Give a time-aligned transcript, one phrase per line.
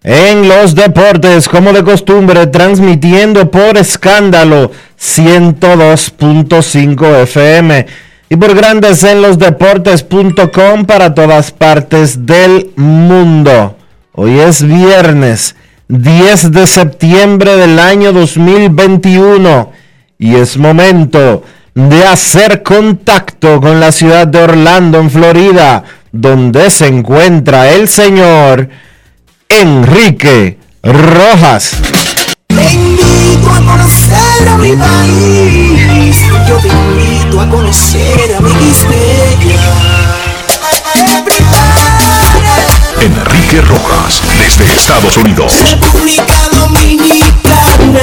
[0.03, 7.85] en los Deportes, como de costumbre, transmitiendo por escándalo 102.5 FM
[8.29, 13.75] y por Grandes en los Deportes.com para todas partes del mundo.
[14.13, 15.57] Hoy es viernes.
[15.87, 19.71] 10 de septiembre del año 2021
[20.17, 21.43] y es momento
[21.75, 28.69] de hacer contacto con la ciudad de Orlando, en Florida, donde se encuentra el señor
[29.49, 31.75] Enrique Rojas.
[43.05, 45.53] Enrique Rojas, desde Estados Unidos.
[45.69, 47.99] República Dominicana.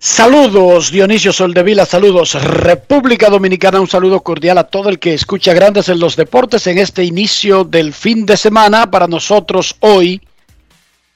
[0.00, 5.88] Saludos Dionisio Soldevila, saludos República Dominicana, un saludo cordial a todo el que escucha Grandes
[5.88, 8.90] en los Deportes en este inicio del fin de semana.
[8.90, 10.20] Para nosotros hoy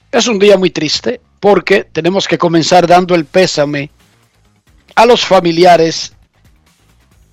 [0.09, 3.91] es un día muy triste porque tenemos que comenzar dando el pésame
[4.95, 6.13] a los familiares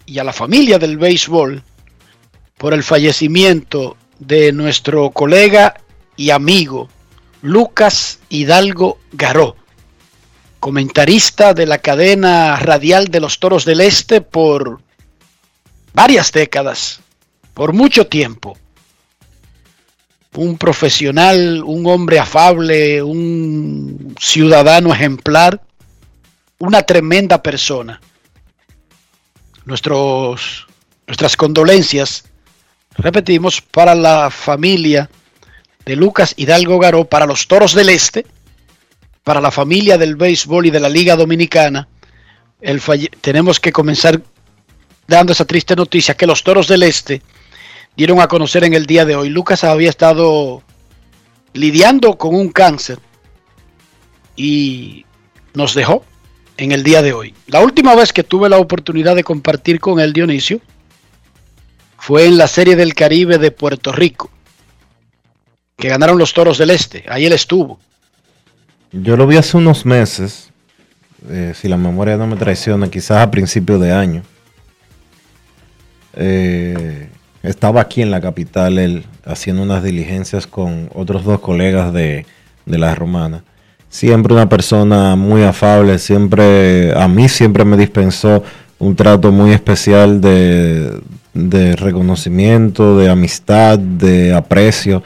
[0.06, 1.62] y a la familia del béisbol
[2.58, 5.74] por el fallecimiento de nuestro colega
[6.16, 6.88] y amigo
[7.42, 9.56] Lucas Hidalgo Garó,
[10.58, 14.80] comentarista de la cadena radial de los Toros del Este por
[15.92, 17.00] varias décadas,
[17.54, 18.56] por mucho tiempo.
[20.34, 25.62] Un profesional, un hombre afable, un ciudadano ejemplar,
[26.58, 28.00] una tremenda persona.
[29.64, 30.66] Nuestros,
[31.06, 32.24] nuestras condolencias
[32.96, 35.10] repetimos, para la familia
[35.84, 38.26] de Lucas Hidalgo Garó, para los Toros del Este,
[39.24, 41.88] para la familia del béisbol y de la Liga Dominicana,
[43.20, 44.20] tenemos que comenzar
[45.06, 47.22] dando esa triste noticia que los Toros del Este
[47.96, 49.28] dieron a conocer en el día de hoy.
[49.28, 50.62] Lucas había estado
[51.52, 52.98] lidiando con un cáncer
[54.36, 55.06] y
[55.54, 56.04] nos dejó
[56.56, 57.34] en el día de hoy.
[57.46, 60.60] La última vez que tuve la oportunidad de compartir con él, Dionisio,
[62.06, 64.30] fue en la Serie del Caribe de Puerto Rico,
[65.76, 67.02] que ganaron los Toros del Este.
[67.08, 67.80] Ahí él estuvo.
[68.92, 70.52] Yo lo vi hace unos meses,
[71.28, 74.22] eh, si la memoria no me traiciona, quizás a principios de año.
[76.14, 77.08] Eh,
[77.42, 82.24] estaba aquí en la capital él haciendo unas diligencias con otros dos colegas de,
[82.66, 83.42] de la romana.
[83.88, 88.44] Siempre una persona muy afable, siempre a mí siempre me dispensó
[88.78, 91.00] un trato muy especial de,
[91.36, 95.02] de reconocimiento, de amistad, de aprecio.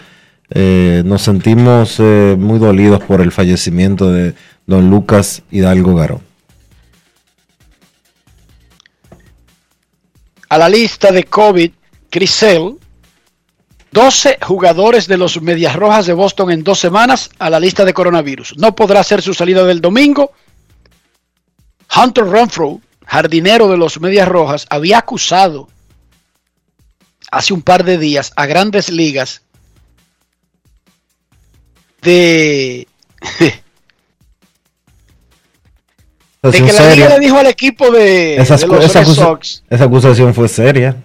[0.50, 4.35] Eh, nos sentimos eh, muy dolidos por el fallecimiento de
[4.67, 6.21] don Lucas Hidalgo Garó.
[10.49, 11.71] A la lista de COVID,
[12.11, 12.76] Crisel,
[13.93, 17.93] 12 jugadores de los Medias Rojas de Boston en dos semanas a la lista de
[17.93, 18.56] coronavirus.
[18.56, 20.33] No podrá hacer su salida del domingo.
[21.94, 25.69] Hunter Renfro, jardinero de los Medias Rojas, había acusado
[27.31, 29.43] hace un par de días a grandes ligas
[32.03, 32.87] de,
[36.43, 39.85] De que la liga le dijo al equipo de, los esa Red acusa- Sox, esa
[39.85, 40.97] acusación fue seria.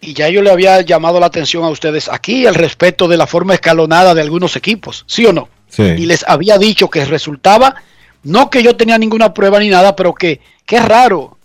[0.00, 3.26] y ya yo le había llamado la atención a ustedes aquí al respecto de la
[3.26, 5.48] forma escalonada de algunos equipos, ¿sí o no?
[5.68, 5.82] Sí.
[5.82, 7.74] Y les había dicho que resultaba,
[8.22, 11.36] no que yo tenía ninguna prueba ni nada, pero que qué raro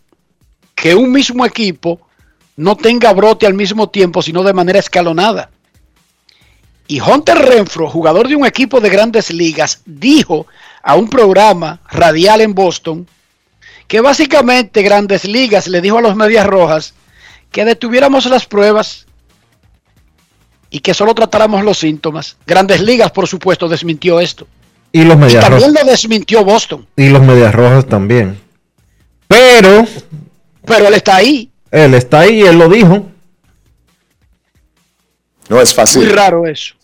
[0.73, 1.99] que un mismo equipo
[2.55, 5.49] no tenga brote al mismo tiempo, sino de manera escalonada.
[6.87, 10.47] Y Hunter Renfro, jugador de un equipo de grandes ligas, dijo
[10.83, 13.07] a un programa radial en Boston
[13.87, 16.93] que básicamente Grandes Ligas le dijo a los Medias Rojas
[17.51, 19.05] que detuviéramos las pruebas
[20.69, 22.37] y que solo tratáramos los síntomas.
[22.47, 24.47] Grandes Ligas, por supuesto, desmintió esto.
[24.93, 25.85] Y los Y medias también rojas.
[25.85, 26.87] lo desmintió Boston.
[26.95, 28.39] Y los medias rojas también.
[29.27, 29.85] Pero
[30.65, 31.50] Pero él está ahí.
[31.71, 33.07] Él está ahí y él lo dijo.
[35.49, 36.09] No es Muy fácil.
[36.13, 36.75] raro eso.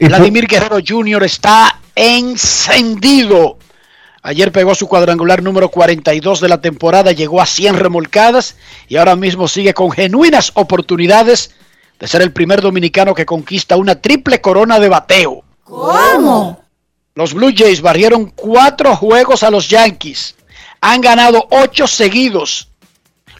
[0.00, 1.24] Y Vladimir Guerrero Jr.
[1.24, 3.58] está encendido.
[4.22, 8.56] Ayer pegó su cuadrangular número 42 de la temporada, llegó a 100 remolcadas
[8.88, 11.54] y ahora mismo sigue con genuinas oportunidades
[11.98, 15.44] de ser el primer dominicano que conquista una triple corona de bateo.
[15.64, 16.62] ¿Cómo?
[17.14, 20.36] Los Blue Jays barrieron cuatro juegos a los Yankees.
[20.80, 22.67] Han ganado ocho seguidos.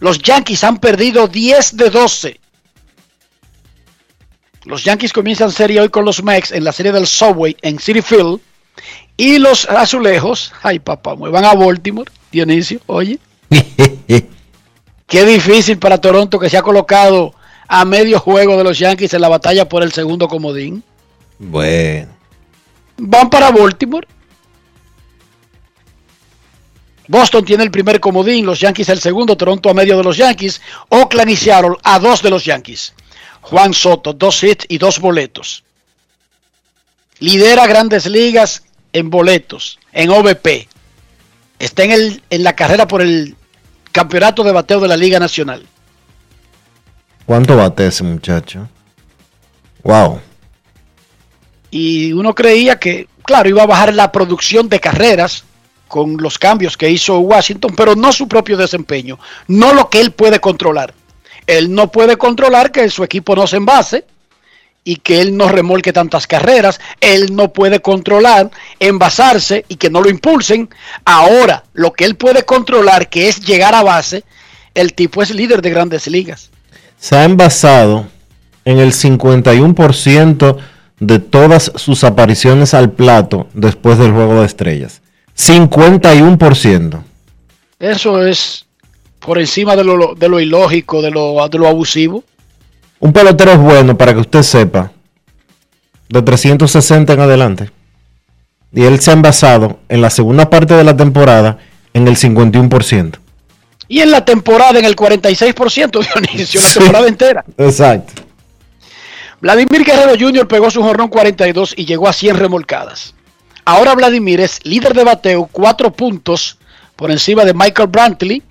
[0.01, 2.41] Los Yankees han perdido 10 de 12.
[4.65, 8.03] Los Yankees comienzan serie hoy con los Mex en la serie del Subway en City
[8.03, 8.41] Field.
[9.17, 13.19] Y los azulejos, ay papá, me van a Baltimore, Dionisio, oye.
[15.07, 17.35] Qué difícil para Toronto que se ha colocado
[17.67, 20.85] a medio juego de los Yankees en la batalla por el segundo comodín.
[21.39, 22.17] bueno.
[22.99, 24.07] Van para Baltimore.
[27.09, 30.61] Boston tiene el primer comodín, los Yankees el segundo, Toronto a medio de los Yankees,
[30.91, 32.93] Oakland y Seattle a dos de los Yankees.
[33.41, 35.65] Juan Soto, dos hits y dos boletos.
[37.19, 38.63] Lidera grandes ligas
[38.93, 40.69] en boletos, en OVP.
[41.59, 43.35] Está en, el, en la carrera por el
[43.91, 45.67] campeonato de bateo de la Liga Nacional.
[47.25, 48.69] ¿Cuánto bate ese muchacho?
[49.83, 50.21] Wow.
[51.71, 55.45] y uno creía que, claro, iba a bajar la producción de carreras
[55.89, 59.19] con los cambios que hizo Washington, pero no su propio desempeño,
[59.49, 60.95] no lo que él puede controlar.
[61.47, 64.05] Él no puede controlar que su equipo no se envase
[64.85, 70.01] y que él no remolque tantas carreras, él no puede controlar envasarse y que no
[70.01, 70.69] lo impulsen.
[71.05, 74.25] Ahora, lo que él puede controlar, que es llegar a base,
[74.75, 76.51] el tipo es líder de grandes ligas.
[76.99, 78.07] Se ha envasado
[78.65, 80.57] en el 51%
[81.01, 85.01] de todas sus apariciones al plato después del juego de estrellas.
[85.39, 87.03] 51%.
[87.79, 88.67] Eso es
[89.21, 92.25] por encima de lo, de lo ilógico, de lo, de lo abusivo.
[93.01, 94.91] Un pelotero es bueno para que usted sepa.
[96.09, 97.71] De 360 en adelante.
[98.73, 101.59] Y él se ha envasado en la segunda parte de la temporada
[101.95, 103.19] en el 51%.
[103.89, 106.79] Y en la temporada en el 46%, Dionisio, la Sí.
[106.79, 107.45] temporada entera.
[107.57, 108.23] Exacto.
[109.41, 110.49] Vladimir Guerrero Jr.
[110.49, 113.15] pegó su jorrón 42 y llegó a 100 remolcadas.
[113.69, 116.57] Ahora Vladimir es líder de bateo, 4 puntos
[116.97, 118.43] por encima de Michael Brantley.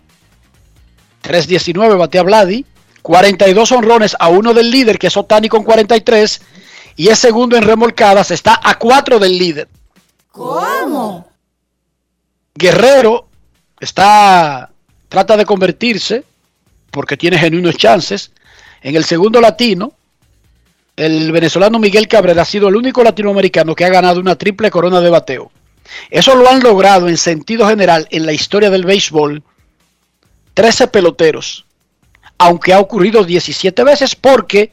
[1.24, 2.64] 3.19 batea Vladi.
[3.02, 6.40] 42 honrones a uno del líder, que es Otani con 43.
[6.98, 9.68] Y es segundo en remolcadas, está a 4 del líder.
[10.31, 11.28] ¿Cómo?
[12.54, 13.28] Guerrero
[13.80, 14.69] está
[15.10, 16.26] trata de convertirse
[16.92, 18.33] porque tiene genuinos chances
[18.83, 19.94] en el segundo latino.
[20.97, 24.99] El venezolano Miguel Cabrera ha sido el único latinoamericano que ha ganado una triple corona
[24.99, 25.51] de bateo.
[26.09, 29.44] Eso lo han logrado en sentido general en la historia del béisbol
[30.56, 31.68] 13 peloteros,
[32.39, 34.71] aunque ha ocurrido 17 veces porque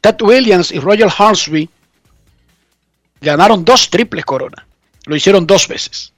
[0.00, 1.68] Ted Williams y Roger Hansby
[3.20, 4.64] ganaron dos triples coronas.
[5.06, 6.12] Lo hicieron dos veces.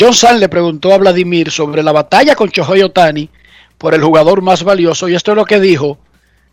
[0.00, 3.28] John San le preguntó a Vladimir sobre la batalla con Shohei Otani
[3.76, 5.98] por el jugador más valioso y esto es lo que dijo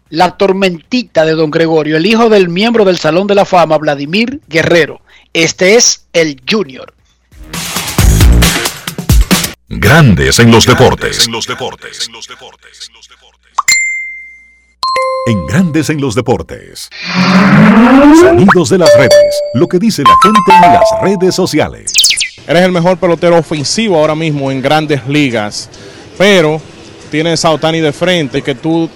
[0.09, 4.41] la tormentita de don Gregorio, el hijo del miembro del Salón de la Fama, Vladimir
[4.47, 5.01] Guerrero.
[5.33, 6.93] Este es el Junior.
[9.69, 11.27] Grandes en los deportes.
[15.25, 16.89] En Grandes en los deportes.
[18.19, 19.41] Sonidos de las redes.
[19.55, 21.91] Lo que dice la gente en las redes sociales.
[22.45, 25.69] Eres el mejor pelotero ofensivo ahora mismo en grandes ligas,
[26.17, 26.61] pero
[27.09, 28.89] tienes a Otani de frente y que tú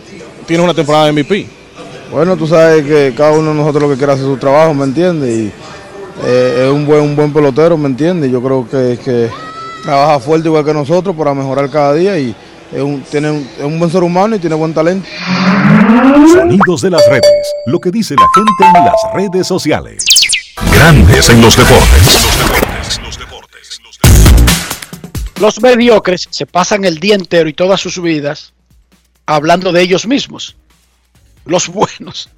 [0.47, 1.47] tienes una temporada de MVP.
[2.11, 4.85] Bueno, tú sabes que cada uno de nosotros lo que quiere hacer su trabajo, ¿me
[4.85, 5.29] entiendes?
[5.29, 5.51] Y
[6.25, 8.31] eh, es un buen, un buen pelotero, ¿me entiendes?
[8.31, 9.29] Yo creo que, que
[9.83, 12.33] trabaja fuerte igual que nosotros para mejorar cada día y
[12.73, 15.07] es un, tiene un, es un buen ser humano y tiene buen talento.
[16.33, 17.53] Sonidos de las redes.
[17.65, 20.05] Lo que dice la gente en las redes sociales.
[20.73, 22.27] Grandes en los deportes.
[25.39, 28.53] Los mediocres se pasan el día entero y todas sus vidas
[29.27, 30.55] hablando de ellos mismos.
[31.45, 32.29] Los buenos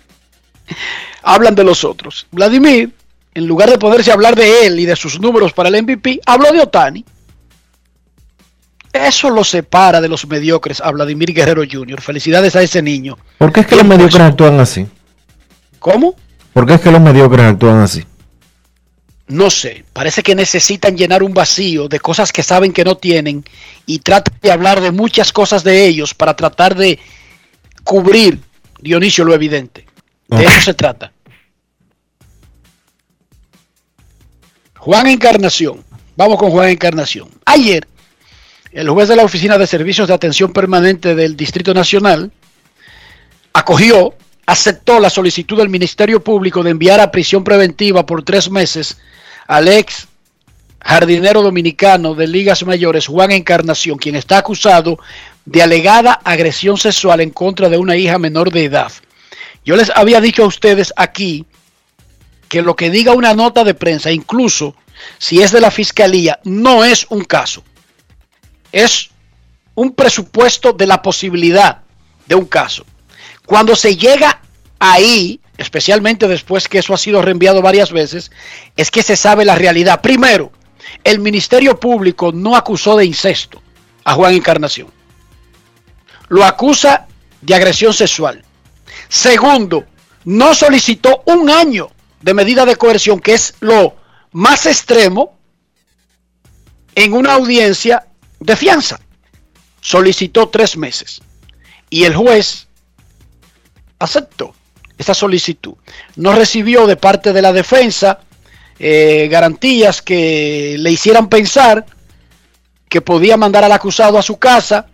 [1.24, 2.28] hablan de los otros.
[2.32, 2.94] Vladimir,
[3.34, 6.52] en lugar de poderse hablar de él y de sus números para el MVP, habló
[6.52, 7.06] de Otani.
[8.92, 12.02] Eso lo separa de los mediocres a Vladimir Guerrero Jr.
[12.02, 13.18] Felicidades a ese niño.
[13.38, 14.88] ¿Por qué es que los mediocres actúan así?
[15.78, 16.16] ¿Cómo?
[16.54, 18.04] ¿Por qué es que los mediocres actúan así?
[19.30, 23.46] No sé, parece que necesitan llenar un vacío de cosas que saben que no tienen
[23.86, 26.98] y tratan de hablar de muchas cosas de ellos para tratar de
[27.84, 28.40] cubrir,
[28.82, 29.86] Dionisio, lo evidente.
[30.28, 31.12] De eso se trata.
[34.80, 35.84] Juan Encarnación.
[36.16, 37.30] Vamos con Juan Encarnación.
[37.46, 37.88] Ayer,
[38.72, 42.32] el juez de la Oficina de Servicios de Atención Permanente del Distrito Nacional
[43.54, 44.16] acogió,
[44.50, 48.98] aceptó la solicitud del Ministerio Público de enviar a prisión preventiva por tres meses
[49.48, 50.08] al ex
[50.82, 54.98] jardinero dominicano de ligas mayores, Juan Encarnación, quien está acusado
[55.46, 58.92] de alegada agresión sexual en contra de una hija menor de edad.
[59.64, 61.46] Yo les había dicho a ustedes aquí
[62.48, 64.74] que lo que diga una nota de prensa, incluso
[65.20, 67.64] si es de la fiscalía, no es un caso.
[68.72, 69.12] Es
[69.76, 71.84] un presupuesto de la posibilidad
[72.26, 72.84] de un caso.
[73.50, 74.44] Cuando se llega
[74.78, 78.30] ahí, especialmente después que eso ha sido reenviado varias veces,
[78.78, 80.02] es que se sabe la realidad.
[80.02, 80.52] Primero,
[81.04, 83.60] el Ministerio Público no acusó de incesto
[84.04, 84.90] a Juan Encarnación.
[86.28, 87.08] Lo acusa
[87.42, 88.46] de agresión sexual.
[89.08, 89.84] Segundo,
[90.26, 91.90] no solicitó un año
[92.22, 93.96] de medida de coerción, que es lo
[94.32, 95.40] más extremo
[96.94, 98.06] en una audiencia
[98.40, 99.00] de fianza.
[99.82, 101.20] Solicitó tres meses.
[101.90, 102.69] Y el juez
[104.00, 104.56] aceptó
[104.98, 105.76] esa solicitud.
[106.16, 108.20] No recibió de parte de la defensa
[108.80, 111.86] eh, garantías que le hicieran pensar
[112.88, 114.88] que podía mandar al acusado a su casa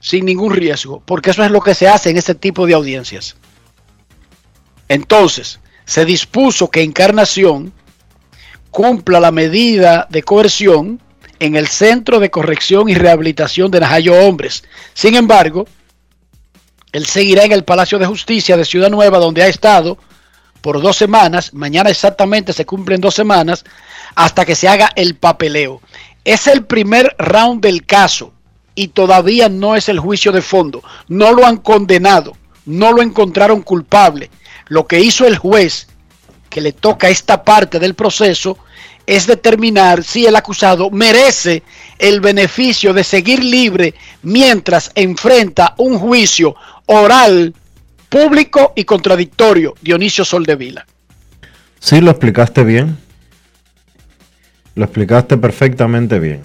[0.00, 3.36] sin ningún riesgo, porque eso es lo que se hace en ese tipo de audiencias.
[4.88, 7.72] Entonces, se dispuso que Encarnación
[8.70, 11.00] cumpla la medida de coerción
[11.38, 14.64] en el Centro de Corrección y Rehabilitación de Najayo Hombres.
[14.94, 15.66] Sin embargo,
[16.92, 19.98] él seguirá en el Palacio de Justicia de Ciudad Nueva, donde ha estado
[20.60, 21.54] por dos semanas.
[21.54, 23.64] Mañana exactamente se cumplen dos semanas
[24.14, 25.80] hasta que se haga el papeleo.
[26.24, 28.32] Es el primer round del caso
[28.74, 30.82] y todavía no es el juicio de fondo.
[31.08, 34.30] No lo han condenado, no lo encontraron culpable.
[34.66, 35.88] Lo que hizo el juez,
[36.48, 38.58] que le toca esta parte del proceso,
[39.10, 41.64] es determinar si el acusado merece
[41.98, 46.54] el beneficio de seguir libre mientras enfrenta un juicio
[46.86, 47.52] oral,
[48.08, 50.86] público y contradictorio, Dionisio Soldevila.
[51.80, 52.98] Sí, lo explicaste bien.
[54.76, 56.42] Lo explicaste perfectamente bien.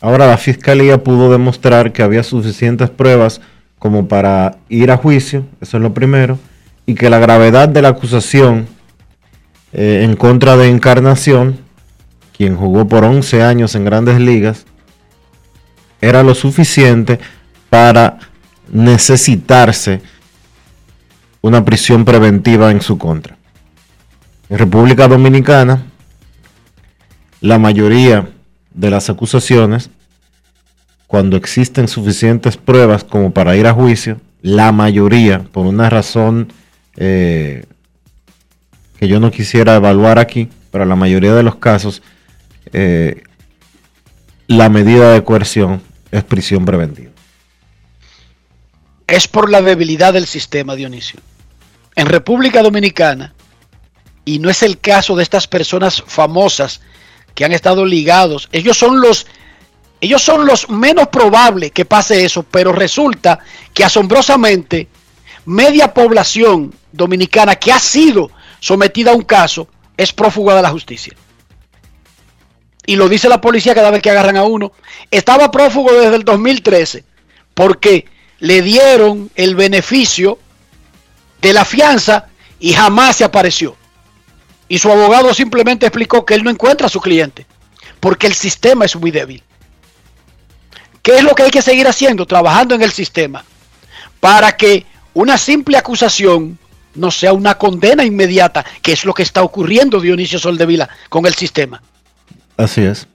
[0.00, 3.42] Ahora la fiscalía pudo demostrar que había suficientes pruebas
[3.78, 6.38] como para ir a juicio, eso es lo primero,
[6.86, 8.68] y que la gravedad de la acusación
[9.74, 11.68] eh, en contra de Encarnación,
[12.40, 14.64] quien jugó por 11 años en grandes ligas,
[16.00, 17.20] era lo suficiente
[17.68, 18.18] para
[18.72, 20.00] necesitarse
[21.42, 23.36] una prisión preventiva en su contra.
[24.48, 25.82] En República Dominicana,
[27.42, 28.30] la mayoría
[28.72, 29.90] de las acusaciones,
[31.08, 36.50] cuando existen suficientes pruebas como para ir a juicio, la mayoría, por una razón
[36.96, 37.66] eh,
[38.98, 42.02] que yo no quisiera evaluar aquí, pero la mayoría de los casos,
[42.72, 43.22] eh,
[44.46, 47.10] la medida de coerción es prisión preventiva
[49.10, 51.20] es por la debilidad del sistema, Dionisio.
[51.96, 53.34] En República Dominicana,
[54.24, 56.80] y no es el caso de estas personas famosas
[57.34, 59.26] que han estado ligados, ellos son los
[60.02, 63.38] ellos son los menos probables que pase eso, pero resulta
[63.74, 64.88] que asombrosamente
[65.44, 71.14] media población dominicana que ha sido sometida a un caso es prófuga de la justicia.
[72.86, 74.72] Y lo dice la policía cada vez que agarran a uno.
[75.10, 77.04] Estaba prófugo desde el 2013
[77.54, 78.06] porque
[78.38, 80.38] le dieron el beneficio
[81.40, 82.26] de la fianza
[82.58, 83.76] y jamás se apareció.
[84.68, 87.46] Y su abogado simplemente explicó que él no encuentra a su cliente,
[87.98, 89.42] porque el sistema es muy débil.
[91.02, 92.26] ¿Qué es lo que hay que seguir haciendo?
[92.26, 93.44] Trabajando en el sistema,
[94.20, 96.58] para que una simple acusación
[96.94, 101.34] no sea una condena inmediata, que es lo que está ocurriendo, Dionisio Soldevila, con el
[101.34, 101.82] sistema.
[102.60, 103.06] Así es.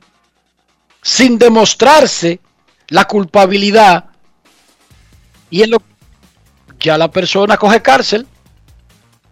[1.03, 2.39] Sin demostrarse
[2.87, 4.05] la culpabilidad
[5.51, 5.81] y en lo
[6.79, 8.27] ya la persona coge cárcel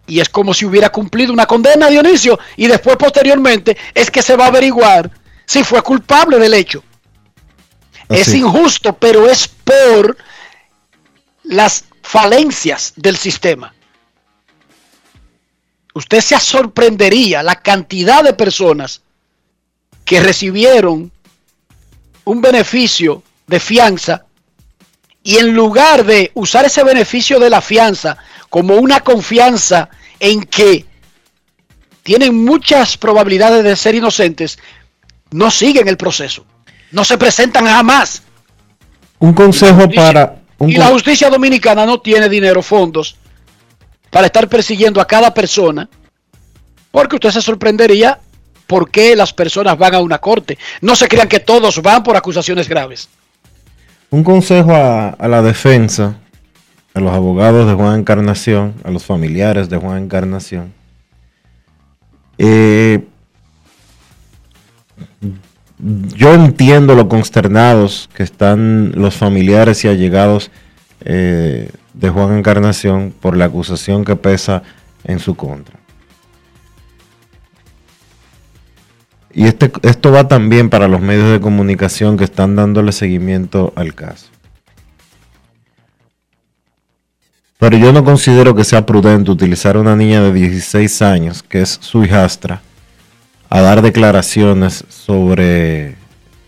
[0.06, 4.36] y es como si hubiera cumplido una condena, Dionisio, y después posteriormente es que se
[4.36, 5.10] va a averiguar
[5.46, 6.84] si fue culpable del hecho.
[8.08, 10.16] Es injusto, pero es por
[11.42, 13.74] las falencias del sistema.
[15.94, 19.02] Usted se sorprendería la cantidad de personas
[20.04, 21.10] que recibieron
[22.24, 24.24] un beneficio de fianza
[25.22, 28.16] y en lugar de usar ese beneficio de la fianza
[28.50, 29.88] como una confianza
[30.20, 30.86] en que
[32.02, 34.58] tienen muchas probabilidades de ser inocentes,
[35.30, 36.44] no siguen el proceso.
[36.92, 38.22] No se presentan jamás.
[39.18, 40.36] Un consejo justicia- para...
[40.58, 43.16] Un y la justicia dominicana no tiene dinero, fondos,
[44.10, 45.88] para estar persiguiendo a cada persona,
[46.92, 48.20] porque usted se sorprendería
[48.66, 50.58] por qué las personas van a una corte.
[50.80, 53.08] No se crean que todos van por acusaciones graves.
[54.10, 56.16] Un consejo a, la defensa,
[56.94, 60.72] a los abogados de Juan Encarnación, a los familiares de Juan Encarnación.
[62.38, 63.04] Eh,
[65.78, 70.50] yo entiendo lo consternados que están los familiares y allegados
[71.04, 74.62] eh, de Juan Encarnación por la acusación que pesa
[75.04, 75.83] en su contra.
[79.34, 83.94] Y este, esto va también para los medios de comunicación que están dándole seguimiento al
[83.94, 84.28] caso.
[87.58, 91.62] Pero yo no considero que sea prudente utilizar a una niña de 16 años, que
[91.62, 92.62] es su hijastra,
[93.50, 95.96] a dar declaraciones sobre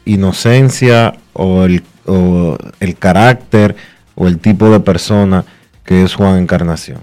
[0.05, 3.77] inocencia o el, o el carácter
[4.15, 5.45] o el tipo de persona
[5.85, 7.01] que es Juan Encarnación.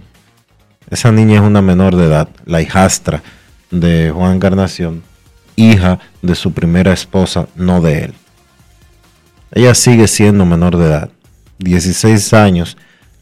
[0.89, 3.23] Esa niña es una menor de edad, la hijastra
[3.71, 5.03] de Juan Encarnación,
[5.55, 8.13] hija de su primera esposa, no de él.
[9.51, 11.09] Ella sigue siendo menor de edad.
[11.59, 12.77] 16 años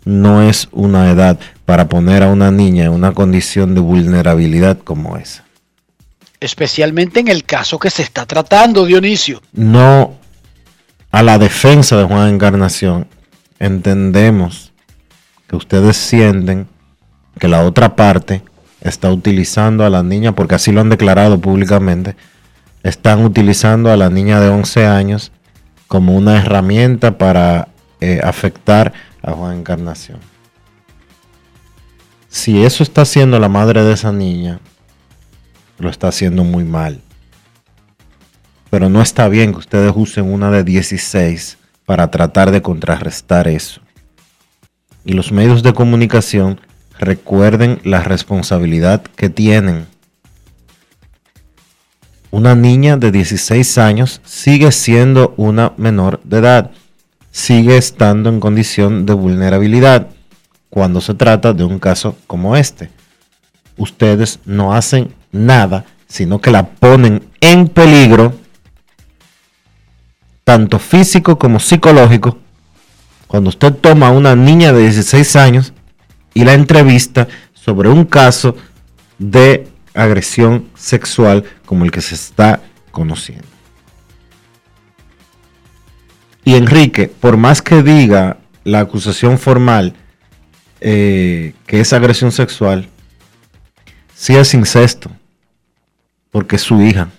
[0.06, 5.18] no es una edad para poner a una niña en una condición de vulnerabilidad como
[5.18, 5.46] esa.
[6.40, 9.42] Especialmente en el caso que se está tratando, Dionisio.
[9.54, 10.16] No
[11.12, 13.08] a la defensa de Juan Encarnación.
[13.60, 14.72] Entendemos
[15.48, 16.68] que ustedes sienten
[17.40, 18.42] que la otra parte
[18.82, 22.16] está utilizando a la niña, porque así lo han declarado públicamente,
[22.84, 25.32] están utilizando a la niña de 11 años
[25.88, 27.68] como una herramienta para
[28.00, 30.20] eh, afectar a Juan Encarnación.
[32.30, 34.60] Si eso está haciendo la madre de esa niña,
[35.78, 37.02] lo está haciendo muy mal.
[38.70, 43.82] Pero no está bien que ustedes usen una de 16 para tratar de contrarrestar eso.
[45.04, 46.62] Y los medios de comunicación
[47.02, 49.88] recuerden la responsabilidad que tienen.
[52.30, 56.72] Una niña de 16 años sigue siendo una menor de edad.
[57.32, 60.08] Sigue estando en condición de vulnerabilidad
[60.70, 62.90] cuando se trata de un caso como este.
[63.78, 68.34] Ustedes no hacen nada, sino que la ponen en peligro,
[70.44, 72.38] tanto físico como psicológico,
[73.28, 75.74] cuando usted toma a una niña de 16 años
[76.34, 78.56] y la entrevista sobre un caso
[79.18, 83.46] de agresión sexual como el que se está conociendo.
[86.44, 89.94] Y Enrique, por más que diga la acusación formal
[90.80, 92.88] eh, que es agresión sexual,
[94.16, 95.12] sí es incesto,
[96.32, 97.10] porque es su hija.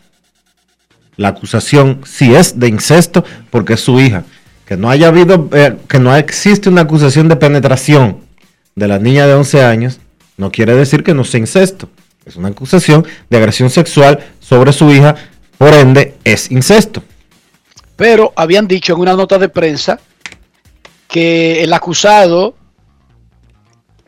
[1.16, 4.24] La acusación sí es de incesto porque es su hija.
[4.66, 8.18] Que no haya habido, eh, que no existe una acusación de penetración
[8.74, 10.00] de la niña de 11 años,
[10.36, 11.88] no quiere decir que no sea incesto.
[12.24, 15.14] Es una acusación de agresión sexual sobre su hija,
[15.58, 17.02] por ende es incesto.
[17.96, 20.00] Pero habían dicho en una nota de prensa
[21.08, 22.56] que el acusado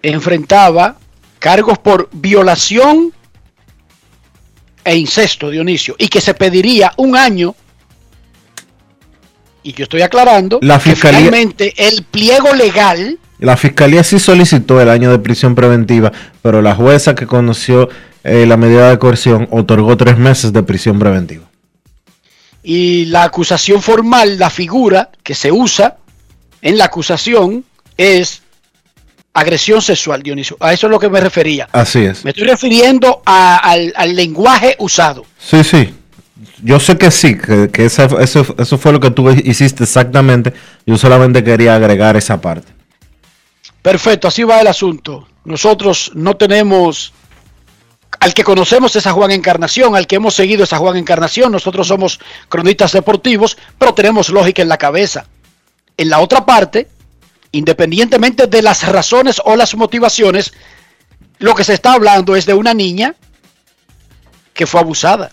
[0.03, 0.97] enfrentaba
[1.39, 3.13] cargos por violación
[4.85, 7.55] e incesto, Dionisio, y que se pediría un año.
[9.63, 14.81] Y yo estoy aclarando La que fiscalía- finalmente el pliego legal La fiscalía sí solicitó
[14.81, 17.89] el año de prisión preventiva, pero la jueza que conoció
[18.25, 21.45] eh, la medida de coerción otorgó tres meses de prisión preventiva.
[22.63, 25.99] y la acusación formal, la figura que se usa
[26.63, 27.63] en la acusación
[27.99, 28.41] es
[29.35, 30.57] agresión sexual, Dionisio.
[30.61, 31.69] A eso es lo que me refería.
[31.73, 32.25] Así es.
[32.25, 35.27] Me estoy refiriendo a- al, al lenguaje usado.
[35.39, 35.93] Sí, sí.
[36.63, 40.55] Yo sé que sí, que, que esa- eso, eso fue lo que tú hiciste exactamente.
[40.87, 42.73] Yo solamente quería agregar esa parte.
[43.85, 45.29] Perfecto, así va el asunto.
[45.45, 47.13] Nosotros no tenemos,
[48.19, 51.53] al que conocemos es a Juan Encarnación, al que hemos seguido es a Juan Encarnación,
[51.53, 52.19] nosotros somos
[52.49, 55.27] cronistas deportivos, pero tenemos lógica en la cabeza.
[55.99, 56.89] En la otra parte,
[57.53, 60.55] independientemente de las razones o las motivaciones,
[61.39, 63.15] lo que se está hablando es de una niña
[64.55, 65.31] que fue abusada.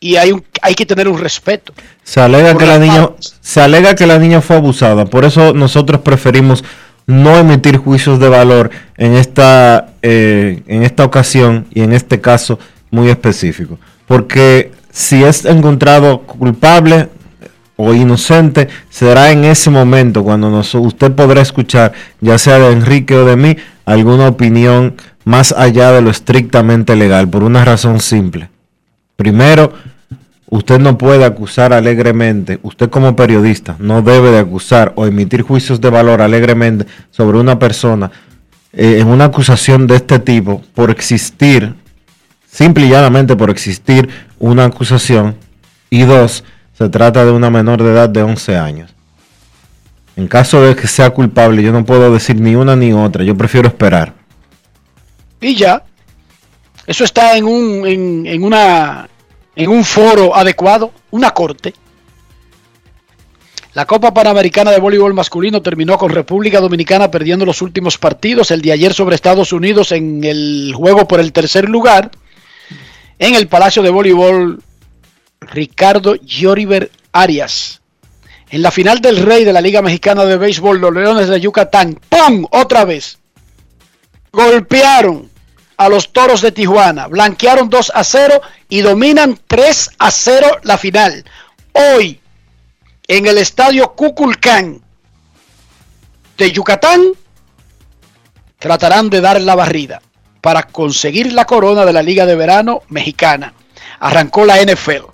[0.00, 1.72] y hay, un, hay que tener un respeto.
[2.02, 5.04] Se alega, que la niña, se alega que la niña fue abusada.
[5.04, 6.64] Por eso nosotros preferimos
[7.08, 12.60] no emitir juicios de valor en esta, eh, en esta ocasión y en este caso
[12.90, 13.78] muy específico.
[14.06, 17.08] Porque si es encontrado culpable
[17.76, 23.14] o inocente, será en ese momento cuando nos- usted podrá escuchar, ya sea de Enrique
[23.16, 24.94] o de mí, alguna opinión
[25.24, 28.50] más allá de lo estrictamente legal, por una razón simple.
[29.16, 29.72] Primero,
[30.50, 35.80] usted no puede acusar alegremente, usted como periodista no debe de acusar o emitir juicios
[35.80, 38.10] de valor alegremente sobre una persona
[38.72, 41.74] eh, en una acusación de este tipo por existir,
[42.46, 44.08] simple y llanamente por existir
[44.38, 45.36] una acusación.
[45.90, 46.44] Y dos,
[46.76, 48.94] se trata de una menor de edad de 11 años.
[50.16, 53.36] En caso de que sea culpable, yo no puedo decir ni una ni otra, yo
[53.36, 54.14] prefiero esperar.
[55.40, 55.82] Y ya.
[56.86, 59.08] Eso está en un, en, en una,
[59.58, 61.74] en un foro adecuado, una corte.
[63.74, 68.52] La Copa Panamericana de Voleibol Masculino terminó con República Dominicana perdiendo los últimos partidos.
[68.52, 72.12] El de ayer sobre Estados Unidos en el juego por el tercer lugar.
[73.18, 74.62] En el Palacio de Voleibol,
[75.40, 77.80] Ricardo Lloriver Arias.
[78.50, 81.98] En la final del Rey de la Liga Mexicana de Béisbol, los Leones de Yucatán,
[82.08, 82.46] ¡pum!
[82.52, 83.18] Otra vez
[84.30, 85.28] golpearon
[85.78, 90.76] a los Toros de Tijuana, blanquearon 2 a 0 y dominan 3 a 0 la
[90.76, 91.24] final.
[91.72, 92.20] Hoy,
[93.06, 94.82] en el estadio Cuculcán
[96.36, 97.00] de Yucatán,
[98.58, 100.02] tratarán de dar la barrida
[100.40, 103.54] para conseguir la corona de la Liga de Verano Mexicana.
[104.00, 105.04] Arrancó la NFL.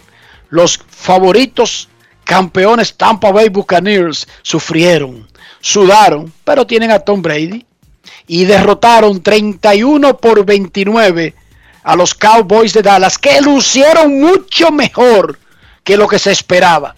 [0.49, 1.91] Los favoritos
[2.25, 5.29] campeones Tampa Bay Buccaneers sufrieron,
[5.61, 7.67] sudaron, pero tienen a Tom Brady
[8.27, 11.35] y derrotaron 31 por 29
[11.83, 15.39] a los Cowboys de Dallas, que lucieron mucho mejor
[15.83, 16.95] que lo que se esperaba.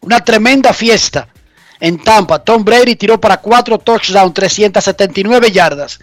[0.00, 1.28] Una tremenda fiesta
[1.80, 2.38] en Tampa.
[2.38, 5.98] Tom Brady tiró para 4 touchdowns, 379 yardas.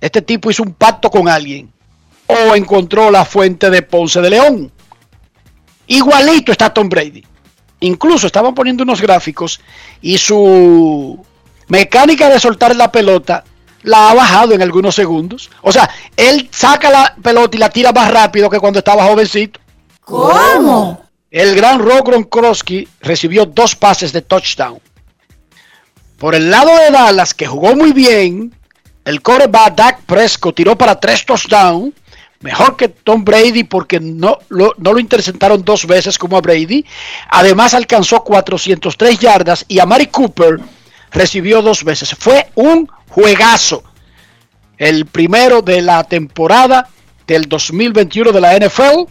[0.00, 1.70] Este tipo hizo un pacto con alguien
[2.26, 4.72] o encontró la fuente de Ponce de León.
[5.86, 7.24] Igualito está Tom Brady.
[7.80, 9.60] Incluso estaban poniendo unos gráficos
[10.00, 11.24] y su
[11.68, 13.44] mecánica de soltar la pelota
[13.82, 15.50] la ha bajado en algunos segundos.
[15.62, 19.60] O sea, él saca la pelota y la tira más rápido que cuando estaba jovencito.
[20.04, 21.04] ¿Cómo?
[21.30, 24.80] El gran Rob Gronkowski recibió dos pases de touchdown.
[26.18, 28.54] Por el lado de Dallas, que jugó muy bien,
[29.04, 31.94] el coreback Dak Prescott tiró para tres touchdowns.
[32.40, 36.84] Mejor que Tom Brady porque no lo, no lo interceptaron dos veces como a Brady.
[37.28, 40.58] Además alcanzó 403 yardas y a Mari Cooper
[41.12, 42.14] recibió dos veces.
[42.18, 43.82] Fue un juegazo.
[44.78, 46.88] El primero de la temporada
[47.26, 49.04] del 2021 de la NFL.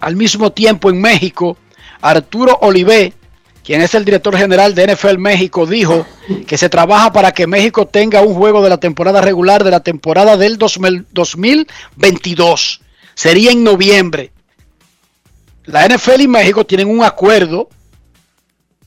[0.00, 1.56] Al mismo tiempo en México,
[2.00, 3.14] Arturo Olivé,
[3.62, 6.06] quien es el director general de NFL México, dijo
[6.46, 9.80] que se trabaja para que México tenga un juego de la temporada regular de la
[9.80, 12.80] temporada del 2000 2022.
[13.14, 14.32] Sería en noviembre.
[15.64, 17.70] La NFL y México tienen un acuerdo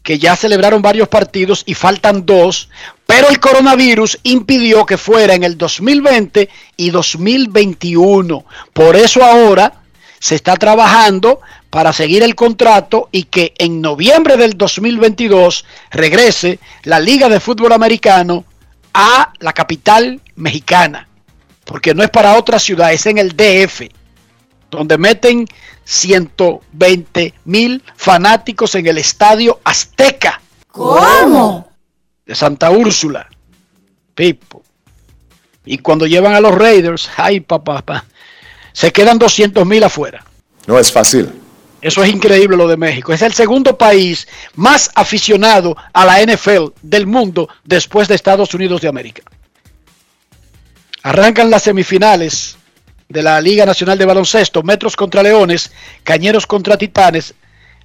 [0.07, 2.69] que ya celebraron varios partidos y faltan dos,
[3.05, 8.45] pero el coronavirus impidió que fuera en el 2020 y 2021.
[8.71, 9.81] Por eso ahora
[10.17, 17.01] se está trabajando para seguir el contrato y que en noviembre del 2022 regrese la
[17.01, 18.45] Liga de Fútbol Americano
[18.93, 21.09] a la capital mexicana,
[21.65, 23.89] porque no es para otra ciudad, es en el DF,
[24.69, 25.45] donde meten
[25.85, 31.71] 120 mil fanáticos en el estadio Azteca ¿Cómo?
[32.25, 33.27] de Santa Úrsula.
[34.13, 34.63] Pipo.
[35.65, 38.05] Y cuando llevan a los Raiders, ay papá, papá,
[38.73, 40.25] se quedan 200 mil afuera.
[40.65, 41.31] No es fácil.
[41.81, 43.13] Eso es increíble lo de México.
[43.13, 48.81] Es el segundo país más aficionado a la NFL del mundo después de Estados Unidos
[48.81, 49.23] de América.
[51.03, 52.57] Arrancan las semifinales
[53.09, 55.71] de la Liga Nacional de Baloncesto, Metros contra Leones,
[56.03, 57.33] Cañeros contra Titanes,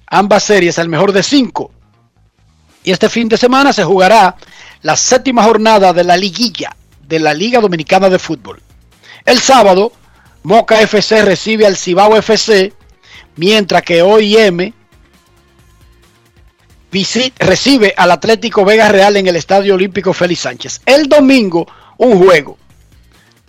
[0.07, 1.71] ambas series al mejor de cinco.
[2.83, 4.35] Y este fin de semana se jugará
[4.81, 6.75] la séptima jornada de la liguilla
[7.07, 8.61] de la Liga Dominicana de Fútbol.
[9.25, 9.93] El sábado,
[10.43, 12.73] Moca FC recibe al Cibao FC,
[13.37, 14.73] mientras que OIM
[17.39, 20.81] recibe al Atlético Vega Real en el Estadio Olímpico Félix Sánchez.
[20.85, 21.65] El domingo,
[21.97, 22.57] un juego.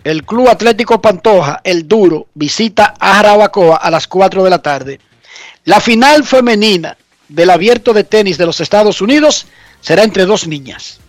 [0.05, 4.99] El Club Atlético Pantoja, el Duro, visita a Jarabacoa a las 4 de la tarde.
[5.63, 6.95] La final femenina
[7.27, 9.47] del abierto de tenis de los Estados Unidos
[9.81, 10.99] será entre dos niñas.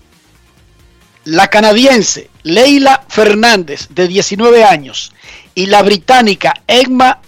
[1.25, 5.13] La canadiense Leila Fernández, de 19 años,
[5.55, 7.21] y la británica Emma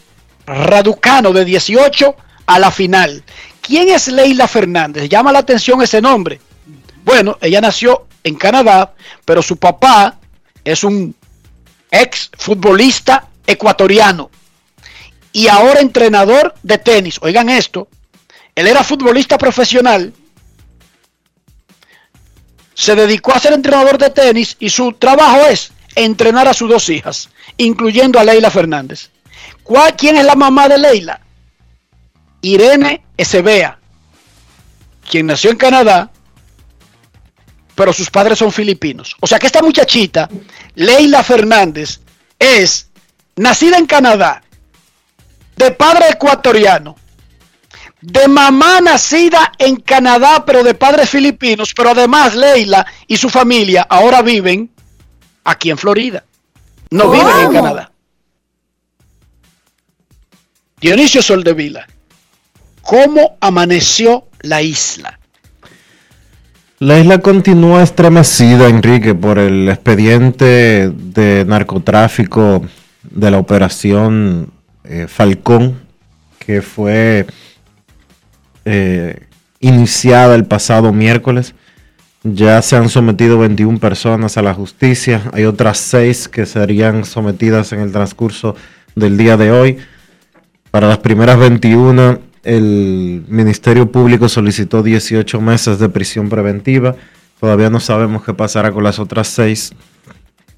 [0.46, 3.22] Raducano de 18 a la final.
[3.61, 5.07] ¿Quién es Leila Fernández?
[5.11, 6.40] Llama la atención ese nombre.
[7.04, 8.94] Bueno, ella nació en Canadá,
[9.26, 10.18] pero su papá
[10.64, 11.14] es un
[11.90, 14.31] ex futbolista ecuatoriano
[15.33, 17.18] y ahora entrenador de tenis.
[17.22, 17.88] Oigan esto,
[18.55, 20.12] él era futbolista profesional,
[22.74, 26.88] se dedicó a ser entrenador de tenis y su trabajo es entrenar a sus dos
[26.88, 29.11] hijas, incluyendo a Leila Fernández.
[29.62, 31.20] ¿Cuál, ¿Quién es la mamá de Leila?
[32.40, 33.79] Irene Ezebea,
[35.11, 36.11] quien nació en Canadá,
[37.79, 39.14] pero sus padres son filipinos.
[39.21, 40.29] O sea que esta muchachita,
[40.75, 42.01] Leila Fernández,
[42.37, 42.88] es
[43.37, 44.43] nacida en Canadá,
[45.55, 46.97] de padre ecuatoriano,
[48.01, 53.87] de mamá nacida en Canadá, pero de padres filipinos, pero además Leila y su familia
[53.88, 54.69] ahora viven
[55.45, 56.25] aquí en Florida.
[56.91, 57.93] No viven en Canadá.
[60.81, 61.87] Dionisio Soldevila,
[62.83, 65.17] ¿cómo amaneció la isla?
[66.81, 72.64] La isla continúa estremecida, Enrique, por el expediente de narcotráfico
[73.03, 74.51] de la operación
[74.85, 75.81] eh, Falcón,
[76.38, 77.27] que fue
[78.64, 79.27] eh,
[79.59, 81.57] iniciada el pasado miércoles.
[82.23, 85.23] Ya se han sometido 21 personas a la justicia.
[85.33, 88.55] Hay otras 6 que serían sometidas en el transcurso
[88.95, 89.79] del día de hoy.
[90.71, 96.96] Para las primeras 21, el Ministerio Público solicitó 18 meses de prisión preventiva.
[97.40, 99.72] Todavía no sabemos qué pasará con las otras 6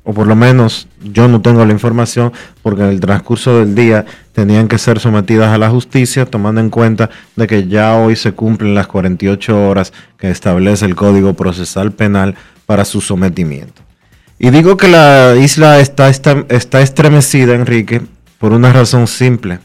[0.03, 4.07] o por lo menos yo no tengo la información, porque en el transcurso del día
[4.33, 8.33] tenían que ser sometidas a la justicia, tomando en cuenta de que ya hoy se
[8.33, 12.35] cumplen las 48 horas que establece el Código Procesal Penal
[12.66, 13.83] para su sometimiento.
[14.38, 18.01] Y digo que la isla está, está, está estremecida, Enrique,
[18.38, 19.59] por una razón simple.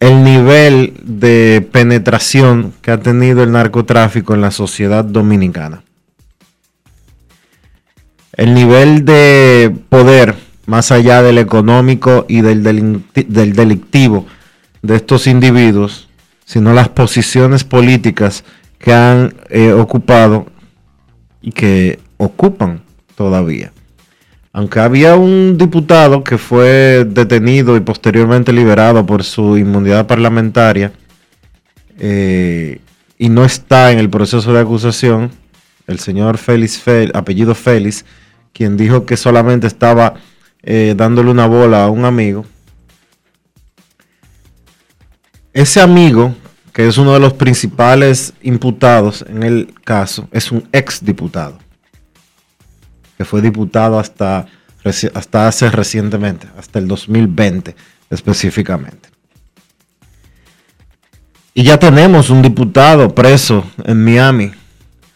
[0.00, 5.82] El nivel de penetración que ha tenido el narcotráfico en la sociedad dominicana
[8.36, 12.62] el nivel de poder, más allá del económico y del,
[13.14, 14.26] delictivo
[14.82, 16.08] de estos individuos,
[16.44, 18.44] sino las posiciones políticas
[18.78, 20.46] que han eh, ocupado
[21.40, 22.82] y que ocupan
[23.14, 23.72] todavía.
[24.56, 30.92] Aunque había un diputado que fue detenido y posteriormente liberado por su inmunidad parlamentaria
[31.98, 32.80] eh,
[33.18, 35.30] y no está en el proceso de acusación,
[35.86, 38.06] el señor Félix, apellido Félix,
[38.54, 40.14] quien dijo que solamente estaba
[40.62, 42.46] eh, dándole una bola a un amigo.
[45.52, 46.34] Ese amigo,
[46.72, 51.58] que es uno de los principales imputados en el caso, es un ex diputado,
[53.16, 54.46] que fue diputado hasta,
[55.14, 57.74] hasta hace recientemente, hasta el 2020
[58.10, 59.08] específicamente.
[61.54, 64.52] Y ya tenemos un diputado preso en Miami,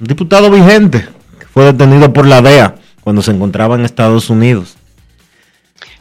[0.01, 1.07] un diputado vigente,
[1.39, 4.77] que fue detenido por la DEA cuando se encontraba en Estados Unidos.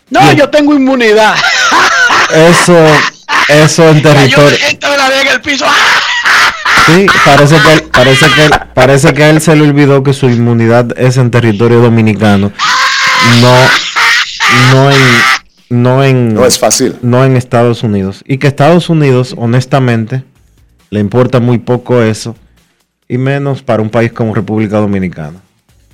[0.10, 1.36] No, yo tengo inmunidad.
[2.34, 2.78] Eso,
[3.50, 4.58] eso en territorio.
[4.58, 5.66] en el piso.
[6.96, 10.98] Sí, parece que, parece, que, parece que a él se le olvidó que su inmunidad
[10.98, 12.52] es en territorio dominicano.
[13.42, 13.56] No,
[14.74, 14.98] no en,
[15.70, 16.34] no en.
[16.34, 16.96] No es fácil.
[17.02, 18.24] No en Estados Unidos.
[18.26, 20.24] Y que Estados Unidos, honestamente,
[20.90, 22.36] le importa muy poco eso.
[23.08, 25.40] Y menos para un país como República Dominicana.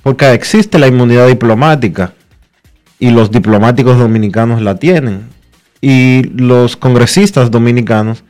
[0.02, 2.12] Porque existe la inmunidad diplomática
[2.98, 5.28] y los diplomáticos dominicanos la tienen.
[5.80, 8.24] Y los congresistas dominicanos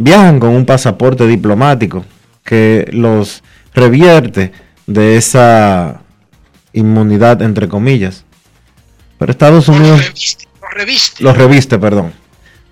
[0.00, 2.04] viajan con un pasaporte diplomático
[2.42, 4.50] que los revierte
[4.86, 6.00] de esa
[6.72, 8.24] inmunidad, entre comillas.
[9.18, 10.00] Pero Estados Unidos...
[10.00, 11.22] Los reviste.
[11.22, 12.12] Los reviste, perdón.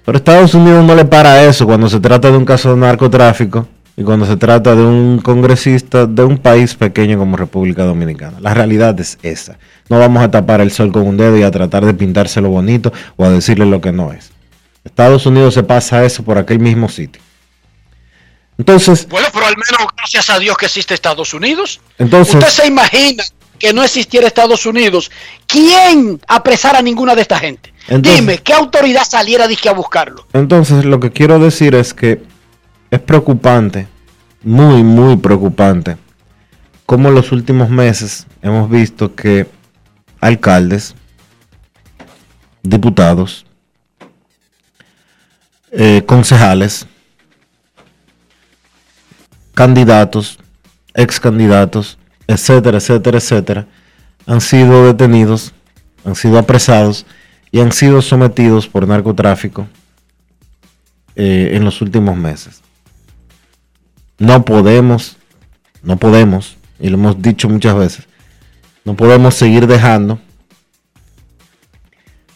[0.06, 3.68] Pero Estados Unidos no le para eso cuando se trata de un caso de narcotráfico
[3.94, 8.40] y cuando se trata de un congresista de un país pequeño como República Dominicana.
[8.40, 9.58] La realidad es esa.
[9.90, 12.90] No vamos a tapar el sol con un dedo y a tratar de pintárselo bonito
[13.16, 14.32] o a decirle lo que no es.
[14.88, 17.22] Estados Unidos se pasa eso por aquel mismo sitio.
[18.56, 19.06] Entonces.
[19.08, 21.80] Bueno, pero al menos gracias a Dios que existe Estados Unidos.
[21.98, 22.34] Entonces.
[22.34, 23.22] Usted se imagina
[23.58, 25.10] que no existiera Estados Unidos.
[25.46, 27.72] ¿Quién apresara a ninguna de esta gente?
[27.88, 30.26] Dime, ¿qué autoridad saliera a buscarlo?
[30.32, 32.22] Entonces, lo que quiero decir es que
[32.90, 33.88] es preocupante,
[34.42, 35.96] muy, muy preocupante,
[36.86, 39.46] como en los últimos meses hemos visto que
[40.20, 40.94] alcaldes,
[42.62, 43.46] diputados,
[45.70, 46.86] eh, concejales,
[49.54, 50.38] candidatos,
[50.94, 53.66] ex candidatos, etcétera, etcétera, etcétera,
[54.26, 55.52] han sido detenidos,
[56.04, 57.06] han sido apresados
[57.50, 59.66] y han sido sometidos por narcotráfico
[61.16, 62.62] eh, en los últimos meses.
[64.18, 65.16] No podemos,
[65.82, 68.08] no podemos, y lo hemos dicho muchas veces,
[68.84, 70.18] no podemos seguir dejando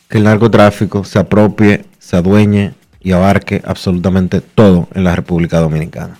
[0.08, 6.18] que el narcotráfico se apropie, se adueñe y abarque absolutamente todo en la República Dominicana.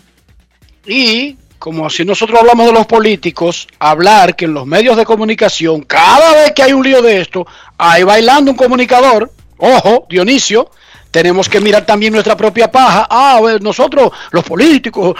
[0.86, 5.82] Y como si nosotros hablamos de los políticos, hablar que en los medios de comunicación,
[5.82, 7.46] cada vez que hay un lío de esto,
[7.78, 10.70] hay bailando un comunicador, ojo, Dionisio,
[11.12, 13.06] tenemos que mirar también nuestra propia paja.
[13.08, 15.14] Ah, a ver, nosotros, los políticos,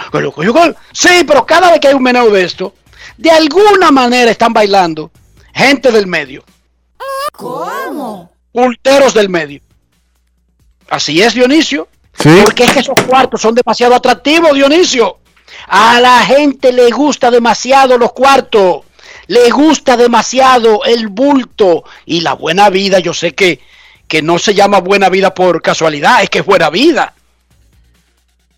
[0.91, 2.73] sí, pero cada vez que hay un meneo de esto,
[3.17, 5.11] de alguna manera están bailando
[5.53, 6.43] gente del medio.
[7.31, 8.31] ¿Cómo?
[8.51, 9.61] Ulteros del medio.
[10.93, 11.87] Así es, Dionisio.
[12.13, 12.29] Sí.
[12.43, 15.17] Porque es que esos cuartos son demasiado atractivos, Dionisio.
[15.67, 18.81] A la gente le gusta demasiado los cuartos.
[19.25, 22.99] Le gusta demasiado el bulto y la buena vida.
[22.99, 23.59] Yo sé que,
[24.07, 27.15] que no se llama buena vida por casualidad, es que es buena vida.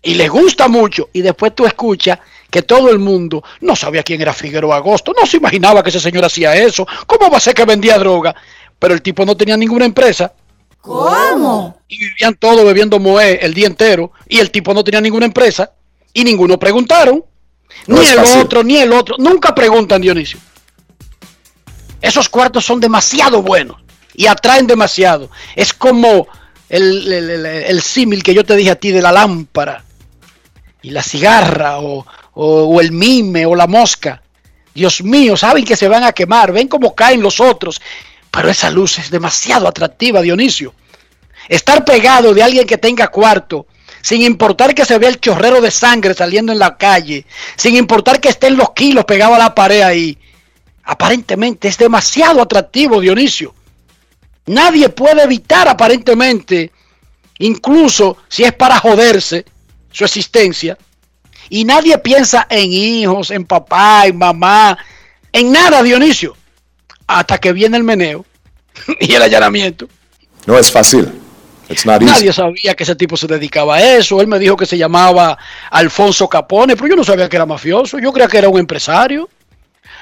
[0.02, 1.08] Y le gusta mucho.
[1.14, 2.18] Y después tú escuchas
[2.50, 6.00] que todo el mundo no sabía quién era Figueroa Agosto, no se imaginaba que ese
[6.00, 6.86] señor hacía eso.
[7.06, 8.34] ¿Cómo va a ser que vendía droga?
[8.78, 10.34] Pero el tipo no tenía ninguna empresa
[10.86, 11.80] ¿Cómo?
[11.88, 15.72] y vivían todos bebiendo moé el día entero y el tipo no tenía ninguna empresa
[16.12, 17.24] y ninguno preguntaron.
[17.86, 18.40] No ni el fácil.
[18.40, 19.16] otro, ni el otro.
[19.18, 20.38] Nunca preguntan, Dionisio.
[22.00, 23.76] Esos cuartos son demasiado buenos
[24.14, 25.30] y atraen demasiado.
[25.54, 26.26] Es como
[26.68, 29.84] el, el- el- el símil que yo te dije a ti de la lámpara
[30.82, 34.22] y la cigarra o, o- o el mime o la mosca.
[34.74, 37.80] Dios mío, saben que se van a quemar, ven cómo caen los otros.
[38.36, 40.74] Pero esa luz es demasiado atractiva, Dionisio.
[41.48, 43.66] Estar pegado de alguien que tenga cuarto,
[44.02, 47.24] sin importar que se vea el chorrero de sangre saliendo en la calle,
[47.56, 50.18] sin importar que estén los kilos pegados a la pared ahí,
[50.84, 53.54] aparentemente es demasiado atractivo, Dionisio.
[54.44, 56.72] Nadie puede evitar aparentemente,
[57.38, 59.46] incluso si es para joderse
[59.90, 60.76] su existencia,
[61.48, 64.76] y nadie piensa en hijos, en papá, en mamá,
[65.32, 66.36] en nada, Dionisio,
[67.06, 68.24] hasta que viene el meneo
[69.00, 69.88] y el allanamiento.
[70.46, 71.12] No es fácil.
[71.84, 74.20] Nadie sabía que ese tipo se dedicaba a eso.
[74.20, 75.36] Él me dijo que se llamaba
[75.70, 77.98] Alfonso Capone, pero yo no sabía que era mafioso.
[77.98, 79.28] Yo creía que era un empresario.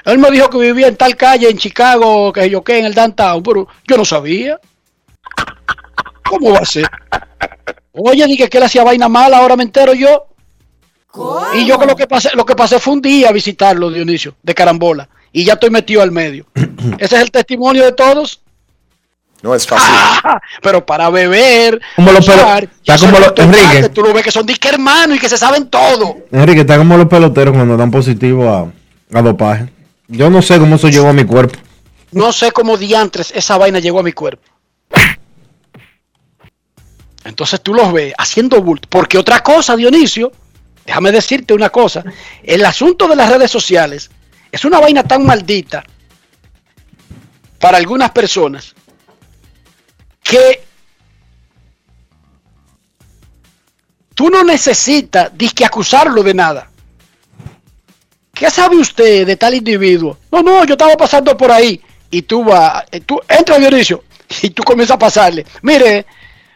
[0.03, 2.93] Él me dijo que vivía en tal calle en Chicago, que yo qué, en el
[2.93, 4.59] downtown, pero yo no sabía.
[6.23, 6.87] ¿Cómo va a ser?
[7.93, 10.27] Oye, dije que él hacía vaina mala, ahora me entero yo.
[11.07, 11.41] ¿Cómo?
[11.55, 14.35] Y yo que lo que pasé, lo que pasé fue un día a visitarlo, Dionisio,
[14.43, 15.09] de carambola.
[15.37, 16.45] Y ya estoy metido al medio.
[16.97, 18.39] Ese es el testimonio de todos.
[19.41, 19.85] No es fácil.
[19.91, 23.89] Ah, pero para beber, Como los usar, está como los- Enrique.
[23.89, 26.19] Tú lo ves que son disque hermanos y que se saben todo.
[26.31, 28.71] Enrique, está como los peloteros cuando dan positivo a,
[29.17, 29.67] a dopaje.
[30.07, 31.59] Yo no sé cómo eso llegó a mi cuerpo.
[32.13, 34.41] No sé cómo diantres esa vaina llegó a mi cuerpo.
[37.25, 38.87] Entonces tú los ves haciendo bulto.
[38.89, 40.31] Porque otra cosa, Dionisio,
[40.85, 42.05] déjame decirte una cosa.
[42.41, 44.11] El asunto de las redes sociales
[44.55, 45.83] es una vaina tan maldita
[47.59, 48.73] para algunas personas
[50.23, 50.63] que
[54.13, 56.71] tú no necesitas disque acusarlo de nada.
[58.33, 60.17] ¿Qué sabe usted de tal individuo?
[60.31, 61.81] No, no, yo estaba pasando por ahí.
[62.09, 64.05] Y tú vas, eh, tú entra Dionisio
[64.41, 65.45] y tú comienzas a pasarle.
[65.63, 66.05] Mire,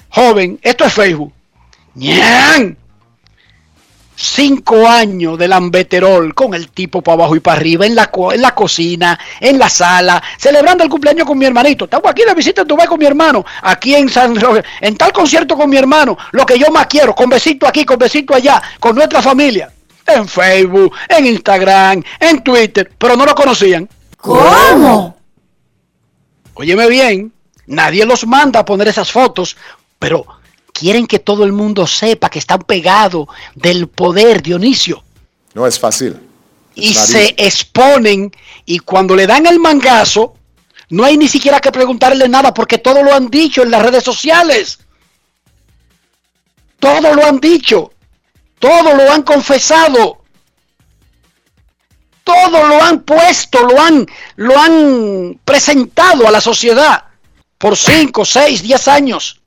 [0.10, 1.34] joven, esto es Facebook.
[1.96, 2.78] ¡Ñan!
[4.22, 8.34] Cinco años de lambeterol con el tipo para abajo y para arriba, en la, co-
[8.34, 11.86] en la cocina, en la sala, celebrando el cumpleaños con mi hermanito.
[11.86, 14.36] Estamos aquí de visita en Dubái con mi hermano, aquí en San
[14.82, 17.98] en tal concierto con mi hermano, lo que yo más quiero, con besito aquí, con
[17.98, 19.72] besito allá, con nuestra familia.
[20.06, 23.88] En Facebook, en Instagram, en Twitter, pero no lo conocían.
[24.18, 25.16] ¿Cómo?
[26.56, 27.32] Óyeme bien,
[27.68, 29.56] nadie los manda a poner esas fotos,
[29.98, 30.26] pero
[30.80, 35.04] quieren que todo el mundo sepa que están pegados del poder, Dionisio.
[35.54, 36.18] No es fácil.
[36.74, 37.36] Y se easy.
[37.38, 38.32] exponen
[38.66, 40.36] y cuando le dan el mangazo,
[40.90, 44.04] no hay ni siquiera que preguntarle nada porque todo lo han dicho en las redes
[44.04, 44.80] sociales.
[46.80, 47.92] Todo lo han dicho.
[48.58, 50.22] Todo lo han confesado.
[52.24, 57.06] Todo lo han puesto, lo han, lo han presentado a la sociedad
[57.58, 59.39] por 5, 6, 10 años.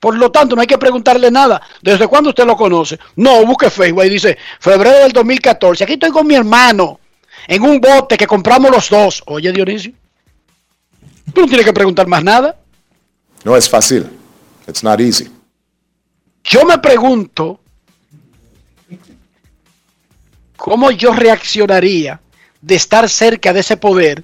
[0.00, 1.60] Por lo tanto, no hay que preguntarle nada.
[1.82, 2.98] ¿Desde cuándo usted lo conoce?
[3.16, 5.84] No, busque Facebook y dice, febrero del 2014.
[5.84, 7.00] Aquí estoy con mi hermano
[7.48, 9.22] en un bote que compramos los dos.
[9.26, 9.92] Oye, Dionisio,
[11.34, 12.56] tú no tienes que preguntar más nada.
[13.44, 14.08] No es fácil.
[14.68, 15.28] It's not easy.
[16.44, 17.58] Yo me pregunto
[20.56, 22.20] cómo yo reaccionaría
[22.60, 24.22] de estar cerca de ese poder,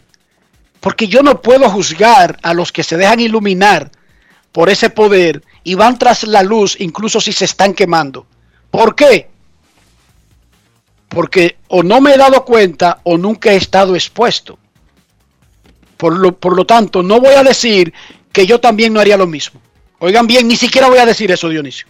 [0.81, 3.91] porque yo no puedo juzgar a los que se dejan iluminar
[4.53, 8.27] por ese poder y van tras la luz incluso si se están quemando.
[8.71, 9.29] ¿Por qué?
[11.09, 14.59] Porque o no me he dado cuenta o nunca he estado expuesto.
[15.97, 17.93] Por lo, por lo tanto, no voy a decir
[18.31, 19.61] que yo también no haría lo mismo.
[20.01, 21.87] Oigan bien, ni siquiera voy a decir eso, Dionisio.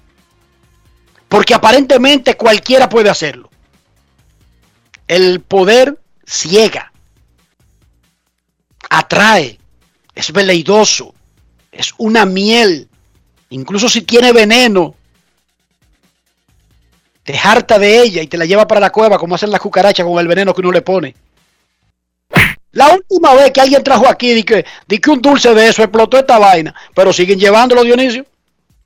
[1.29, 3.51] Porque aparentemente cualquiera puede hacerlo.
[5.09, 6.93] El poder ciega,
[8.89, 9.59] atrae,
[10.15, 11.15] es veleidoso,
[11.73, 12.89] es una miel.
[13.51, 14.95] Incluso si tiene veneno,
[17.23, 20.05] te harta de ella y te la lleva para la cueva como hacen las cucarachas
[20.07, 21.15] con el veneno que uno le pone.
[22.73, 25.83] La última vez que alguien trajo aquí di que, di que un dulce de eso
[25.83, 28.27] explotó esta vaina, pero siguen llevándolo, Dionisio.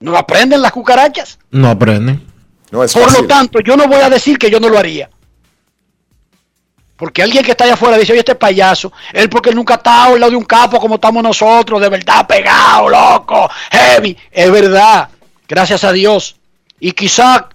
[0.01, 1.39] ¿No aprenden las cucarachas?
[1.51, 2.23] No aprenden.
[2.71, 3.23] No es Por fácil.
[3.23, 5.09] lo tanto, yo no voy a decir que yo no lo haría.
[6.99, 10.21] Porque alguien que está allá afuera dice, oye, este payaso, él porque nunca estado al
[10.21, 14.19] lado de un capo como estamos nosotros, de verdad pegado, loco, heavy.
[14.33, 15.09] Es verdad,
[15.47, 16.35] gracias a Dios.
[16.81, 17.49] Y quizá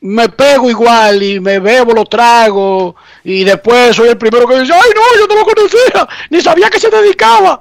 [0.00, 4.72] me pego igual y me bebo, lo trago y después soy el primero que dice,
[4.72, 7.60] ay no, yo no lo conocía, ni sabía que se dedicaba.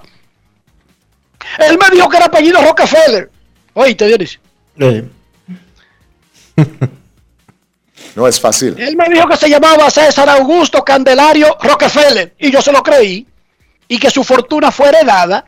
[1.58, 3.32] Él me dijo que era apellido Rockefeller.
[3.74, 4.40] Oíste, Dionisio.
[4.78, 5.04] Eh,
[8.16, 8.76] No es fácil.
[8.78, 13.26] Él me dijo que se llamaba César Augusto Candelario Rockefeller y yo se lo creí
[13.88, 15.46] y que su fortuna fue heredada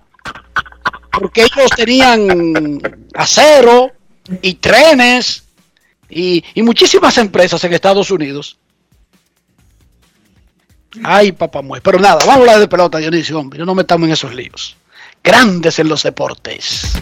[1.11, 2.81] porque ellos tenían
[3.13, 3.91] acero
[4.41, 5.43] y trenes
[6.09, 8.57] y, y muchísimas empresas en Estados Unidos.
[11.03, 11.81] Ay, papá muere.
[11.81, 13.59] Pero nada, vamos a hablar de pelota, Dionisio, hombre.
[13.59, 14.75] No nos metamos en esos líos.
[15.23, 16.93] Grandes en los deportes.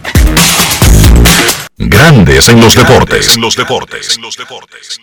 [1.77, 3.35] Grandes en los deportes.
[3.35, 4.15] En los deportes.
[4.15, 4.99] En los deportes.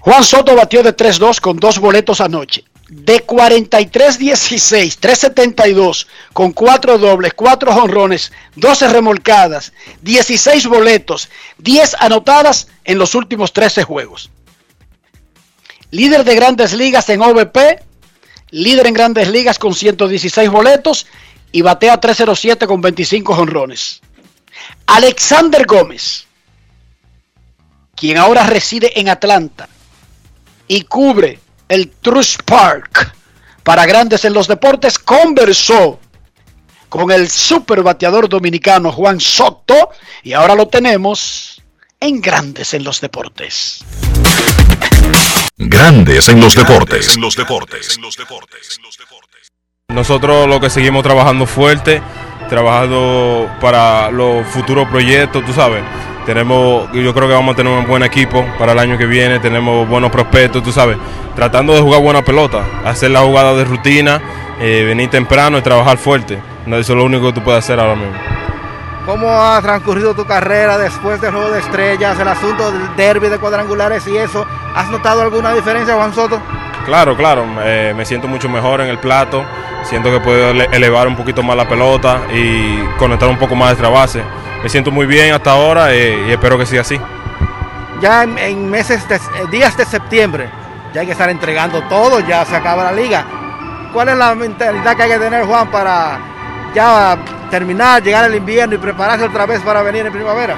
[0.00, 2.64] Juan Soto batió de 3-2 con dos boletos anoche.
[2.88, 9.72] De 43-16, 3-72 con cuatro dobles, cuatro jonrones, 12 remolcadas,
[10.02, 14.30] 16 boletos, 10 anotadas en los últimos 13 juegos.
[15.90, 17.82] Líder de grandes ligas en OVP,
[18.50, 21.06] líder en grandes ligas con 116 boletos
[21.52, 24.00] y batea 307 con 25 jonrones.
[24.86, 26.26] Alexander Gómez,
[27.94, 29.68] quien ahora reside en Atlanta
[30.66, 31.38] y cubre
[31.68, 33.14] el Truist Park
[33.62, 36.00] para grandes en los deportes, conversó
[36.88, 39.90] con el super bateador dominicano Juan Soto
[40.22, 41.62] y ahora lo tenemos
[42.00, 43.84] en grandes en los deportes.
[45.56, 47.14] Grandes en los deportes.
[47.14, 47.98] En los deportes.
[49.92, 52.02] Nosotros lo que seguimos trabajando fuerte,
[52.48, 55.82] trabajando para los futuros proyectos, tú sabes.
[56.26, 59.40] Tenemos, yo creo que vamos a tener un buen equipo para el año que viene,
[59.40, 60.96] tenemos buenos prospectos, tú sabes.
[61.34, 64.20] Tratando de jugar buena pelota, hacer la jugada de rutina,
[64.60, 66.40] eh, venir temprano y trabajar fuerte.
[66.66, 68.14] Eso es lo único que tú puedes hacer ahora mismo.
[69.04, 73.38] ¿Cómo ha transcurrido tu carrera después del juego de estrellas, el asunto del derby de
[73.38, 74.46] cuadrangulares y eso?
[74.76, 76.40] ¿Has notado alguna diferencia, Juan Soto?
[76.84, 79.44] Claro, claro, eh, me siento mucho mejor en el plato,
[79.84, 83.78] siento que puedo ele- elevar un poquito más la pelota y conectar un poco más
[83.78, 84.22] de base.
[84.62, 87.00] Me siento muy bien hasta ahora eh, y espero que siga así.
[88.00, 89.20] Ya en, en meses, de, eh,
[89.50, 90.48] días de septiembre,
[90.92, 93.24] ya hay que estar entregando todo, ya se acaba la liga.
[93.92, 96.18] ¿Cuál es la mentalidad que hay que tener, Juan, para
[96.74, 97.16] ya
[97.50, 100.56] terminar, llegar al invierno y prepararse otra vez para venir en primavera?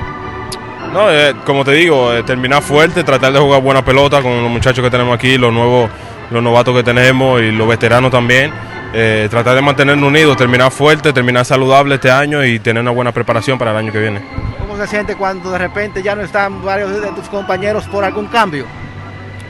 [0.93, 4.51] No, eh, como te digo, eh, terminar fuerte, tratar de jugar buena pelota con los
[4.51, 5.91] muchachos que tenemos aquí, los nuevos,
[6.31, 8.53] los novatos que tenemos y los veteranos también.
[8.97, 13.11] Eh, tratar de mantenernos unidos, terminar fuerte, terminar saludable este año y tener una buena
[13.11, 14.22] preparación para el año que viene.
[14.61, 18.27] ¿Cómo se siente cuando de repente ya no están varios de tus compañeros por algún
[18.27, 18.66] cambio?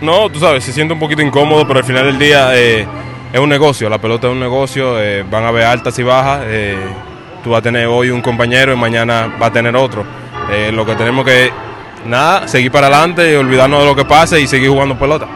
[0.01, 2.87] No, tú sabes, se siente un poquito incómodo, pero al final del día eh,
[3.33, 6.41] es un negocio, la pelota es un negocio, eh, van a haber altas y bajas.
[7.43, 10.05] tú vas a tener hoy un compañero y mañana va a tener otro.
[10.73, 11.51] Lo que tenemos que,
[12.05, 15.27] nada, seguir para adelante y olvidarnos de lo que pase y seguir jugando pelota.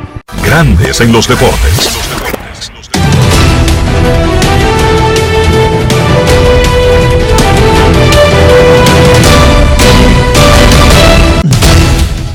[0.43, 1.99] Grandes en los deportes.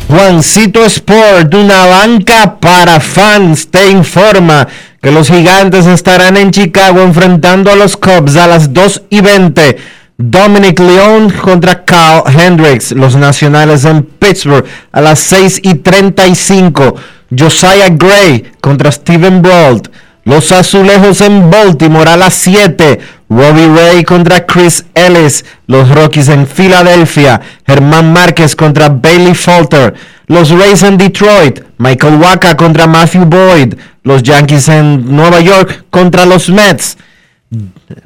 [0.07, 4.67] Juancito Sport, una banca para fans, te informa
[5.01, 9.77] que los gigantes estarán en Chicago enfrentando a los Cubs a las 2 y 20.
[10.17, 16.95] Dominic León contra Carl Hendricks, los nacionales en Pittsburgh a las 6 y 35.
[17.35, 19.89] Josiah Gray contra Steven Brault.
[20.25, 22.99] Los azulejos en Baltimore a las 7.
[23.29, 25.43] Robbie Ray contra Chris Ellis.
[25.67, 27.41] Los Rockies en Filadelfia.
[27.65, 29.93] Germán Márquez contra Bailey Falter.
[30.27, 31.59] Los Rays en Detroit.
[31.77, 33.73] Michael Waka contra Matthew Boyd.
[34.03, 36.97] Los Yankees en Nueva York contra los Mets.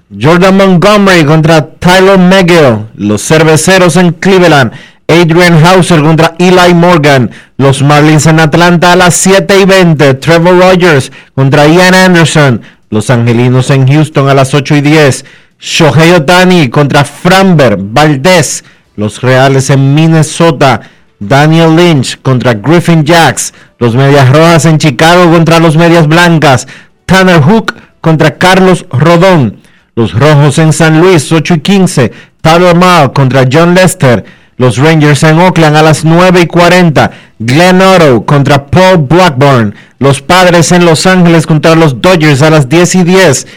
[0.09, 2.87] Jordan Montgomery contra Tyler McGill.
[2.95, 4.71] Los cerveceros en Cleveland.
[5.09, 7.29] Adrian Hauser contra Eli Morgan.
[7.57, 10.13] Los Marlins en Atlanta a las 7 y 20.
[10.15, 12.61] Trevor Rogers contra Ian Anderson.
[12.89, 15.25] Los Angelinos en Houston a las 8 y 10.
[15.59, 18.63] Shohei Otani contra Framber Valdez.
[18.95, 20.81] Los Reales en Minnesota.
[21.19, 23.53] Daniel Lynch contra Griffin Jacks.
[23.77, 26.65] Los Medias Rojas en Chicago contra los Medias Blancas.
[27.05, 29.66] Tanner Hook contra Carlos Rodón.
[29.97, 32.11] Los Rojos en San Luis, 8 y 15.
[32.41, 34.23] Tyler Mao contra John Lester.
[34.55, 37.09] Los Rangers en Oakland a las 9 y 40.
[37.39, 39.73] Glenn Otto contra Paul Blackburn.
[39.97, 43.47] Los Padres en Los Ángeles contra los Dodgers a las 10 y 10.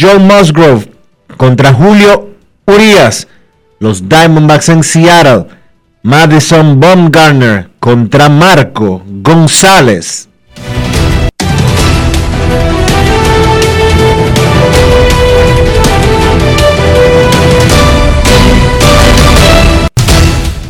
[0.00, 0.88] Joe Musgrove
[1.36, 3.28] contra Julio Urias.
[3.78, 5.44] Los Diamondbacks en Seattle.
[6.02, 10.30] Madison Baumgartner contra Marco González.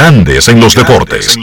[0.00, 1.36] Grandes en los deportes.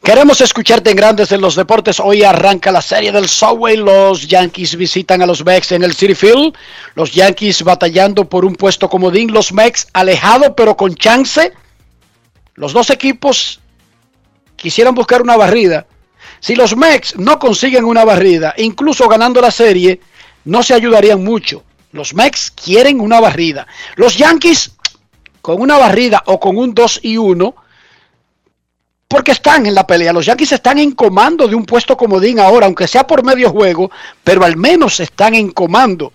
[0.03, 2.01] Queremos escucharte en Grandes en los Deportes.
[2.01, 3.77] Hoy arranca la serie del Subway.
[3.77, 6.55] Los Yankees visitan a los Mex en el City Field.
[6.95, 9.31] Los Yankees batallando por un puesto comodín.
[9.31, 11.53] Los Mex alejado pero con chance.
[12.55, 13.61] Los dos equipos
[14.57, 15.87] quisieran buscar una barrida.
[16.41, 20.01] Si los Mex no consiguen una barrida, incluso ganando la serie,
[20.47, 21.63] no se ayudarían mucho.
[21.93, 23.67] Los Mex quieren una barrida.
[23.97, 24.73] Los Yankees,
[25.43, 27.55] con una barrida o con un 2 y 1,
[29.11, 30.13] porque están en la pelea.
[30.13, 33.91] Los Yankees están en comando de un puesto comodín ahora, aunque sea por medio juego,
[34.23, 36.13] pero al menos están en comando.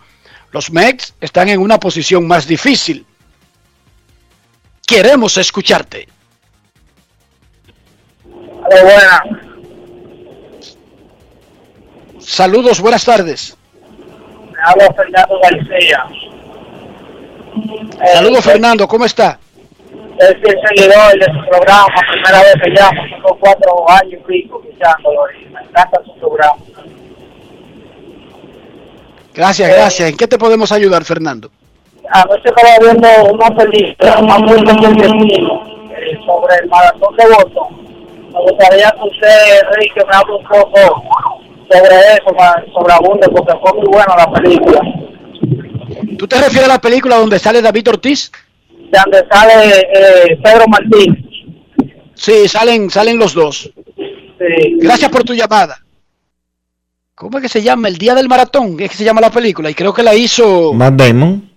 [0.53, 3.05] Los Mets están en una posición más difícil.
[4.87, 6.07] Queremos escucharte.
[8.61, 9.23] buena.
[12.19, 13.57] Saludos, buenas tardes.
[14.53, 16.05] Me habla Fernando García.
[18.13, 19.37] Saludos, Eh, Fernando, ¿cómo está?
[20.17, 24.61] Es el seguidor de su programa, primera vez que llamo, tengo cuatro años y pico
[24.63, 26.55] escuchándolo y me encanta su programa.
[29.33, 30.09] Gracias, gracias.
[30.09, 31.51] ¿En qué te podemos ayudar, Fernando?
[32.09, 34.55] Anoche estaba viendo una película, una muy
[35.95, 37.85] eh, sobre el maratón de Boston.
[38.31, 41.03] Me gustaría que usted, Enrique, me hable un poco
[41.69, 44.81] sobre eso, sobre Abunde, porque fue muy buena la película.
[46.17, 48.31] ¿Tú te refieres a la película donde sale David Ortiz?
[48.91, 51.25] De donde sale eh, Pedro Martín.
[52.13, 53.71] Sí, salen, salen los dos.
[54.37, 54.77] Sí.
[54.79, 55.81] Gracias por tu llamada.
[57.13, 57.87] ¿Cómo es que se llama?
[57.87, 59.69] El Día del Maratón, es que se llama la película.
[59.69, 61.49] Y creo que la hizo Matt Damon,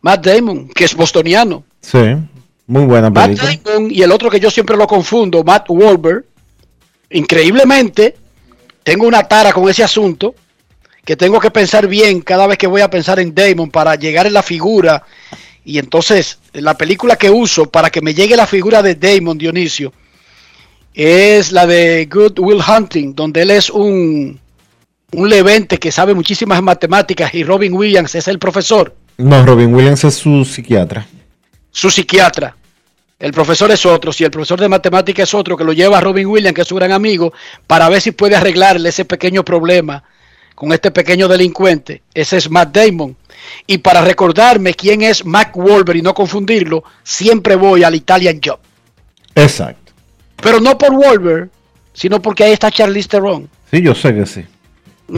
[0.00, 1.64] Matt Damon, que es bostoniano.
[1.80, 2.16] sí,
[2.66, 3.58] muy buena Matt película.
[3.64, 6.24] Damon y el otro que yo siempre lo confundo, Matt Wahlberg.
[7.10, 8.16] Increíblemente,
[8.82, 10.34] tengo una tara con ese asunto
[11.04, 14.26] que tengo que pensar bien cada vez que voy a pensar en Damon para llegar
[14.26, 15.04] en la figura.
[15.64, 19.92] Y entonces, la película que uso para que me llegue la figura de Damon Dionisio
[20.94, 24.38] es la de Good Will Hunting, donde él es un,
[25.12, 30.04] un levente que sabe muchísimas matemáticas y Robin Williams es el profesor, No, Robin Williams
[30.04, 31.06] es su psiquiatra.
[31.70, 32.56] su psiquiatra.
[33.18, 36.00] el profesor es otro, si el profesor de matemática es otro, que lo lleva a
[36.00, 37.32] Robin Williams, que es su gran amigo,
[37.66, 40.02] para ver si puede arreglarle ese pequeño problema
[40.54, 42.02] con este pequeño delincuente.
[42.14, 43.16] Ese es Matt Damon.
[43.66, 48.58] Y para recordarme quién es Mac Wolver y no confundirlo, siempre voy al Italian Job.
[49.34, 49.92] Exacto.
[50.36, 51.48] Pero no por Wolver,
[51.92, 53.48] sino porque ahí está Charlize Theron.
[53.70, 54.44] Sí, yo sé que sí.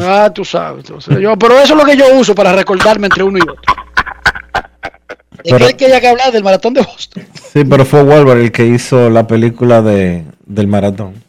[0.01, 0.85] Ah, tú sabes.
[0.87, 3.55] entonces, yo- pero eso es lo que yo uso para recordarme entre uno y otro.
[5.45, 7.23] Es Pero- que hay que ya que hablar del maratón de Boston.
[7.53, 11.23] Sí, pero fue Wolver el que hizo la película de, del maratón.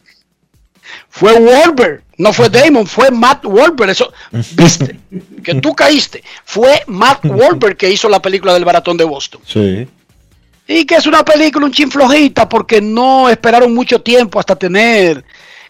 [1.08, 3.90] Fue Wolver, no fue Damon, fue Matt Wolver.
[3.90, 4.98] Eso, viste,
[5.42, 6.22] que tú caíste.
[6.44, 9.40] Fue Matt Wolver que hizo la película del maratón de Boston.
[9.46, 9.88] Sí.
[10.68, 15.24] Y que es una película un chin flojita porque no esperaron mucho tiempo hasta tener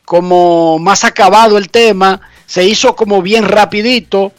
[0.05, 2.21] como más acabado el tema.
[2.47, 4.33] Se hizo como bien rapidito,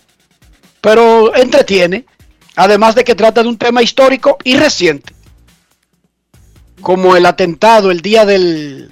[0.82, 2.06] pero entretiene.
[2.56, 5.14] Además de que trata de un tema histórico y reciente.
[6.82, 8.92] Como el atentado el día del...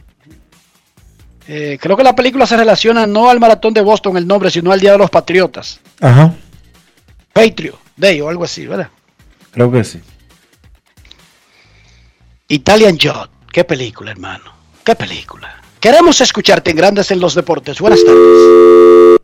[1.48, 4.72] eh, creo que la película se relaciona no al maratón de Boston el nombre, sino
[4.72, 5.80] al Día de los Patriotas.
[6.02, 6.34] Ajá.
[7.34, 8.90] Patriot Day o algo así, ¿verdad?
[9.52, 10.02] Creo que sí.
[12.48, 13.30] Italian Job.
[13.52, 14.54] Qué película, hermano.
[14.84, 15.62] Qué película.
[15.80, 17.80] Queremos escucharte en Grandes en los Deportes.
[17.80, 19.20] Buenas tardes.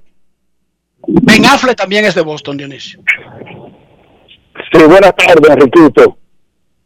[1.08, 3.02] Ben Affleck también es de Boston, Dionisio.
[4.72, 6.18] Sí, buenas tardes, Enriquito.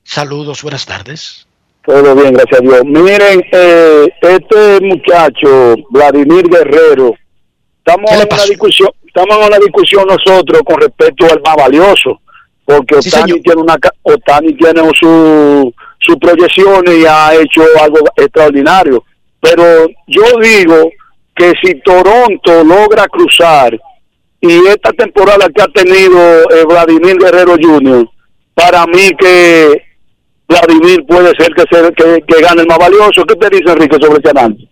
[0.04, 1.45] Saludos, buenas tardes.
[1.86, 2.82] Todo bien, gracias a Dios.
[2.86, 7.14] Miren, eh, este muchacho, Vladimir Guerrero,
[7.78, 12.20] estamos en una discusión, estamos en una discusión nosotros con respecto al más valioso,
[12.66, 13.44] porque Sí, Otani señor.
[13.44, 19.04] tiene una, Otani tiene su, su proyección y ha hecho algo extraordinario.
[19.40, 20.90] Pero yo digo
[21.36, 23.78] que si Toronto logra cruzar
[24.42, 26.18] y esta temporada que ha tenido
[26.50, 28.08] eh, Vladimir Guerrero Jr.,
[28.56, 29.84] para mí que
[30.48, 33.26] Vladimir puede ser que, se, que, que gane el más valioso.
[33.26, 34.70] ¿Qué te dice Enrique sobre ese análisis?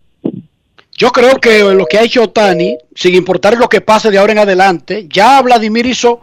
[0.96, 4.34] Yo creo que lo que ha hecho Otani, sin importar lo que pase de ahora
[4.34, 6.22] en adelante, ya Vladimir hizo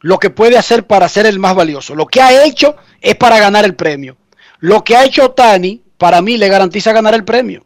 [0.00, 1.94] lo que puede hacer para ser el más valioso.
[1.94, 4.16] Lo que ha hecho es para ganar el premio.
[4.60, 7.64] Lo que ha hecho Otani, para mí, le garantiza ganar el premio.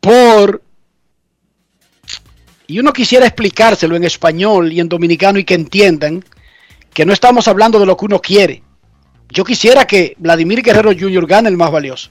[0.00, 0.62] Por.
[2.66, 6.24] Y uno quisiera explicárselo en español y en dominicano y que entiendan
[6.92, 8.63] que no estamos hablando de lo que uno quiere.
[9.30, 11.26] Yo quisiera que Vladimir Guerrero Jr.
[11.26, 12.10] gane el más valioso.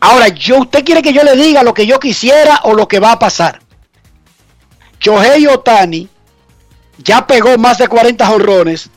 [0.00, 2.98] Ahora, yo, ¿usted quiere que yo le diga lo que yo quisiera o lo que
[2.98, 3.60] va a pasar?
[4.98, 6.08] Shohei Otani
[6.98, 8.90] ya pegó más de 40 jonrones,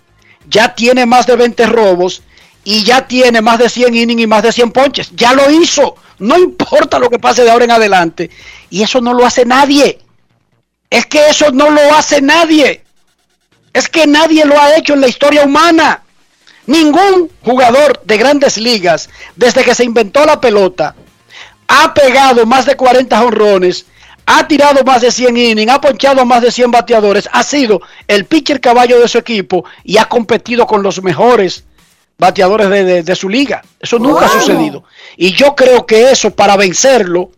[0.48, 2.24] ya tiene más de 20 robos
[2.64, 5.12] y ya tiene más de 100 innings y más de 100 ponches.
[5.16, 5.96] Ya lo hizo.
[6.20, 8.30] No importa lo que pase de ahora en adelante.
[8.70, 10.00] Y eso no lo hace nadie.
[10.90, 12.84] Es que eso no lo hace nadie.
[13.74, 16.05] Es que nadie lo ha hecho en la historia humana.
[16.68, 20.96] Ningún jugador de grandes ligas, desde que se inventó la pelota,
[21.68, 23.86] ha pegado más de 40 jonrones,
[24.26, 28.26] ha tirado más de 100 innings, ha ponchado más de 100 bateadores, ha sido el
[28.26, 31.64] pitcher caballo de su equipo y ha competido con los mejores
[32.18, 33.62] bateadores de, de- de su liga.
[33.80, 34.84] Eso nunca ha sucedido.
[35.18, 37.30] Y yo creo que eso, para vencerlo,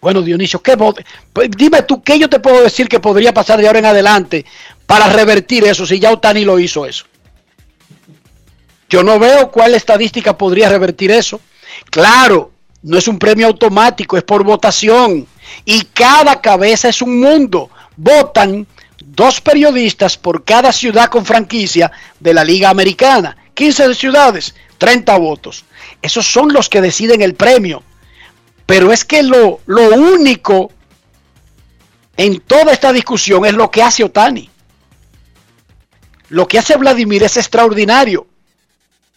[0.00, 3.66] bueno, Dionisio, ¿qué pues dime tú, ¿qué yo te puedo decir que podría pasar de
[3.66, 4.44] ahora en adelante
[4.86, 7.04] para revertir eso si ya Otani lo hizo eso?
[8.88, 11.40] Yo no veo cuál estadística podría revertir eso.
[11.90, 15.26] Claro, no es un premio automático, es por votación.
[15.64, 17.70] Y cada cabeza es un mundo.
[17.96, 18.66] Votan
[19.04, 23.36] dos periodistas por cada ciudad con franquicia de la Liga Americana.
[23.54, 25.64] 15 ciudades, 30 votos.
[26.02, 27.82] Esos son los que deciden el premio.
[28.66, 30.72] Pero es que lo, lo único
[32.16, 34.50] en toda esta discusión es lo que hace Otani.
[36.28, 38.26] Lo que hace Vladimir es extraordinario.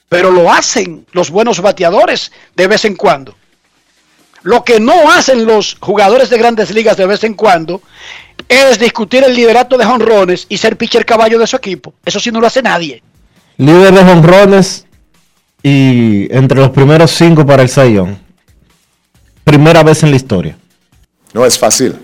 [0.10, 3.36] Pero lo hacen los buenos bateadores de vez en cuando.
[4.42, 7.82] Lo que no hacen los jugadores de grandes ligas de vez en cuando
[8.48, 11.94] es discutir el liderato de jonrones y ser pitcher caballo de su equipo.
[12.04, 13.04] Eso sí no lo hace nadie.
[13.58, 14.86] Líder de jonrones
[15.62, 18.18] y entre los primeros cinco para el Sayón.
[19.44, 20.58] Primera vez en la historia.
[21.34, 21.96] No es fácil.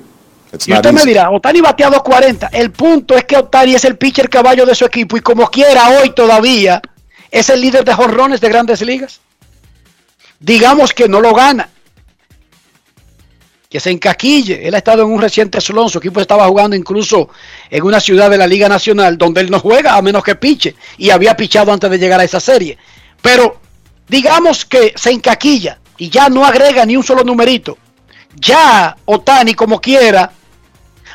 [0.53, 2.47] It's Y usted me dirá, Otani bateado 40.
[2.47, 5.89] El punto es que Otani es el pitcher caballo de su equipo y como quiera
[5.89, 6.81] hoy todavía
[7.31, 9.21] es el líder de jonrones de grandes ligas.
[10.39, 11.69] Digamos que no lo gana.
[13.69, 14.67] Que se encaquille.
[14.67, 15.89] Él ha estado en un reciente slon.
[15.89, 17.29] Su equipo estaba jugando incluso
[17.69, 20.75] en una ciudad de la Liga Nacional donde él no juega a menos que piche.
[20.97, 22.77] Y había pichado antes de llegar a esa serie.
[23.21, 23.59] Pero
[24.07, 27.77] digamos que se encaquilla y ya no agrega ni un solo numerito.
[28.35, 30.31] Ya Otani, como quiera,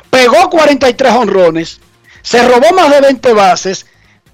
[0.08, 1.80] pegó 43 honrones,
[2.22, 3.86] se robó más de 20 bases,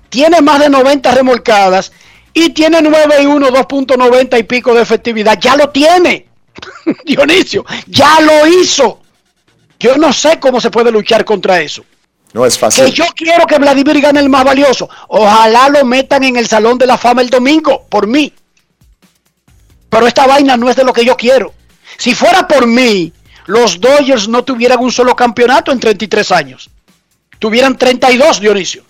[0.09, 1.93] tiene más de 90 remolcadas
[2.33, 5.39] y tiene 9 y 1, 2.90 y pico de efectividad.
[5.41, 6.27] Ya lo tiene.
[7.05, 9.01] Dionisio, ya lo hizo.
[9.79, 11.85] Yo no sé cómo se puede luchar contra eso.
[12.33, 12.85] No es fácil.
[12.85, 14.89] Que yo quiero que Vladimir gane el más valioso.
[15.09, 18.33] Ojalá lo metan en el Salón de la Fama el domingo, por mí.
[19.89, 21.55] Pero esta vaina no es de lo que yo quiero.
[21.97, 23.13] Si fuera por mí,
[23.47, 26.71] los Dodgers no tuvieran un solo campeonato en 33 años.
[27.39, 28.85] Tuvieran 32, Dionisio.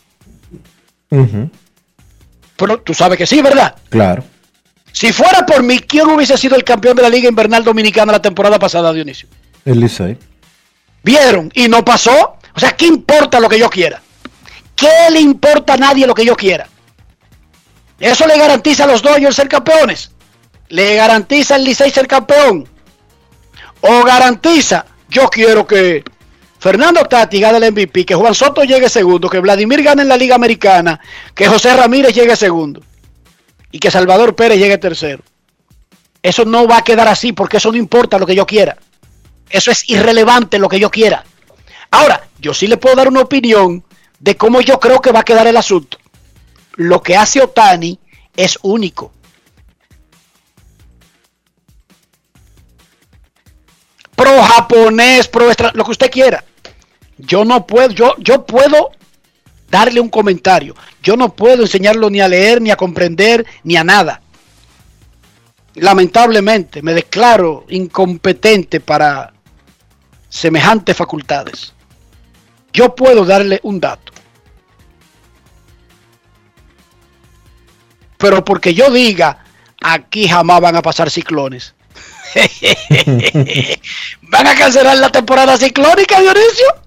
[1.11, 1.51] Ujú,
[2.57, 3.75] Pero tú sabes que sí, ¿verdad?
[3.89, 4.25] Claro.
[4.93, 8.23] Si fuera por mí, ¿quién hubiese sido el campeón de la Liga Invernal Dominicana la
[8.23, 9.29] temporada pasada, Dionisio?
[9.65, 10.17] El Licey.
[11.03, 11.51] ¿Vieron?
[11.55, 12.37] Y no pasó.
[12.55, 14.01] O sea, ¿qué importa lo que yo quiera?
[14.75, 16.67] ¿Qué le importa a nadie lo que yo quiera?
[18.01, 20.11] ¿Eso le garantiza a los Dodgers ser campeones?
[20.69, 22.67] ¿Le garantiza al Licey ser campeón?
[23.83, 26.03] ¿O garantiza, yo quiero que
[26.67, 30.17] Fernando Tati gane el MVP, que Juan Soto llegue segundo, que Vladimir gane en la
[30.17, 30.99] Liga Americana,
[31.33, 32.83] que José Ramírez llegue segundo
[33.71, 35.23] y que Salvador Pérez llegue tercero?
[36.21, 38.77] Eso no va a quedar así porque eso no importa lo que yo quiera.
[39.49, 41.25] Eso es irrelevante lo que yo quiera.
[41.93, 43.85] Ahora, yo sí le puedo dar una opinión
[44.19, 45.99] de cómo yo creo que va a quedar el asunto.
[46.75, 47.97] Lo que hace Otani
[48.35, 49.13] es único.
[54.17, 56.43] Pro japonés, pro extra, lo que usted quiera.
[57.19, 58.91] Yo no puedo, yo, yo puedo
[59.71, 60.75] darle un comentario.
[61.03, 64.21] Yo no puedo enseñarlo ni a leer, ni a comprender, ni a nada.
[65.75, 69.33] Lamentablemente me declaro incompetente para
[70.29, 71.75] semejantes facultades.
[72.73, 74.13] Yo puedo darle un dato.
[78.19, 79.45] Pero porque yo diga,
[79.83, 81.75] aquí jamás van a pasar ciclones.
[84.23, 86.86] ¿Van a cancelar la temporada ciclónica, Dionisio?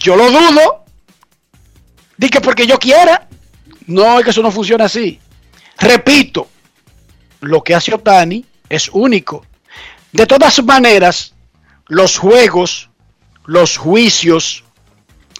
[0.00, 0.84] Yo lo dudo.
[2.16, 3.28] Di que porque yo quiera.
[3.86, 5.20] No, es que eso no funciona así.
[5.78, 6.48] Repito,
[7.40, 9.46] lo que hace Otani es único.
[10.12, 11.34] De todas maneras,
[11.86, 12.90] los juegos,
[13.46, 14.64] los juicios,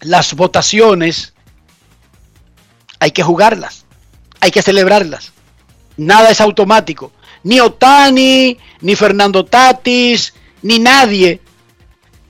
[0.01, 1.35] las votaciones,
[2.99, 3.87] hay que jugarlas,
[4.41, 5.33] hay que celebrarlas.
[5.97, 7.13] Nada es automático.
[7.43, 11.41] Ni Otani, ni Fernando Tatis, ni nadie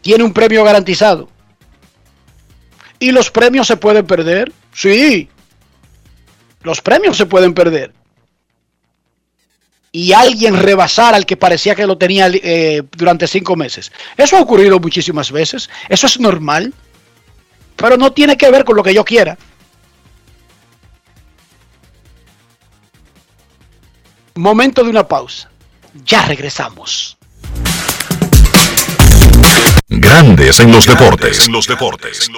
[0.03, 1.29] tiene un premio garantizado.
[3.01, 4.53] ¿Y los premios se pueden perder?
[4.73, 5.29] Sí.
[6.63, 7.93] Los premios se pueden perder.
[9.91, 13.91] Y alguien rebasar al que parecía que lo tenía eh, durante cinco meses.
[14.17, 15.69] Eso ha ocurrido muchísimas veces.
[15.89, 16.73] Eso es normal.
[17.75, 19.39] Pero no tiene que ver con lo que yo quiera.
[24.35, 25.51] Momento de una pausa.
[26.05, 27.17] Ya regresamos.
[29.93, 31.49] Grandes en los deportes.
[31.49, 32.31] En los deportes.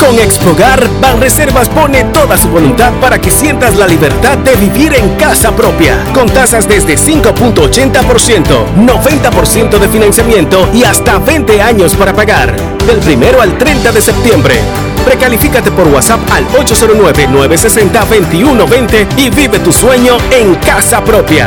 [0.00, 5.14] Con Expogar, Banreservas pone toda su voluntad para que sientas la libertad de vivir en
[5.14, 12.52] casa propia, con tasas desde 5.80%, 90% de financiamiento y hasta 20 años para pagar,
[12.86, 14.56] del primero al 30 de septiembre.
[15.04, 21.46] Precalifícate por WhatsApp al 809-960-2120 y vive tu sueño en casa propia.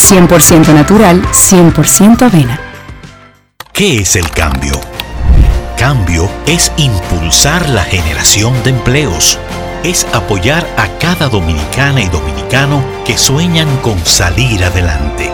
[0.00, 2.58] 100% natural, 100% avena.
[3.72, 4.80] ¿Qué es el cambio?
[5.76, 9.38] Cambio es impulsar la generación de empleos.
[9.84, 15.30] Es apoyar a cada dominicana y dominicano que sueñan con salir adelante.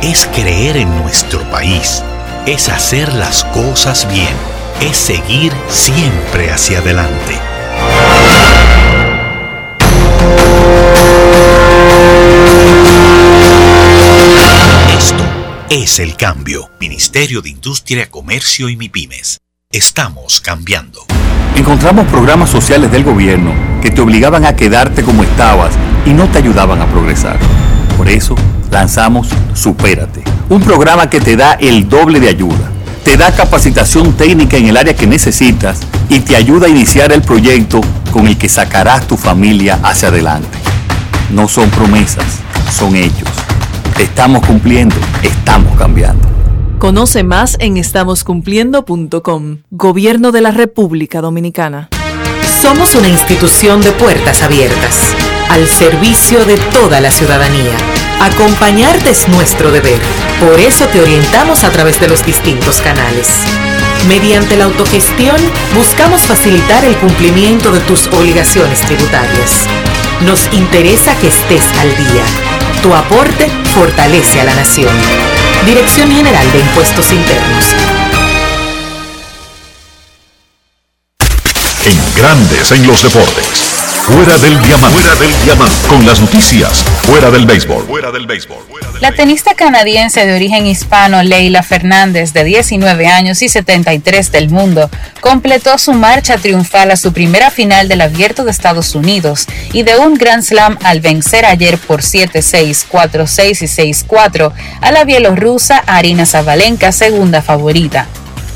[0.00, 2.02] Es creer en nuestro país.
[2.46, 4.34] Es hacer las cosas bien.
[4.80, 7.53] Es seguir siempre hacia adelante.
[15.82, 16.70] Es el cambio.
[16.78, 19.40] Ministerio de Industria, Comercio y MIPIMES.
[19.72, 21.00] Estamos cambiando.
[21.56, 23.52] Encontramos programas sociales del gobierno
[23.82, 25.74] que te obligaban a quedarte como estabas
[26.06, 27.40] y no te ayudaban a progresar.
[27.96, 28.36] Por eso
[28.70, 32.70] lanzamos Supérate, un programa que te da el doble de ayuda.
[33.04, 37.22] Te da capacitación técnica en el área que necesitas y te ayuda a iniciar el
[37.22, 37.80] proyecto
[38.12, 40.56] con el que sacarás tu familia hacia adelante.
[41.32, 42.38] No son promesas,
[42.70, 43.43] son hechos.
[43.98, 46.26] Estamos cumpliendo, estamos cambiando.
[46.78, 49.58] Conoce más en estamoscumpliendo.com.
[49.70, 51.90] Gobierno de la República Dominicana.
[52.60, 55.00] Somos una institución de puertas abiertas,
[55.48, 57.76] al servicio de toda la ciudadanía.
[58.20, 60.00] Acompañarte es nuestro deber.
[60.40, 63.28] Por eso te orientamos a través de los distintos canales.
[64.08, 65.36] Mediante la autogestión,
[65.74, 69.66] buscamos facilitar el cumplimiento de tus obligaciones tributarias.
[70.26, 72.63] Nos interesa que estés al día.
[72.84, 74.94] Tu aporte fortalece a la nación.
[75.64, 77.64] Dirección General de Impuestos Internos.
[81.86, 83.73] En Grandes en los Deportes.
[84.06, 85.00] Fuera del diamante.
[85.00, 85.88] Fuera del diamante.
[85.88, 86.84] Con las noticias.
[87.06, 87.86] Fuera del béisbol.
[87.86, 88.58] Fuera del béisbol.
[89.00, 94.90] La tenista canadiense de origen hispano Leila Fernández, de 19 años y 73 del mundo,
[95.22, 99.96] completó su marcha triunfal a su primera final del Abierto de Estados Unidos y de
[99.96, 104.52] un Grand Slam al vencer ayer por 7-6, 4-6 y 6-4
[104.82, 108.06] a la bielorrusa Arina Zabalenka, segunda favorita.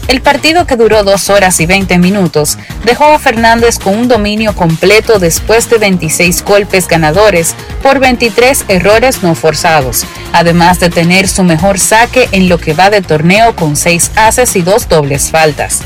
[0.09, 4.55] El partido que duró 2 horas y 20 minutos dejó a Fernández con un dominio
[4.55, 11.45] completo después de 26 golpes ganadores por 23 errores no forzados, además de tener su
[11.45, 15.83] mejor saque en lo que va de torneo con 6 haces y 2 dobles faltas.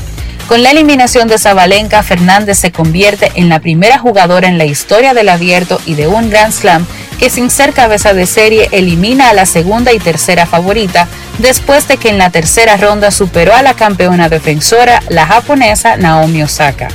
[0.47, 5.13] Con la eliminación de Zabalenka, Fernández se convierte en la primera jugadora en la historia
[5.13, 6.85] del abierto y de un Grand Slam
[7.23, 11.07] que sin ser cabeza de serie elimina a la segunda y tercera favorita
[11.37, 16.43] después de que en la tercera ronda superó a la campeona defensora, la japonesa Naomi
[16.43, 16.89] Osaka.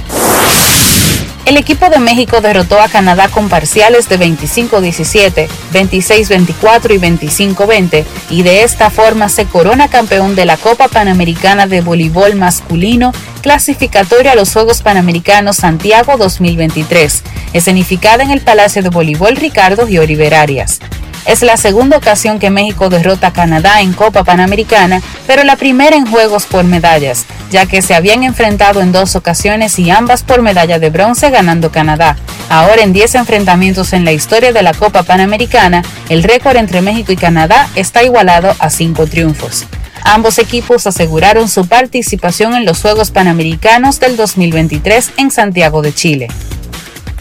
[1.49, 8.43] El equipo de México derrotó a Canadá con parciales de 25-17, 26-24 y 25-20 y
[8.43, 14.35] de esta forma se corona campeón de la Copa Panamericana de Voleibol Masculino clasificatoria a
[14.35, 17.23] los Juegos Panamericanos Santiago 2023,
[17.55, 20.81] escenificada en el Palacio de Voleibol Ricardo Giori Arias.
[21.29, 25.95] Es la segunda ocasión que México derrota a Canadá en Copa Panamericana, pero la primera
[25.95, 30.41] en Juegos por medallas, ya que se habían enfrentado en dos ocasiones y ambas por
[30.41, 32.17] medalla de bronce ganando Canadá.
[32.49, 37.13] Ahora en 10 enfrentamientos en la historia de la Copa Panamericana, el récord entre México
[37.13, 39.67] y Canadá está igualado a 5 triunfos.
[40.05, 46.29] Ambos equipos aseguraron su participación en los Juegos Panamericanos del 2023 en Santiago de Chile.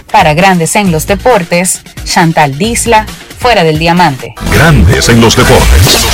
[0.10, 3.06] Para Grandes en los Deportes, Chantal Disla,
[3.38, 4.34] fuera del diamante.
[4.52, 6.08] Grandes en los deportes.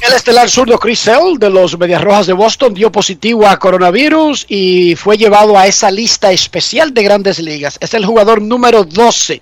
[0.00, 4.44] El estelar zurdo Chris Sale de los Medias Rojas de Boston dio positivo a coronavirus
[4.48, 7.78] y fue llevado a esa lista especial de grandes ligas.
[7.80, 9.40] Es el jugador número 12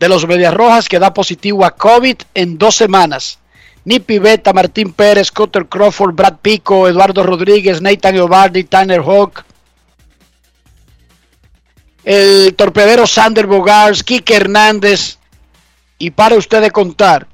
[0.00, 3.38] de los Medias Rojas que da positivo a COVID en dos semanas.
[3.84, 9.44] Nippy Beta, Martín Pérez, Cutter Crawford, Brad Pico, Eduardo Rodríguez, Nathan Eovaldi, Tanner Hawk,
[12.04, 15.18] el torpedero Sander Bogars, Kike Hernández,
[15.98, 17.26] y para ustedes contar,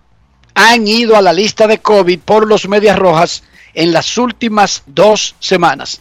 [0.55, 3.43] han ido a la lista de COVID por los Medias Rojas
[3.75, 6.01] en las últimas dos semanas.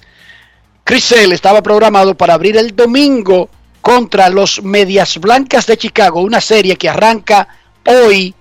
[0.83, 3.49] Chris Sale estaba programado para abrir el domingo
[3.81, 7.47] contra los Medias Blancas de Chicago, una serie que arranca
[7.85, 8.33] hoy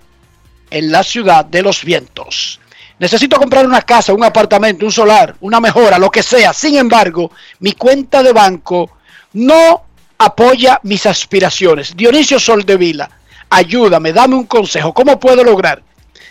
[0.71, 2.61] en la ciudad de los vientos.
[2.99, 6.53] Necesito comprar una casa, un apartamento, un solar, una mejora, lo que sea.
[6.53, 8.99] Sin embargo, mi cuenta de banco
[9.33, 9.83] no
[10.25, 11.97] apoya mis aspiraciones.
[11.97, 13.11] Dionisio Soldevila,
[13.51, 14.93] ayúdame, dame un consejo.
[14.93, 15.83] ¿Cómo puedo lograr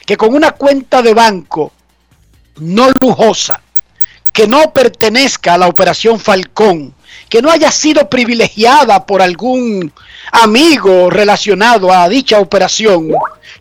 [0.05, 1.71] que con una cuenta de banco
[2.57, 3.61] no lujosa,
[4.31, 6.93] que no pertenezca a la operación Falcón,
[7.29, 9.91] que no haya sido privilegiada por algún
[10.31, 13.09] amigo relacionado a dicha operación,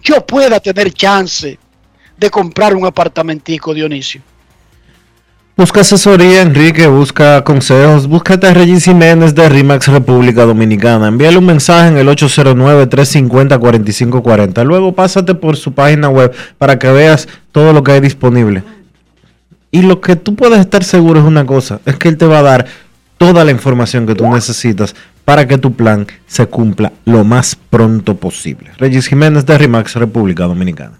[0.03, 1.59] yo pueda tener chance
[2.17, 4.23] de comprar un apartamentico, Dionisio?
[5.57, 11.09] Busca asesoría, Enrique, busca consejos, búscate a Regis Jiménez de RIMAX República Dominicana.
[11.09, 14.65] Envíale un mensaje en el 809-350-4540.
[14.65, 18.63] Luego pásate por su página web para que veas todo lo que hay disponible.
[19.71, 22.39] Y lo que tú puedes estar seguro es una cosa, es que él te va
[22.39, 22.65] a dar
[23.19, 24.95] toda la información que tú necesitas
[25.27, 28.71] para que tu plan se cumpla lo más pronto posible.
[28.79, 31.00] Regis Jiménez de RIMAX República Dominicana.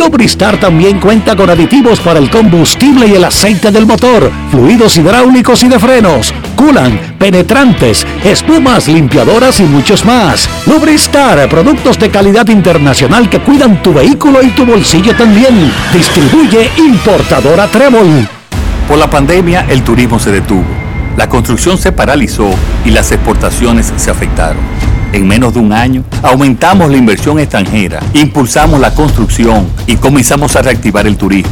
[0.00, 5.62] Lubristar también cuenta con aditivos para el combustible y el aceite del motor, fluidos hidráulicos
[5.62, 10.48] y de frenos, culan, penetrantes, espumas, limpiadoras y muchos más.
[10.64, 15.70] Lubristar, productos de calidad internacional que cuidan tu vehículo y tu bolsillo también.
[15.92, 18.26] Distribuye importadora Trébol.
[18.88, 20.64] Por la pandemia, el turismo se detuvo,
[21.18, 22.48] la construcción se paralizó
[22.86, 24.89] y las exportaciones se afectaron.
[25.12, 30.62] En menos de un año, aumentamos la inversión extranjera, impulsamos la construcción y comenzamos a
[30.62, 31.50] reactivar el turismo.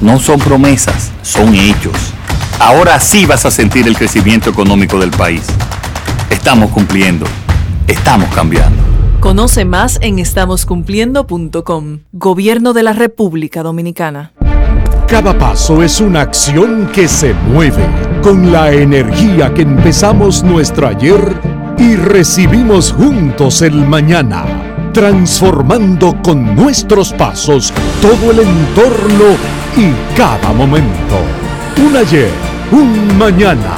[0.00, 1.96] No son promesas, son hechos.
[2.60, 5.42] Ahora sí vas a sentir el crecimiento económico del país.
[6.30, 7.26] Estamos cumpliendo,
[7.88, 8.80] estamos cambiando.
[9.18, 11.98] Conoce más en estamoscumpliendo.com.
[12.12, 14.32] Gobierno de la República Dominicana.
[15.08, 17.84] Cada paso es una acción que se mueve
[18.22, 24.44] con la energía que empezamos nuestro ayer y recibimos juntos el mañana,
[24.92, 27.72] transformando con nuestros pasos
[28.02, 29.24] todo el entorno
[29.78, 31.16] y cada momento.
[31.82, 32.30] Un ayer,
[32.70, 33.76] un mañana,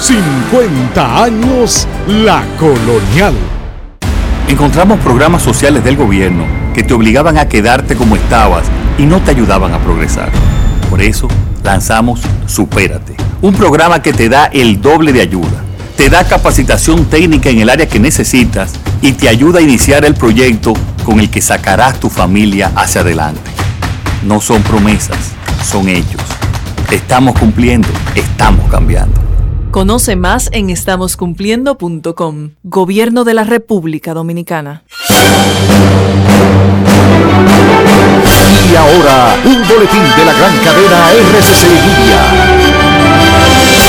[0.00, 3.34] 50 años la colonial.
[4.48, 6.44] Encontramos programas sociales del gobierno
[6.74, 8.64] que te obligaban a quedarte como estabas
[8.98, 10.30] y no te ayudaban a progresar.
[10.90, 11.28] Por eso
[11.62, 15.66] lanzamos Supérate, un programa que te da el doble de ayuda
[15.96, 20.14] te da capacitación técnica en el área que necesitas y te ayuda a iniciar el
[20.14, 20.74] proyecto
[21.04, 23.50] con el que sacarás tu familia hacia adelante.
[24.24, 25.32] No son promesas,
[25.64, 26.20] son hechos.
[26.90, 29.20] Estamos cumpliendo, estamos cambiando.
[29.70, 32.50] Conoce más en estamoscumpliendo.com.
[32.62, 34.84] Gobierno de la República Dominicana.
[38.70, 42.65] Y ahora, un boletín de la gran cadena RCC.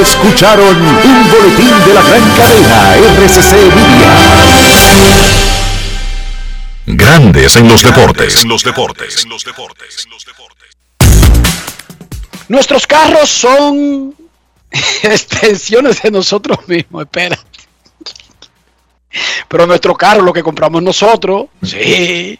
[0.00, 4.48] Escucharon un boletín de la gran cadena RCC Media.
[6.86, 8.42] Grandes en los deportes.
[8.42, 9.24] En los deportes.
[9.24, 10.06] En los deportes.
[12.48, 14.14] Nuestros carros son
[15.02, 17.38] extensiones de nosotros mismos, espera.
[19.48, 22.38] Pero nuestro carro, lo que compramos nosotros, sí,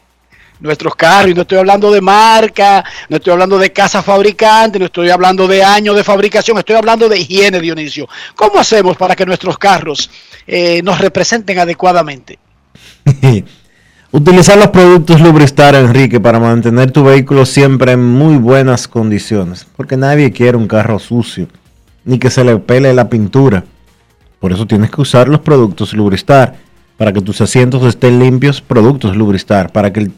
[0.61, 4.87] nuestros carros, y no estoy hablando de marca, no estoy hablando de casa fabricante, no
[4.87, 8.09] estoy hablando de años de fabricación, estoy hablando de higiene, Dionisio.
[8.35, 10.11] ¿Cómo hacemos para que nuestros carros
[10.47, 12.39] eh, nos representen adecuadamente?
[14.11, 19.99] Utilizar los productos Lubristar, Enrique, para mantener tu vehículo siempre en muy buenas condiciones, porque
[19.99, 21.47] nadie quiere un carro sucio,
[22.07, 23.65] ni que se le pele la pintura.
[24.41, 26.55] Por eso tienes que usar los productos Lubristar,
[26.97, 30.13] para que tus asientos estén limpios, productos Lubristar, para que el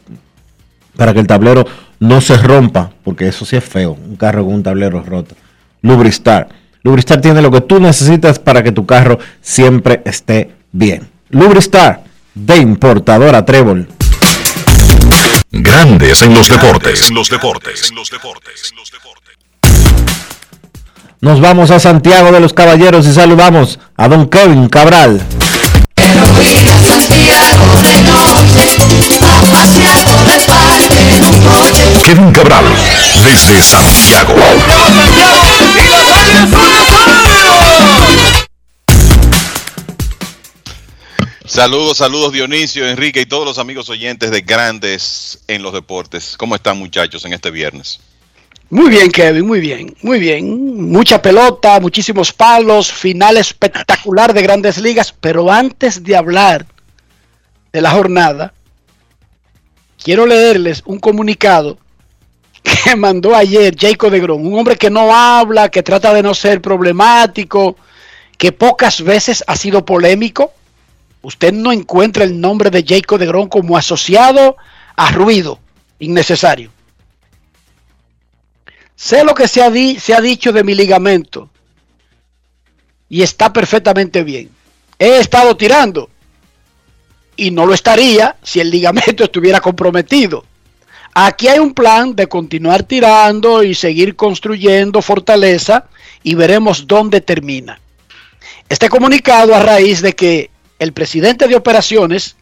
[1.01, 1.65] para que el tablero
[1.99, 5.33] no se rompa, porque eso sí es feo, un carro con un tablero roto.
[5.81, 6.47] Lubristar.
[6.83, 11.09] Lubristar tiene lo que tú necesitas para que tu carro siempre esté bien.
[11.31, 12.03] Lubristar,
[12.35, 13.87] de importadora Trébol.
[15.49, 17.09] Grandes en los deportes.
[17.09, 17.89] En los deportes.
[17.89, 18.71] En los deportes.
[21.19, 25.19] Nos vamos a Santiago de los Caballeros y saludamos a don Kevin Cabral.
[32.05, 32.65] Kevin Cabral,
[33.25, 34.35] desde Santiago.
[41.45, 46.35] Saludos, saludos Dionisio, Enrique y todos los amigos oyentes de Grandes en los Deportes.
[46.37, 47.99] ¿Cómo están muchachos en este viernes?
[48.69, 50.89] Muy bien, Kevin, muy bien, muy bien.
[50.89, 55.13] Mucha pelota, muchísimos palos, final espectacular de grandes ligas.
[55.19, 56.65] Pero antes de hablar
[57.73, 58.53] de la jornada,
[60.03, 61.77] quiero leerles un comunicado
[62.63, 66.33] que mandó ayer Jacob de Grom, un hombre que no habla, que trata de no
[66.33, 67.75] ser problemático,
[68.37, 70.53] que pocas veces ha sido polémico.
[71.21, 74.57] Usted no encuentra el nombre de Jacob de Grom como asociado
[74.95, 75.59] a ruido
[75.99, 76.71] innecesario.
[78.95, 81.49] Sé lo que se ha, se ha dicho de mi ligamento
[83.09, 84.49] y está perfectamente bien.
[84.99, 86.10] He estado tirando
[87.41, 90.45] y no lo estaría si el ligamento estuviera comprometido.
[91.15, 95.85] Aquí hay un plan de continuar tirando y seguir construyendo fortaleza
[96.21, 97.79] y veremos dónde termina.
[98.69, 102.35] Este comunicado a raíz de que el presidente de operaciones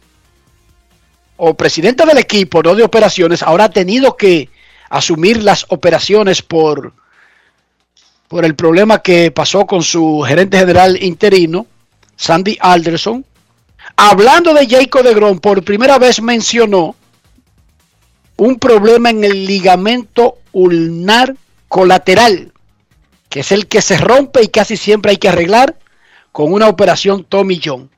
[1.38, 4.50] o presidente del equipo, no de operaciones, ahora ha tenido que
[4.90, 6.92] asumir las operaciones por,
[8.28, 11.66] por el problema que pasó con su gerente general interino,
[12.16, 13.24] Sandy Alderson.
[13.96, 16.94] Hablando de Jacob de Grom, por primera vez mencionó
[18.36, 21.36] un problema en el ligamento ulnar
[21.68, 22.52] colateral,
[23.28, 25.76] que es el que se rompe y casi siempre hay que arreglar
[26.32, 27.90] con una operación Tommy John.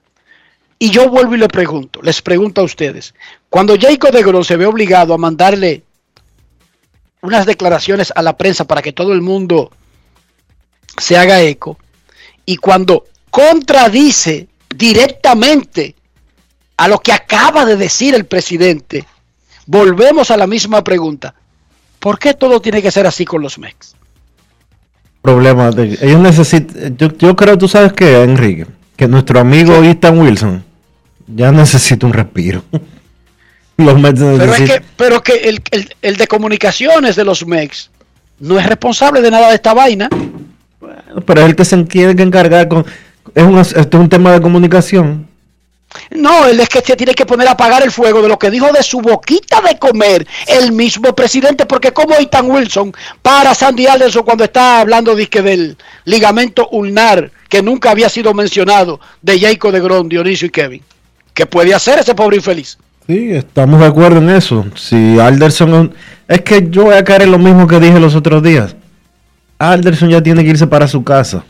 [0.78, 3.14] Y yo vuelvo y le pregunto, les pregunto a ustedes,
[3.48, 5.84] cuando Jacob de Grom se ve obligado a mandarle
[7.20, 9.70] unas declaraciones a la prensa para que todo el mundo
[10.98, 11.78] se haga eco.
[12.44, 15.94] Y cuando contradice directamente
[16.76, 19.04] a lo que acaba de decir el presidente,
[19.66, 21.34] volvemos a la misma pregunta.
[21.98, 23.94] ¿Por qué todo tiene que ser así con los MEX?
[25.20, 28.66] Problema de, ellos necesitan, yo, yo creo, tú sabes que, Enrique,
[28.96, 30.64] que nuestro amigo Ethan Wilson
[31.28, 32.64] ya necesita un respiro.
[33.76, 35.62] pero es que, pero que el,
[36.02, 37.90] el, de comunicaciones de los MEX
[38.38, 40.08] no es responsable de nada de esta vaina.
[41.26, 42.84] pero es el que se tiene que encargar con.
[43.34, 45.28] Es un, esto es un tema de comunicación.
[46.10, 48.50] No, él es que se tiene que poner a apagar el fuego de lo que
[48.50, 53.86] dijo de su boquita de comer el mismo presidente, porque como Ethan Wilson para Sandy
[53.86, 59.80] Alderson cuando está hablando del ligamento ulnar que nunca había sido mencionado de Jacob de
[59.80, 60.82] Gron, Dionisio y Kevin.
[61.34, 62.78] ¿Qué puede hacer ese pobre infeliz?
[63.06, 64.64] Sí, estamos de acuerdo en eso.
[64.76, 65.92] Si Alderson.
[66.28, 68.74] Es que yo voy a caer en lo mismo que dije los otros días.
[69.58, 71.44] Alderson ya tiene que irse para su casa.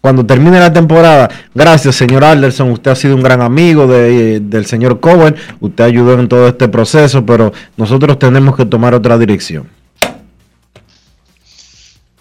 [0.00, 5.00] Cuando termine la temporada, gracias señor Alderson, usted ha sido un gran amigo del señor
[5.00, 9.68] Cohen, usted ayudó en todo este proceso, pero nosotros tenemos que tomar otra dirección.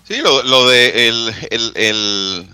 [0.07, 2.47] Sí, lo, de el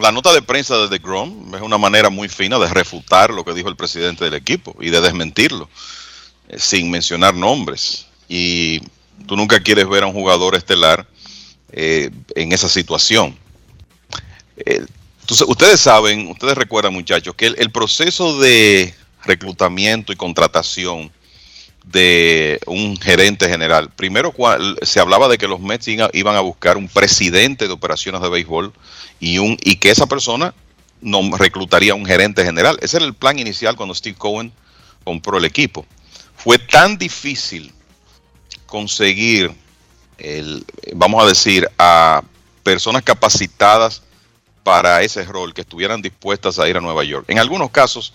[0.00, 3.44] la nota de prensa de The Grom es una manera muy fina de refutar lo
[3.44, 5.68] que dijo el presidente del equipo y de desmentirlo,
[6.48, 8.06] eh, sin mencionar nombres.
[8.28, 8.80] Y
[9.26, 11.06] tú nunca quieres ver a un jugador estelar
[11.72, 13.36] eh, en esa situación.
[14.56, 14.84] Eh,
[15.46, 18.94] ustedes saben, ustedes recuerdan muchachos, que el, proceso de
[19.24, 21.10] reclutamiento y contratación
[21.84, 23.90] de un gerente general.
[23.90, 24.32] Primero
[24.82, 28.72] se hablaba de que los Mets iban a buscar un presidente de operaciones de béisbol
[29.20, 30.54] y, que esa persona
[31.00, 32.78] no reclutaría un gerente general.
[32.82, 34.52] Ese era el plan inicial cuando Steve Cohen
[35.04, 35.84] compró el equipo.
[36.36, 37.72] Fue tan difícil
[38.66, 39.52] conseguir,
[40.94, 42.22] vamos a decir, a
[42.62, 44.02] personas capacitadas
[44.62, 47.26] para ese rol que estuvieran dispuestas a ir a Nueva York.
[47.28, 48.14] En algunos casos,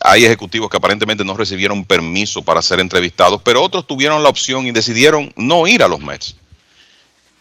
[0.00, 4.66] hay ejecutivos que aparentemente no recibieron permiso para ser entrevistados, pero otros tuvieron la opción
[4.66, 6.36] y decidieron no ir a los Mets.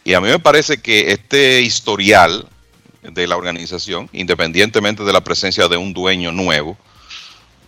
[0.04, 2.48] Y a mí me parece que este historial
[3.02, 6.78] de la organización, independientemente de la presencia de un dueño nuevo,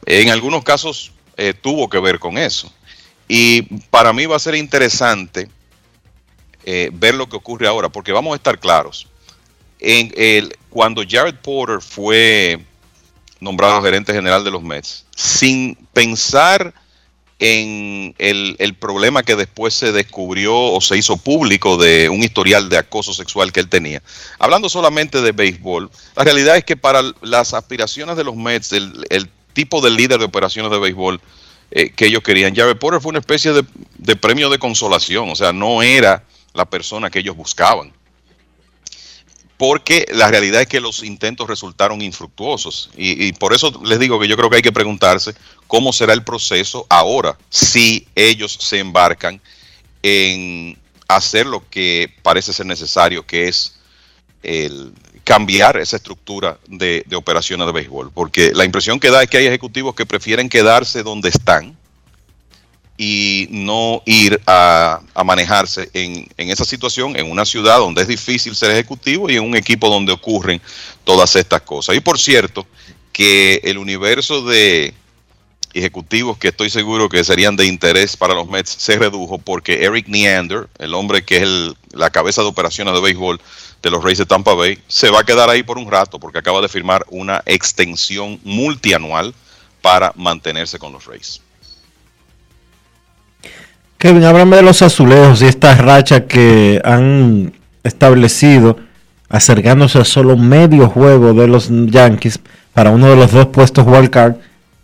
[0.05, 2.71] en algunos casos eh, tuvo que ver con eso.
[3.27, 5.49] Y para mí va a ser interesante
[6.63, 9.07] eh, ver lo que ocurre ahora, porque vamos a estar claros.
[9.87, 12.59] En el, cuando Jared Porter fue
[13.39, 16.73] nombrado gerente general de los Mets, sin pensar
[17.37, 22.79] en el, problema que después se descubrió o se hizo público de un historial de
[22.79, 24.01] acoso sexual que él tenía.
[24.39, 29.29] Hablando solamente de béisbol, la realidad es que para las aspiraciones de los Mets, el,
[29.53, 31.21] tipo de líder de operaciones de béisbol
[31.69, 33.63] eh, que ellos querían, Jared Porter fue una especie de,
[33.99, 36.23] de premio de consolación, o sea, no era
[36.55, 37.93] la persona que ellos buscaban
[39.57, 42.89] porque la realidad es que los intentos resultaron infructuosos.
[42.97, 45.33] Y, por eso les digo que yo creo que hay que preguntarse
[45.67, 49.41] cómo será el proceso ahora si ellos se embarcan
[50.03, 50.77] en
[51.07, 53.75] hacer lo que parece ser necesario, que es
[54.43, 54.91] el
[55.23, 58.11] cambiar esa estructura de, de operaciones de béisbol.
[58.11, 61.77] Porque la impresión que da es que hay ejecutivos que prefieren quedarse donde están
[62.97, 68.07] y no ir a, a manejarse en, en, esa situación en una ciudad donde es
[68.07, 70.61] difícil ser ejecutivo y en un equipo donde ocurren
[71.03, 71.95] todas estas cosas.
[71.95, 72.65] Y por cierto,
[73.11, 74.93] que el universo de
[75.75, 80.07] ejecutivos que estoy seguro que serían de interés para los Mets se redujo porque Eric
[80.07, 83.41] Neander, el hombre que es el, la cabeza de operaciones de béisbol
[83.81, 86.39] de los Rays de Tampa Bay, se va a quedar ahí por un rato porque
[86.39, 89.35] acaba de firmar una extensión multianual
[89.81, 91.41] para mantenerse con los Rays.
[93.97, 97.53] Kevin, háblame de los azulejos y esta racha que han
[97.83, 98.77] establecido
[99.29, 102.39] acercándose a solo medio juego de los Yankees
[102.73, 104.35] para uno de los dos puestos wild card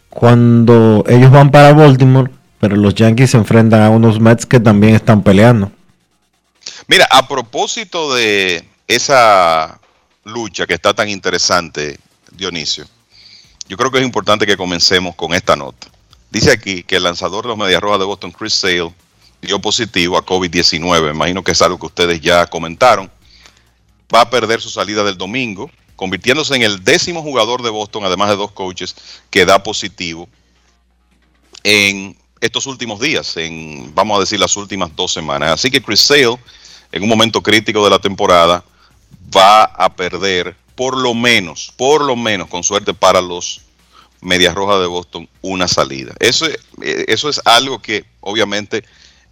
[0.10, 4.96] cuando ellos van para Baltimore, pero los Yankees se enfrentan a unos Mets que también
[4.96, 5.72] están peleando.
[6.88, 9.80] Mira, a propósito de esa
[10.26, 11.98] lucha que está tan interesante,
[12.32, 12.86] Dionisio,
[13.68, 15.88] yo creo que es importante que comencemos con esta nota.
[16.32, 18.94] Dice aquí que el lanzador de los Medias Rojas de Boston, Chris Sale,
[19.42, 21.12] dio positivo a COVID-19.
[21.12, 23.12] Imagino que es algo que ustedes ya comentaron.
[24.14, 28.30] Va a perder su salida del domingo, convirtiéndose en el décimo jugador de Boston, además
[28.30, 28.96] de dos coaches,
[29.30, 30.30] que da positivo
[31.64, 35.52] en estos últimos días, en, vamos a decir, las últimas dos semanas.
[35.52, 36.40] Así que Chris Sale,
[36.94, 38.64] en un momento crítico de la temporada,
[39.36, 43.62] va a perder por lo menos, por lo menos, con suerte para los
[44.22, 46.14] Medias Rojas de Boston, una salida.
[46.20, 46.46] Eso,
[46.82, 48.84] eso es algo que obviamente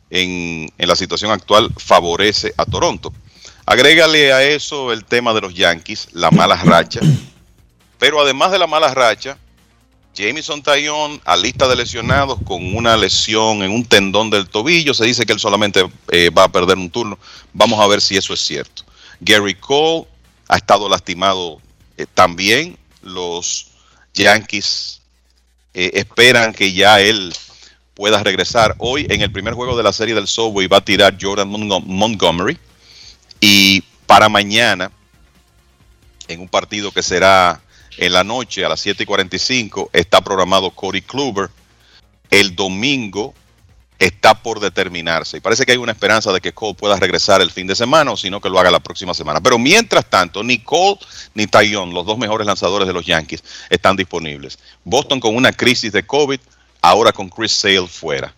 [0.09, 3.13] en, en la situación actual favorece a Toronto.
[3.65, 7.01] Agrégale a eso el tema de los Yankees, la mala racha.
[7.99, 9.37] Pero además de la mala racha,
[10.15, 14.93] Jameson Taillon a lista de lesionados con una lesión en un tendón del tobillo.
[14.93, 17.19] Se dice que él solamente eh, va a perder un turno.
[17.53, 18.83] Vamos a ver si eso es cierto.
[19.19, 20.07] Gary Cole
[20.47, 21.61] ha estado lastimado
[21.97, 22.77] eh, también.
[23.01, 23.67] Los
[24.13, 25.01] Yankees
[25.73, 27.33] eh, esperan que ya él
[27.93, 28.75] pueda regresar.
[28.77, 32.57] Hoy en el primer juego de la serie del Subway va a tirar Jordan Montgomery.
[33.41, 34.91] Y para mañana,
[36.27, 37.61] en un partido que será
[37.97, 41.49] en la noche a las 7 y 45, está programado Corey Kluber.
[42.29, 43.33] El domingo
[43.99, 45.37] está por determinarse.
[45.37, 48.11] Y parece que hay una esperanza de que Cole pueda regresar el fin de semana
[48.11, 49.41] o si no que lo haga la próxima semana.
[49.41, 50.97] Pero mientras tanto, ni Cole
[51.33, 54.57] ni Taillon, los dos mejores lanzadores de los Yankees, están disponibles.
[54.85, 56.39] Boston con una crisis de COVID,
[56.81, 58.33] ahora con Chris Sale fuera.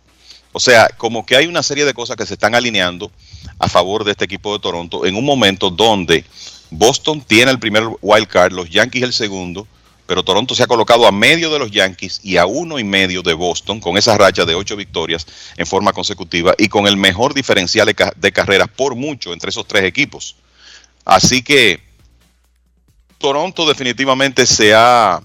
[0.51, 3.11] O sea, como que hay una serie de cosas que se están alineando
[3.59, 6.25] a favor de este equipo de Toronto en un momento donde
[6.71, 9.67] Boston tiene el primer wild card, los Yankees el segundo,
[10.11, 13.21] pero Toronto se ha colocado a medio de los Yankees y a uno y medio
[13.21, 15.25] de Boston con esa racha de ocho victorias
[15.55, 19.51] en forma consecutiva y con el mejor diferencial de, ca de carreras por mucho entre
[19.51, 20.35] esos tres equipos.
[21.05, 21.81] Así que
[23.19, 25.21] Toronto definitivamente se ha,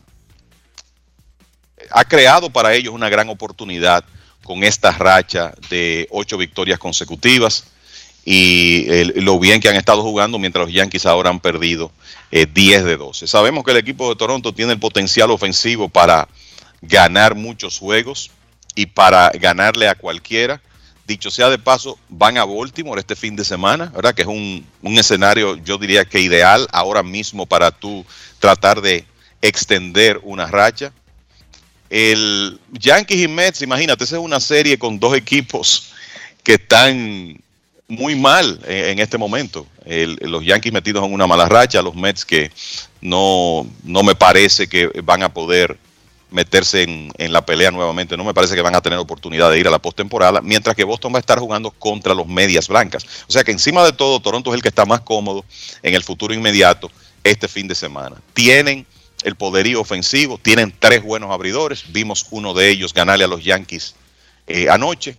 [1.90, 4.04] ha creado para ellos una gran oportunidad
[4.44, 7.64] con esta racha de ocho victorias consecutivas
[8.24, 8.86] y
[9.20, 11.90] lo bien que han estado jugando mientras los Yankees ahora han perdido
[12.30, 13.26] eh, 10 de 12.
[13.26, 16.28] Sabemos que el equipo de Toronto tiene el potencial ofensivo para
[16.82, 18.30] ganar muchos juegos
[18.74, 20.60] y para ganarle a cualquiera.
[21.06, 24.14] Dicho sea de paso, van a Baltimore este fin de semana, ¿verdad?
[24.14, 28.04] Que es un, un escenario, yo diría que ideal ahora mismo para tú
[28.40, 29.04] tratar de
[29.40, 30.92] extender una racha.
[31.88, 35.92] El Yankees y Mets, imagínate, esa es una serie con dos equipos
[36.42, 37.40] que están
[37.88, 39.66] muy mal en, este momento.
[39.84, 42.50] Los Yankees metidos en una mala racha, los Mets que
[43.00, 45.78] no, no me parece que van a poder
[46.30, 49.60] meterse en, en, la pelea nuevamente, no me parece que van a tener oportunidad de
[49.60, 53.06] ir a la postemporada, mientras que Boston va a estar jugando contra los medias blancas.
[53.28, 55.44] O sea que encima de todo, Toronto es el que está más cómodo
[55.82, 56.90] en el futuro inmediato
[57.22, 58.16] este fin de semana.
[58.34, 58.86] Tienen
[59.22, 63.94] el poderío ofensivo, tienen tres buenos abridores, vimos uno de ellos ganarle a los Yankees
[64.48, 65.16] eh, anoche,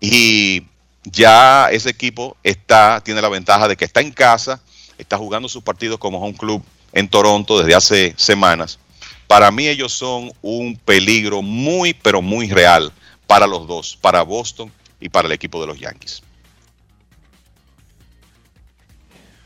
[0.00, 0.64] y
[1.04, 4.60] ya ese equipo está, tiene la ventaja de que está en casa,
[4.98, 6.62] está jugando sus partidos como home club
[6.92, 8.78] en Toronto desde hace semanas.
[9.26, 12.92] Para mí ellos son un peligro muy, pero muy real
[13.26, 14.70] para los dos, para Boston
[15.00, 16.22] y para el equipo de los Yankees.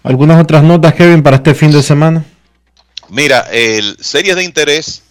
[0.03, 2.25] ¿Algunas otras notas, Kevin, para este fin de semana?
[3.09, 5.03] Mira, el series de interés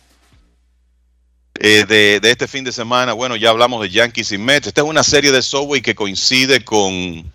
[1.59, 4.67] eh, de, este fin de semana, bueno, ya hablamos de Yankees y Mets.
[4.67, 7.31] Esta es una serie de Subway que coincide con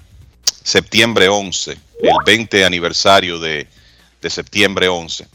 [0.63, 3.67] septiembre 11, el 20 aniversario de,
[4.29, 5.27] septiembre 11.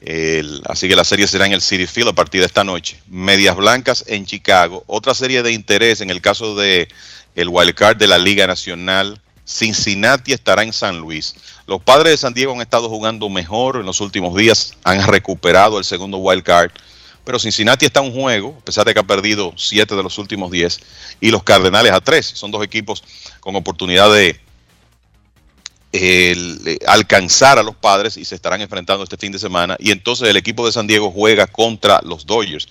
[0.00, 2.98] El, así que la serie será en el City Field a partir de esta noche.
[3.08, 4.84] Medias Blancas en Chicago.
[4.86, 6.88] Otra serie de interés en el caso de
[7.34, 9.20] el wildcard de la Liga Nacional.
[9.46, 11.34] Cincinnati estará en San Luis.
[11.66, 14.74] Los padres de San Diego han estado jugando mejor en los últimos días.
[14.84, 16.70] Han recuperado el segundo wildcard
[17.24, 20.18] pero Cincinnati está a un juego, a pesar de que ha perdido 7 de los
[20.18, 20.80] últimos 10,
[21.20, 22.24] y los Cardenales a 3.
[22.24, 23.02] Son dos equipos
[23.40, 24.38] con oportunidad de
[26.86, 29.76] alcanzar a los padres y se estarán enfrentando este fin de semana.
[29.78, 32.68] Y entonces el equipo de San Diego juega contra los Dodgers.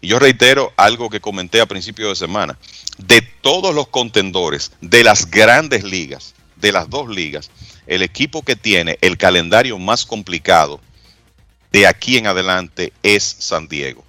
[0.00, 2.58] Y yo reitero algo que comenté a principio de semana.
[2.98, 7.50] De todos los contendores de las grandes ligas, de las dos ligas,
[7.86, 10.80] el equipo que tiene el calendario más complicado
[11.74, 14.04] de aquí en adelante es San Diego.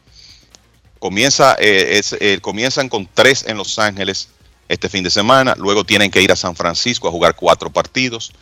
[1.00, 4.30] Comienza, eh, es, eh, comienzan con tres en Los Ángeles
[4.70, 8.34] este fin de semana, luego tienen que ir a San Francisco a jugar cuatro partidos,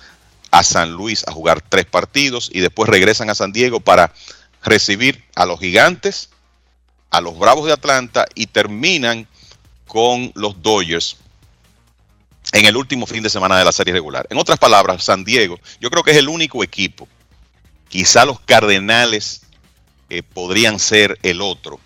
[0.51, 4.13] a San Luis a jugar tres partidos y después regresan a San Diego para
[4.61, 6.29] recibir a los gigantes,
[7.09, 9.25] a los Bravos de Atlanta y terminan
[9.87, 11.15] con los Dodgers
[12.51, 14.27] en el último fin de semana de la serie regular.
[14.29, 17.07] En otras palabras, San Diego, yo creo que es el único equipo,
[17.93, 19.41] quizá los Cardenales
[20.09, 21.79] eh, podrían ser el otro.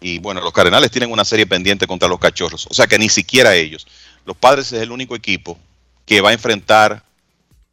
[0.00, 3.10] Y bueno, los Cardenales tienen una serie pendiente contra los Cachorros, o sea que ni
[3.10, 3.86] siquiera ellos.
[4.24, 5.58] Los Padres es el único equipo
[6.06, 7.04] que va a enfrentar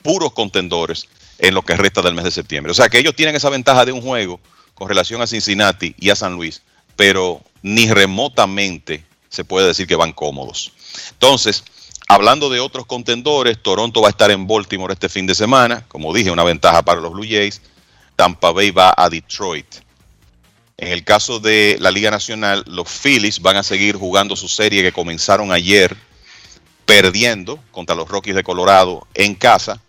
[0.04, 1.08] puros contendores
[1.38, 2.72] en lo que resta del mes de septiembre.
[2.72, 4.42] O sea que ellos tienen esa ventaja de un juego
[4.74, 6.64] con relación a Cincinnati y a San Luis,
[6.98, 10.74] pero ni remotamente se puede decir que van cómodos.
[11.12, 11.64] Entonces,
[12.14, 16.14] hablando de otros contendores, Toronto va a estar en Baltimore este fin de semana, como
[16.14, 17.62] dije, una ventaja para los Blue Jays.
[18.16, 19.68] Tampa Bay va a Detroit.
[20.78, 24.82] En el caso de la Liga Nacional, los Phillies van a seguir jugando su serie
[24.82, 25.96] que comenzaron ayer
[26.86, 29.80] perdiendo contra los Rockies de Colorado en casa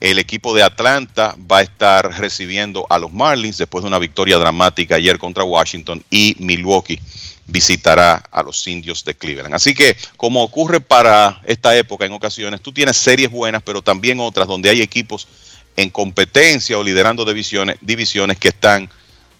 [0.00, 4.36] el equipo de Atlanta va a estar recibiendo a los Marlins después de una victoria
[4.36, 7.00] dramática ayer contra Washington y Milwaukee
[7.46, 9.54] visitará a los indios de Cleveland.
[9.54, 14.20] Así que, como ocurre para esta época en ocasiones, tú tienes series buenas, pero también
[14.20, 15.28] otras donde hay equipos
[15.76, 18.90] en competencia o liderando divisiones, divisiones que están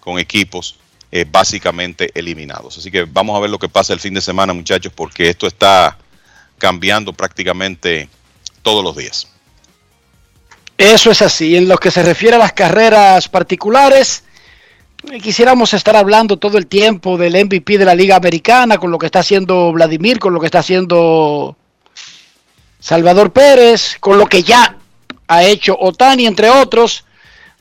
[0.00, 0.76] con equipos
[1.10, 2.78] eh, básicamente eliminados.
[2.78, 5.46] Así que vamos a ver lo que pasa el fin de semana, muchachos, porque esto
[5.46, 5.96] está
[6.58, 8.08] cambiando prácticamente
[8.62, 9.26] todos los días.
[10.78, 11.56] Eso es así.
[11.56, 14.24] En lo que se refiere a las carreras particulares,
[15.22, 19.06] quisiéramos estar hablando todo el tiempo del MVP de la Liga Americana, con lo que
[19.06, 21.56] está haciendo Vladimir, con lo que está haciendo
[22.80, 24.76] Salvador Pérez, con lo que ya
[25.28, 27.04] ha hecho Otani, entre otros.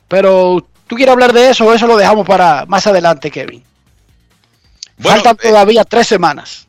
[0.08, 3.62] Pero tú quieres hablar de eso o eso lo dejamos para más adelante, Kevin.
[4.98, 6.66] Faltan eh, todavía tres semanas.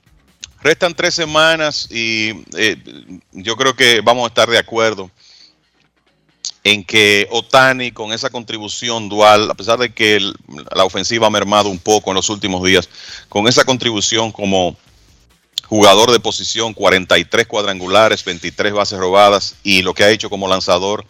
[0.61, 2.77] Restan tres semanas y eh,
[3.31, 5.11] yo creo que vamos a estar de acuerdo
[6.67, 10.19] en que Otani con esa contribución dual, a pesar de que
[10.75, 12.89] la ofensiva ha mermado un poco en los últimos días,
[13.29, 14.75] con esa contribución como
[15.63, 21.05] jugador de posición, 43 cuadrangulares, 23 bases robadas y lo que ha hecho como lanzador,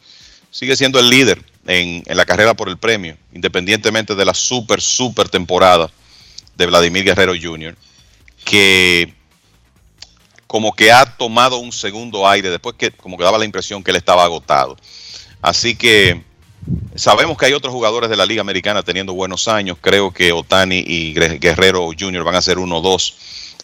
[0.51, 5.27] sigue siendo el líder en, la carrera por el premio, independientemente de la super, super
[5.27, 5.89] temporada
[6.55, 7.75] de Vladimir Guerrero Jr.,
[8.45, 9.11] que
[10.45, 13.89] como que ha tomado un segundo aire después que como que daba la impresión que
[13.89, 14.77] él estaba agotado.
[15.47, 16.21] Así que
[16.95, 19.77] sabemos que hay otros jugadores de la Liga Americana teniendo buenos años.
[19.79, 22.23] Creo que Otani y Guerrero Jr.
[22.23, 23.15] van a ser uno o dos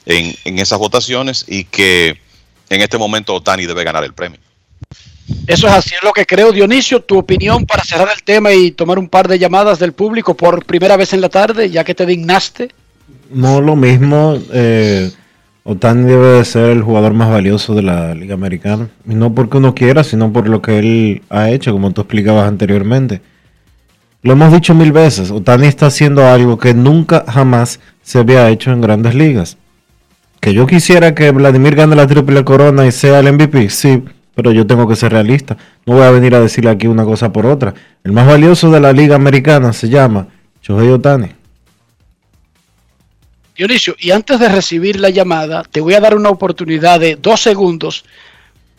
[0.06, 2.18] en, en esas votaciones y que
[2.70, 4.40] en este momento Otani debe ganar el premio.
[5.48, 6.52] Eso es así, es lo que creo.
[6.52, 10.36] Dionisio, tu opinión para cerrar el tema y tomar un par de llamadas del público
[10.36, 12.70] por primera vez en la tarde, ya que te dignaste.
[13.30, 14.38] No, lo mismo.
[14.52, 15.12] Eh,
[15.66, 18.90] Otani debe de ser el jugador más valioso de la Liga Americana.
[19.08, 22.48] Y no porque uno quiera, sino por lo que él ha hecho, como tú explicabas
[22.48, 23.22] anteriormente.
[24.24, 28.72] Lo hemos dicho mil veces, Otani está haciendo algo que nunca jamás se había hecho
[28.72, 29.58] en grandes ligas.
[30.40, 34.04] Que yo quisiera que Vladimir gane la triple corona y sea el MVP, sí,
[34.36, 35.58] pero yo tengo que ser realista.
[35.86, 37.74] No voy a venir a decirle aquí una cosa por otra.
[38.04, 40.28] El más valioso de la Liga Americana se llama
[40.62, 41.43] Shohei Otani.
[43.56, 47.42] Dionisio, y antes de recibir la llamada, te voy a dar una oportunidad de dos
[47.42, 48.04] segundos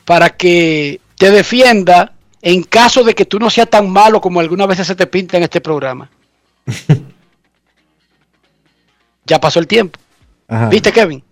[0.04, 4.68] para que te defienda en caso de que tú no seas tan malo como algunas
[4.68, 6.10] veces se te pinta en este programa.
[9.26, 9.98] ya pasó el tiempo.
[10.70, 11.22] ¿Viste, Kevin?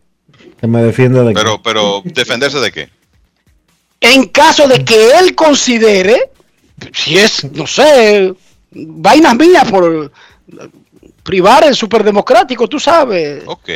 [0.59, 2.89] Que me defienda de pero, Pero, ¿defenderse de qué?
[4.01, 6.31] En caso de que él considere,
[6.93, 8.35] si es, no sé,
[8.71, 10.11] vainas mías por
[11.23, 13.43] privar el superdemocrático, tú sabes.
[13.47, 13.69] Ok.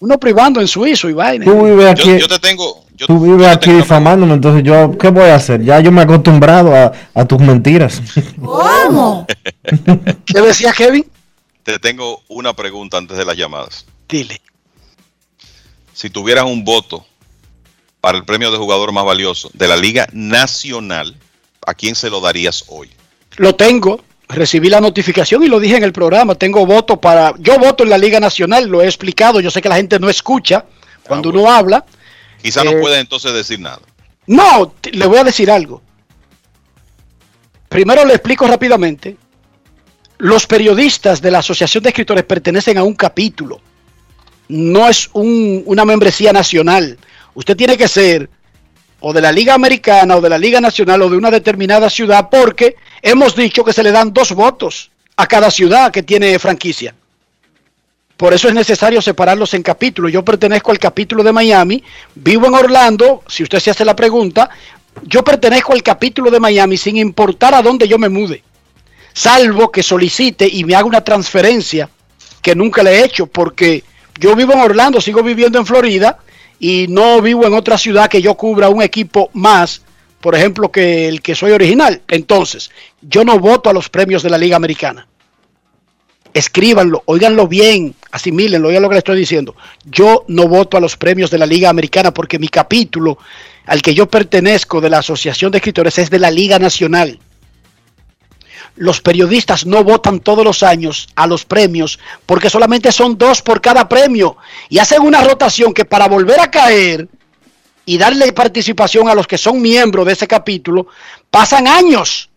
[0.00, 1.44] Uno privando en suizo y vaina.
[1.44, 2.84] Tú vives aquí, yo, te tengo.
[3.06, 5.62] tú vives aquí difamándome, entonces yo, ¿qué voy a hacer?
[5.62, 8.00] Ya yo me he acostumbrado a, a tus mentiras.
[8.40, 9.26] ¿Cómo?
[10.26, 11.06] ¿Qué decía Kevin?
[11.62, 13.86] Te tengo una pregunta antes de las llamadas.
[14.08, 14.40] Dile.
[15.92, 17.06] Si tuvieras un voto
[18.00, 21.16] para el premio de jugador más valioso de la Liga Nacional,
[21.64, 22.90] ¿a quién se lo darías hoy?
[23.36, 24.00] Lo tengo.
[24.32, 26.34] Recibí la notificación y lo dije en el programa.
[26.34, 27.34] Tengo voto para.
[27.38, 29.40] Yo voto en la Liga Nacional, lo he explicado.
[29.40, 30.64] Yo sé que la gente no escucha
[31.04, 31.84] cuando uno habla.
[32.42, 33.80] Quizá no Eh, puede entonces decir nada.
[34.26, 35.82] No, le voy a decir algo.
[37.68, 39.16] Primero le explico rápidamente.
[40.18, 43.60] Los periodistas de la Asociación de Escritores pertenecen a un capítulo.
[44.48, 46.98] No es un- una membresía nacional.
[47.34, 48.28] Usted tiene que ser
[49.02, 52.28] o de la Liga Americana o de la Liga Nacional o de una determinada ciudad
[52.30, 56.94] porque hemos dicho que se le dan dos votos a cada ciudad que tiene franquicia.
[58.16, 60.12] Por eso es necesario separarlos en capítulos.
[60.12, 61.82] Yo pertenezco al capítulo de Miami,
[62.14, 64.48] vivo en Orlando, si usted se hace la pregunta,
[65.02, 68.44] yo pertenezco al capítulo de Miami sin importar a dónde yo me mude,
[69.12, 71.90] salvo que solicite y me haga una transferencia
[72.40, 73.82] que nunca le he hecho, porque
[74.20, 76.18] yo vivo en Orlando, sigo viviendo en Florida
[76.62, 79.82] y no vivo en otra ciudad que yo cubra un equipo más,
[80.20, 82.02] por ejemplo, que el que soy original.
[82.06, 82.70] Entonces,
[83.00, 85.08] yo no voto a los premios de la Liga Americana
[86.34, 89.54] escríbanlo, oíganlo bien, asimílenlo, oigan lo que le estoy diciendo.
[89.84, 93.18] Yo no voto a los premios de la Liga Americana porque mi capítulo
[93.66, 97.18] al que yo pertenezco de la Asociación de Escritores es de la Liga Nacional.
[98.76, 103.60] Los periodistas no votan todos los años a los premios porque solamente son dos por
[103.60, 104.36] cada premio
[104.68, 107.08] y hacen una rotación que para volver a caer
[107.84, 110.86] y darle participación a los que son miembros de ese capítulo
[111.30, 112.30] pasan años.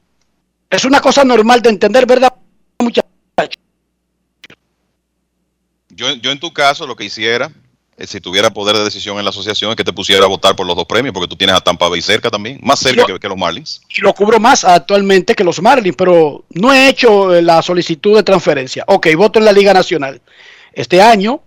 [0.69, 2.33] Es una cosa normal de entender, ¿verdad?
[2.79, 3.09] muchachos?
[5.89, 7.51] Yo, yo en tu caso lo que hiciera,
[7.97, 10.55] eh, si tuviera poder de decisión en la asociación, es que te pusiera a votar
[10.55, 13.05] por los dos premios, porque tú tienes a Tampa Bay cerca también, más cerca Yo-
[13.15, 13.81] que, que los Marlins.
[13.89, 18.15] y lo cubro más actualmente que los Marlins, pero no he hecho eh, la solicitud
[18.15, 18.83] de transferencia.
[18.87, 20.21] Ok, voto en la Liga Nacional.
[20.73, 21.41] Este año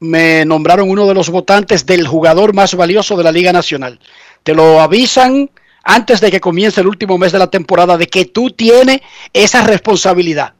[0.00, 4.00] me nombraron uno de los votantes del jugador más valioso de la Liga Nacional.
[4.42, 5.50] Te lo avisan
[5.84, 9.00] antes de que comience el último mes de la temporada de que tú tienes
[9.32, 10.54] esa responsabilidad.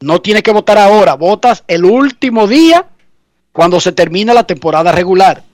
[0.00, 2.86] No tienes que votar ahora, votas el último día
[3.52, 5.44] cuando se termina la temporada regular.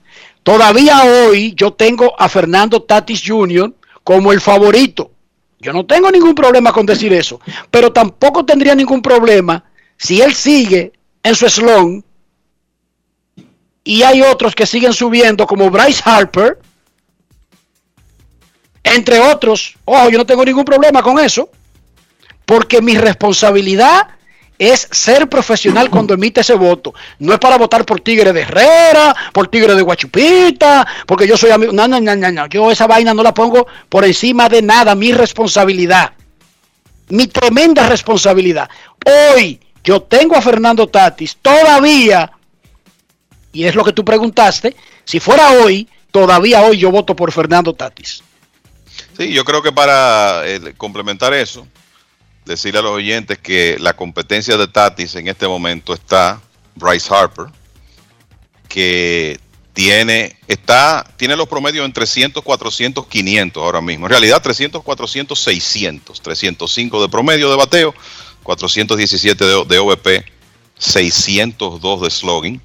[0.43, 3.73] Todavía hoy yo tengo a Fernando Tatis Jr.
[4.03, 5.11] como el favorito.
[5.59, 9.65] Yo no tengo ningún problema con decir eso, pero tampoco tendría ningún problema
[9.97, 12.05] si él sigue en su slon
[13.83, 16.59] y hay otros que siguen subiendo como Bryce Harper,
[18.83, 19.75] entre otros.
[19.83, 21.49] Ojo, yo no tengo ningún problema con eso,
[22.45, 24.07] porque mi responsabilidad
[24.59, 26.93] es ser profesional cuando emite ese voto.
[27.17, 31.51] No es para votar por Tigre de Herrera, por Tigre de Guachupita, porque yo soy
[31.51, 31.71] amigo.
[31.71, 32.45] No, no, no, no, no.
[32.47, 34.93] Yo esa vaina no la pongo por encima de nada.
[34.95, 36.11] Mi responsabilidad.
[37.07, 38.69] Mi tremenda responsabilidad.
[39.33, 42.29] Hoy yo tengo a Fernando Tatis todavía,
[43.53, 44.75] y es lo que tú preguntaste,
[45.05, 48.21] si fuera hoy, todavía hoy yo voto por Fernando Tatis.
[49.17, 51.65] Sí, yo creo que para eh, complementar eso,
[52.49, 56.41] decirle a los oyentes que la competencia de Tatis en este momento está
[56.75, 57.45] Bryce Harper,
[58.67, 59.39] que
[59.73, 64.07] tiene, está, tiene los promedios en 300, 400, 500 ahora mismo.
[64.07, 66.21] En realidad 300, 400, 600.
[66.21, 67.93] 305 de promedio de bateo,
[68.43, 70.25] 417 de, de OVP,
[70.77, 72.61] 602 de slogan.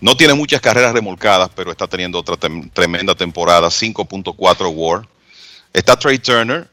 [0.00, 5.08] No tiene muchas carreras remolcadas, pero está teniendo otra tremenda temporada, 5.4 WAR.
[5.72, 6.68] Está Trey Turner,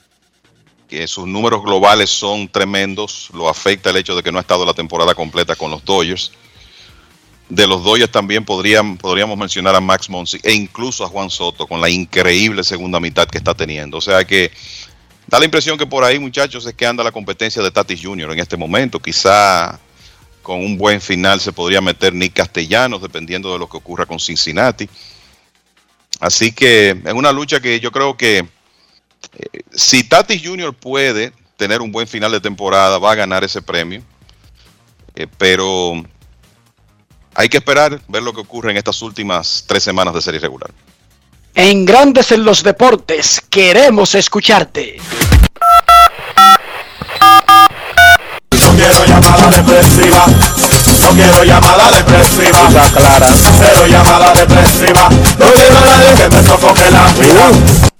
[0.90, 4.66] que sus números globales son tremendos, lo afecta el hecho de que no ha estado
[4.66, 6.32] la temporada completa con los Dodgers.
[7.48, 11.80] De los Dodgers también podríamos mencionar a Max Monsi e incluso a Juan Soto con
[11.80, 13.98] la increíble segunda mitad que está teniendo.
[13.98, 14.52] O sea que
[15.28, 18.32] da la impresión que por ahí, muchachos, es que anda la competencia de Tatis Jr.
[18.32, 18.99] en este momento.
[18.99, 19.80] Quizá
[20.41, 24.20] con un buen final se podría meter Nick Castellanos, dependiendo de lo que ocurra con
[24.20, 24.90] Cincinnati.
[26.20, 28.48] Así que es una lucha que yo creo que
[29.38, 30.74] eh, si Tatis Jr.
[30.74, 34.02] puede tener un buen final de temporada, va a ganar ese premio.
[35.16, 35.94] Eh, pero
[37.36, 40.72] hay que esperar, ver lo que ocurre en estas últimas tres semanas de serie regular.
[41.56, 44.98] En Grandes en los Deportes, queremos escucharte.
[48.52, 50.26] No quiero llamada depresiva.
[51.00, 52.70] No quiero llamada depresiva.
[52.94, 53.28] clara.
[53.60, 55.10] Cero llamada depresiva.
[55.38, 57.99] No quiero a nadie que me sofoque la vida.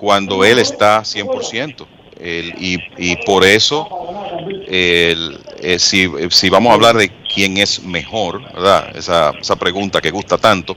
[0.00, 1.86] cuando él está 100%.
[2.24, 3.88] Y, por eso,
[4.68, 5.16] eh,
[5.78, 8.96] si, vamos a hablar de quién es mejor, ¿verdad?
[8.96, 10.76] Esa, pregunta que gusta tanto,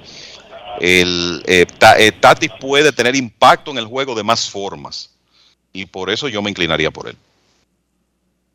[0.80, 1.66] el, eh,
[2.00, 5.12] eh, Tatis puede tener impacto en el juego de más formas.
[5.72, 7.16] Y por eso yo me inclinaría por él.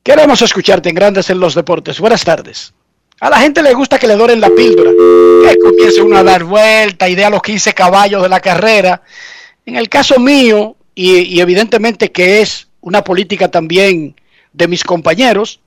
[0.02, 2.00] Queremos escucharte en Grandes en los Deportes.
[2.00, 2.72] Buenas tardes.
[3.20, 6.42] A la gente le gusta que le doren la píldora, que comience uno a dar
[6.42, 9.02] vuelta y dé a los 15 caballos de la carrera.
[9.66, 14.16] En el caso mío, y evidentemente que es una política también
[14.52, 15.60] de mis compañeros,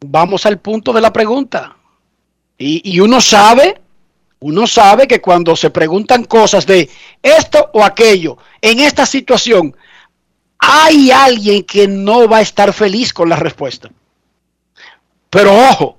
[0.00, 1.76] vamos al punto de la pregunta.
[2.56, 3.80] Y, y uno sabe,
[4.40, 6.88] uno sabe que cuando se preguntan cosas de
[7.22, 9.74] esto o aquello, en esta situación,
[10.58, 13.90] hay alguien que no va a estar feliz con la respuesta.
[15.30, 15.98] Pero ojo,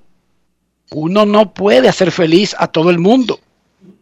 [0.92, 3.40] uno no puede hacer feliz a todo el mundo.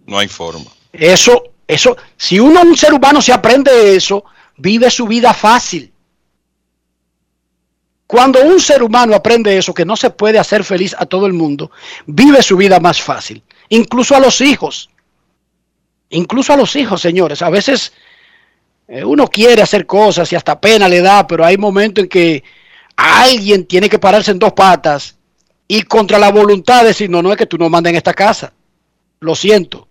[0.06, 0.66] No hay forma.
[0.92, 4.24] Eso, eso, si uno, un ser humano, se aprende eso,
[4.58, 5.92] vive su vida fácil.
[8.06, 11.32] Cuando un ser humano aprende eso, que no se puede hacer feliz a todo el
[11.32, 11.70] mundo,
[12.06, 13.42] vive su vida más fácil.
[13.68, 14.88] Incluso a los hijos.
[16.10, 17.42] Incluso a los hijos, señores.
[17.42, 17.92] A veces
[18.88, 22.42] eh, uno quiere hacer cosas y hasta pena le da, pero hay momentos en que
[22.96, 25.16] alguien tiene que pararse en dos patas
[25.68, 28.54] y contra la voluntad decir, no, no es que tú no mandes en esta casa.
[29.20, 29.86] Lo siento.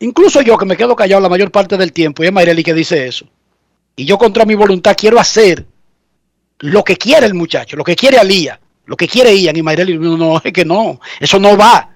[0.00, 2.72] Incluso yo que me quedo callado la mayor parte del tiempo, y es Mayreli que
[2.72, 3.26] dice eso.
[3.96, 5.66] Y yo contra mi voluntad quiero hacer
[6.58, 9.98] lo que quiere el muchacho, lo que quiere Alía, lo que quiere Ian y Mayreli,
[9.98, 11.90] no, es que no, eso no va.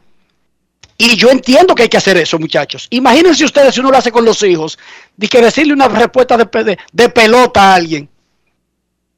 [0.96, 2.86] Y yo entiendo que hay que hacer eso, muchachos.
[2.90, 4.78] Imagínense ustedes si uno lo hace con los hijos,
[5.16, 8.08] de que decirle una respuesta de pelota a alguien.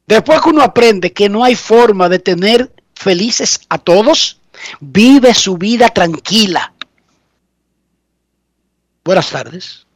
[0.07, 4.39] Después que uno aprende que no hay forma de tener felices a todos,
[4.81, 6.73] vive su vida tranquila.
[9.05, 9.87] Buenas tardes.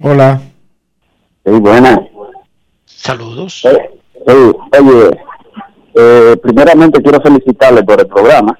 [0.00, 0.42] Hola.
[1.44, 1.98] Sí, buenas.
[2.84, 3.64] Saludos.
[3.64, 5.10] Eh, oye,
[5.94, 8.56] eh, primeramente quiero felicitarle por el programa.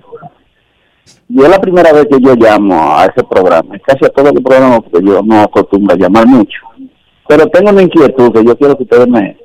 [1.29, 3.79] Y es la primera vez que yo llamo a ese programa.
[3.87, 6.61] Casi a todos los programas que yo no acostumbro a llamar mucho.
[7.29, 9.39] Pero tengo una inquietud que yo quiero que ustedes me,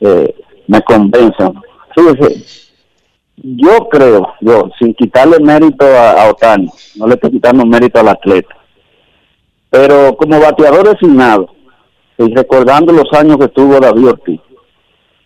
[0.00, 0.34] eh,
[0.66, 1.54] me convenzan.
[1.94, 2.70] Fíjese,
[3.36, 8.08] yo creo, yo, sin quitarle mérito a, a Otani, no le estoy quitando mérito al
[8.08, 8.54] atleta,
[9.70, 11.48] pero como bateador designado,
[12.26, 14.40] y recordando los años que tuvo David Ortiz,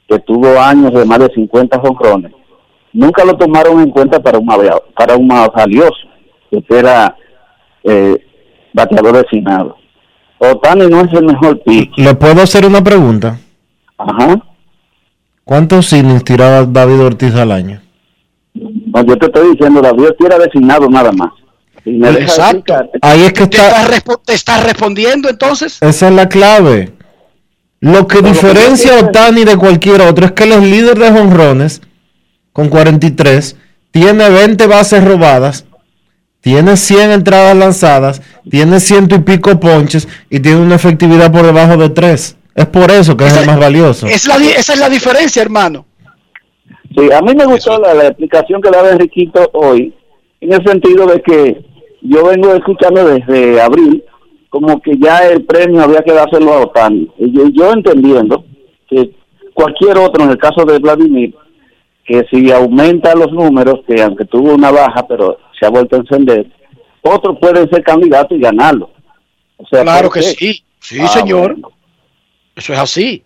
[0.08, 2.32] que tuvo años de más de 50 jonrones,
[2.92, 4.46] nunca lo tomaron en cuenta para un,
[4.96, 6.06] para un más valioso,
[6.50, 7.16] que era
[7.82, 8.16] eh,
[8.72, 9.76] bateador designado.
[10.38, 11.98] Otani no es el mejor pitch.
[11.98, 13.38] ¿Le puedo hacer una pregunta?
[13.98, 14.40] Ajá.
[15.42, 17.80] ¿Cuántos innings tiraba David Ortiz al año?
[18.54, 21.30] No, yo te estoy diciendo, David Ortiz era designado nada más.
[21.84, 22.74] Exacto.
[23.02, 25.78] Ahí es que ¿Te está, estás, te estás respondiendo entonces?
[25.80, 26.92] esa es la clave.
[27.80, 31.82] Lo que diferencia a Otani de cualquier otro es que él es líder de jonrones
[32.52, 33.56] con 43,
[33.90, 35.66] tiene 20 bases robadas,
[36.40, 41.76] tiene 100 entradas lanzadas, tiene ciento y pico ponches y tiene una efectividad por debajo
[41.76, 42.36] de 3.
[42.54, 44.06] Es por eso que es el más valioso.
[44.06, 45.84] Es la esa es la diferencia, hermano.
[46.96, 49.92] Sí, a mí me gustó la, la explicación que daba Enriquito hoy,
[50.40, 51.73] en el sentido de que
[52.04, 54.04] yo vengo escuchando desde abril
[54.48, 57.10] como que ya el premio había que dárselo a Otani.
[57.18, 58.44] Y yo, yo entendiendo
[58.88, 59.10] que
[59.52, 61.34] cualquier otro, en el caso de Vladimir,
[62.04, 66.00] que si aumenta los números, que aunque tuvo una baja, pero se ha vuelto a
[66.00, 66.46] encender,
[67.02, 68.90] otros pueden ser candidatos y ganarlo.
[69.56, 70.62] O sea, Claro ¿por que sí.
[70.78, 71.56] Sí, Ah, señor.
[72.54, 73.24] Eso es así.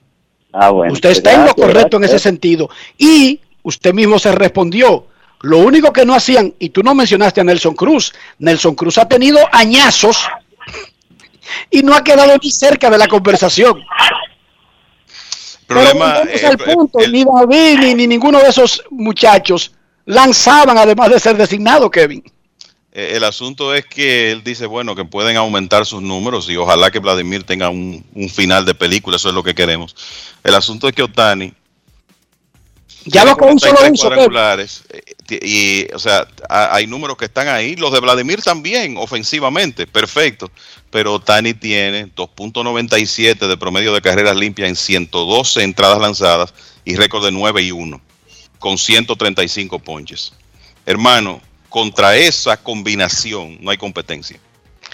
[0.53, 0.93] Ah, bueno.
[0.93, 2.71] Usted está en lo correcto en ese sentido.
[2.97, 5.05] Y usted mismo se respondió.
[5.43, 9.07] Lo único que no hacían, y tú no mencionaste a Nelson Cruz, Nelson Cruz ha
[9.09, 10.29] tenido añazos
[11.71, 13.81] y no ha quedado ni cerca de la conversación.
[15.67, 19.73] problema, Pero eh, al punto, ni David ni, ni ninguno de esos muchachos
[20.07, 22.23] lanzaban además de ser designados, Kevin.
[22.93, 26.91] Eh, El asunto es que él dice, bueno, que pueden aumentar sus números y ojalá
[26.91, 29.95] que Vladimir tenga un, un final de película, eso es lo que queremos.
[30.43, 31.53] El asunto es que Otani...
[33.05, 37.17] Ya va con un solo 43 uso, cuadrangulares, eh, y, o sea, ha- hay números
[37.17, 37.77] que están ahí.
[37.77, 40.51] Los de Vladimir también, ofensivamente, perfecto.
[40.91, 47.25] Pero Otani tiene 2.97 de promedio de carreras limpias en 112 entradas lanzadas y récord
[47.25, 48.01] de 9 y 1,
[48.59, 50.33] con 135 ponches.
[50.87, 54.39] Hermano, contra esa combinación no hay competencia.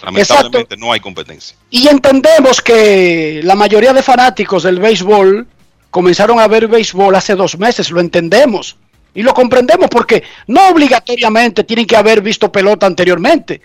[0.03, 1.57] Lamentablemente no hay competencia.
[1.71, 5.47] Y entendemos que la mayoría de fanáticos del béisbol
[5.91, 8.77] comenzaron a ver béisbol hace dos meses, lo entendemos.
[9.15, 13.61] Y lo comprendemos porque no obligatoriamente tienen que haber visto pelota anteriormente.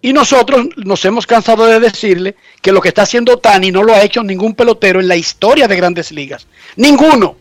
[0.00, 3.94] Y nosotros nos hemos cansado de decirle que lo que está haciendo Tani no lo
[3.94, 6.46] ha hecho ningún pelotero en la historia de grandes ligas.
[6.76, 7.36] Ninguno.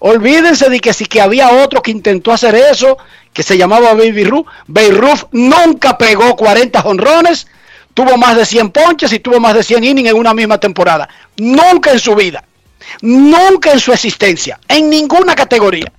[0.00, 2.98] Olvídense de que sí que había otro que intentó hacer eso,
[3.32, 4.46] que se llamaba Baby Ruth.
[4.66, 7.46] Baby Ruth nunca pegó 40 honrones,
[7.94, 11.08] tuvo más de 100 ponches y tuvo más de 100 innings en una misma temporada.
[11.36, 12.42] Nunca en su vida.
[13.02, 14.58] Nunca en su existencia.
[14.66, 15.92] En ninguna categoría.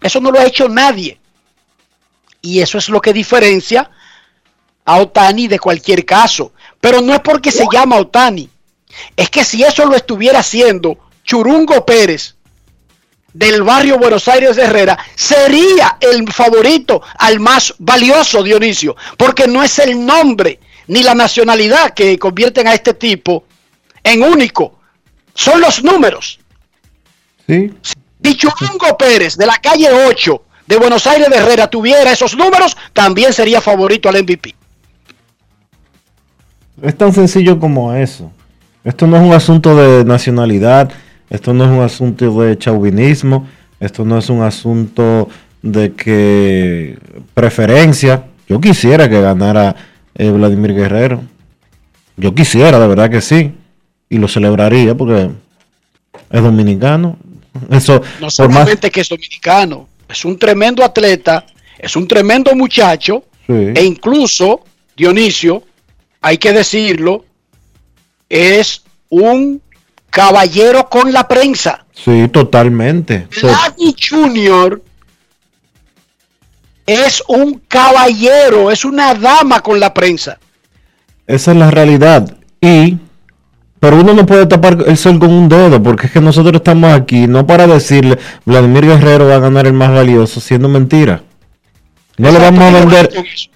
[0.00, 1.18] Eso no lo ha hecho nadie.
[2.40, 3.90] Y eso es lo que diferencia
[4.84, 6.52] a Otani de cualquier caso.
[6.80, 8.48] Pero no es porque se llama Otani.
[9.16, 12.36] Es que si eso lo estuviera haciendo Churungo Pérez
[13.32, 18.96] del barrio Buenos Aires de Herrera, sería el favorito al más valioso Dionisio.
[19.16, 23.44] Porque no es el nombre ni la nacionalidad que convierten a este tipo
[24.02, 24.78] en único.
[25.34, 26.40] Son los números.
[27.46, 27.72] Sí.
[28.22, 32.76] Si Churungo Pérez de la calle 8 de Buenos Aires de Herrera tuviera esos números,
[32.92, 34.54] también sería favorito al MVP.
[36.82, 38.30] Es tan sencillo como eso.
[38.84, 40.90] Esto no es un asunto de nacionalidad,
[41.30, 43.48] esto no es un asunto de chauvinismo,
[43.80, 45.28] esto no es un asunto
[45.62, 46.98] de que
[47.34, 48.24] preferencia.
[48.48, 49.76] Yo quisiera que ganara
[50.14, 51.22] eh, Vladimir Guerrero.
[52.16, 53.54] Yo quisiera, de verdad que sí.
[54.08, 55.30] Y lo celebraría porque
[56.30, 57.18] es dominicano.
[57.70, 61.44] Eso, No más, solamente que es dominicano, es un tremendo atleta,
[61.78, 63.52] es un tremendo muchacho, Sí.
[63.74, 64.64] e incluso,
[64.96, 65.62] Dionisio,
[66.20, 67.24] hay que decirlo,
[68.28, 69.60] es un
[70.10, 71.84] caballero con la prensa.
[71.92, 73.26] sí, totalmente.
[73.40, 74.82] To- Vladdy Junior
[76.86, 80.38] es un caballero, es una dama con la prensa.
[81.26, 82.34] Esa es la realidad.
[82.60, 82.96] Y,
[83.80, 86.92] pero uno no puede tapar el sol con un dedo, porque es que nosotros estamos
[86.92, 91.22] aquí no para decirle Vladimir Guerrero va a ganar el más valioso, siendo mentira.
[92.16, 93.10] No le vamos a vender,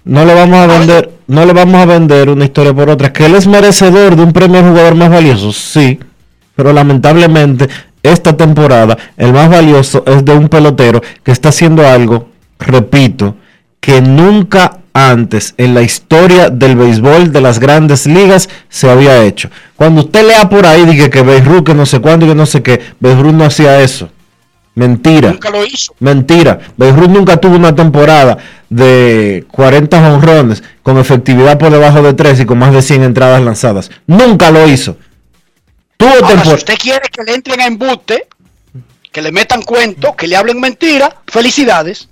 [0.05, 3.11] no le vamos a vender, no le vamos a vender una historia por otra.
[3.11, 5.99] Que él es merecedor de un premio al jugador más valioso, sí.
[6.55, 7.67] Pero lamentablemente,
[8.01, 13.35] esta temporada, el más valioso es de un pelotero que está haciendo algo, repito,
[13.81, 19.49] que nunca antes en la historia del béisbol de las grandes ligas se había hecho.
[19.75, 22.61] Cuando usted lea por ahí, dice que Beirut, que no sé cuándo que no sé
[22.61, 24.09] qué, Beirut no hacía eso.
[24.75, 25.31] Mentira.
[25.31, 25.93] Nunca lo hizo.
[25.99, 26.59] Mentira.
[26.77, 28.37] Beirut nunca tuvo una temporada
[28.69, 33.41] de 40 honrones con efectividad por debajo de 3 y con más de 100 entradas
[33.41, 33.91] lanzadas.
[34.07, 34.97] Nunca lo hizo.
[35.97, 38.27] Tuvo Ahora, si usted quiere que le entren a embuste,
[39.11, 42.09] que le metan cuento, que le hablen mentira, felicidades.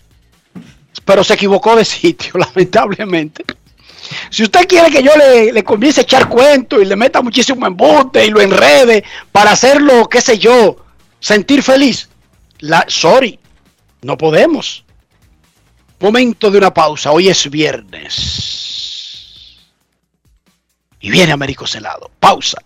[1.05, 3.45] Pero se equivocó de sitio, lamentablemente.
[4.29, 7.65] Si usted quiere que yo le, le comience a echar cuento y le meta muchísimo
[7.65, 10.77] embuste y lo enrede para hacerlo, qué sé yo,
[11.19, 12.09] sentir feliz,
[12.59, 13.39] la, sorry,
[14.01, 14.83] no podemos.
[15.99, 18.61] Momento de una pausa, hoy es viernes.
[20.99, 22.09] Y viene Américo Celado.
[22.19, 22.61] Pausa.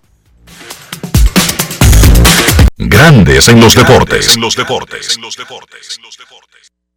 [2.78, 4.38] Grandes en los deportes.
[4.38, 5.18] los deportes.
[5.20, 6.00] los deportes.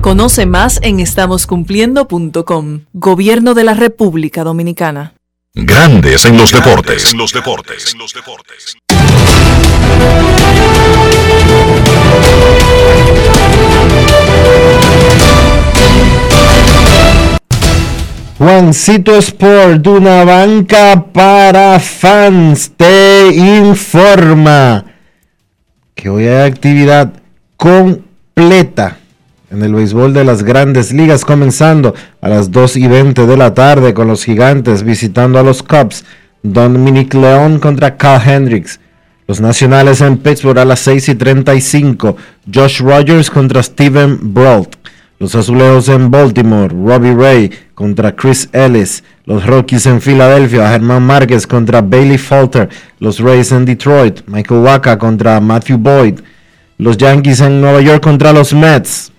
[0.00, 2.80] Conoce más en estamoscumpliendo.com.
[2.92, 5.14] Gobierno de la República Dominicana.
[5.54, 7.12] Grandes en los deportes.
[7.12, 7.92] En los deportes.
[7.92, 8.76] En los deportes.
[18.38, 24.84] Juancito Sport, una banca para fans, te informa
[25.96, 27.12] que hoy hay actividad
[27.56, 28.98] completa
[29.50, 33.54] en el béisbol de las grandes ligas, comenzando a las 2 y 20 de la
[33.54, 36.04] tarde con los gigantes visitando a los Cubs.
[36.42, 38.80] Dominic León contra Cal Hendricks.
[39.26, 42.16] Los nacionales en Pittsburgh a las 6 y 35.
[42.52, 44.76] Josh Rogers contra Steven Brault.
[45.18, 46.68] Los azulejos en Baltimore.
[46.68, 49.02] Robbie Ray contra Chris Ellis.
[49.24, 50.70] Los Rockies en Filadelfia.
[50.70, 52.68] Germán Márquez contra Bailey Falter.
[53.00, 54.20] Los Rays en Detroit.
[54.26, 56.20] Michael Waka contra Matthew Boyd.
[56.78, 59.12] Los Yankees en Nueva York contra los Mets.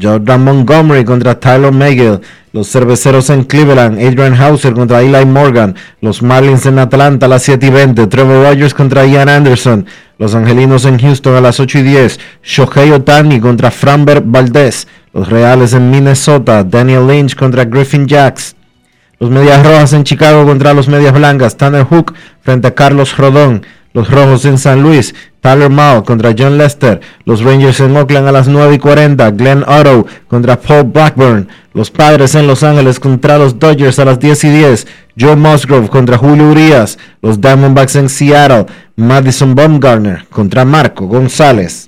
[0.00, 2.20] Jordan Montgomery contra Tyler Megill.
[2.52, 3.98] Los cerveceros en Cleveland.
[3.98, 5.74] Adrian Hauser contra Eli Morgan.
[6.00, 8.06] Los Marlins en Atlanta a las 7 y 20.
[8.06, 9.86] Trevor Rogers contra Ian Anderson.
[10.18, 12.20] Los Angelinos en Houston a las 8 y 10.
[12.42, 14.86] Shohei Otani contra Framber Valdez.
[15.12, 16.64] Los Reales en Minnesota.
[16.64, 18.56] Daniel Lynch contra Griffin Jacks.
[19.20, 21.56] Los Medias Rojas en Chicago contra los Medias Blancas.
[21.56, 23.62] Tanner Hook frente a Carlos Rodón.
[23.98, 25.12] Los Rojos en San Luis.
[25.40, 27.00] Tyler Mao contra John Lester.
[27.24, 29.28] Los Rangers en Oakland a las 9 y 40.
[29.32, 31.48] Glenn Otto contra Paul Blackburn.
[31.74, 34.86] Los Padres en Los Ángeles contra los Dodgers a las 10 y 10.
[35.18, 36.96] Joe Musgrove contra Julio Urias.
[37.22, 38.66] Los Diamondbacks en Seattle.
[38.94, 41.87] Madison Baumgartner contra Marco González.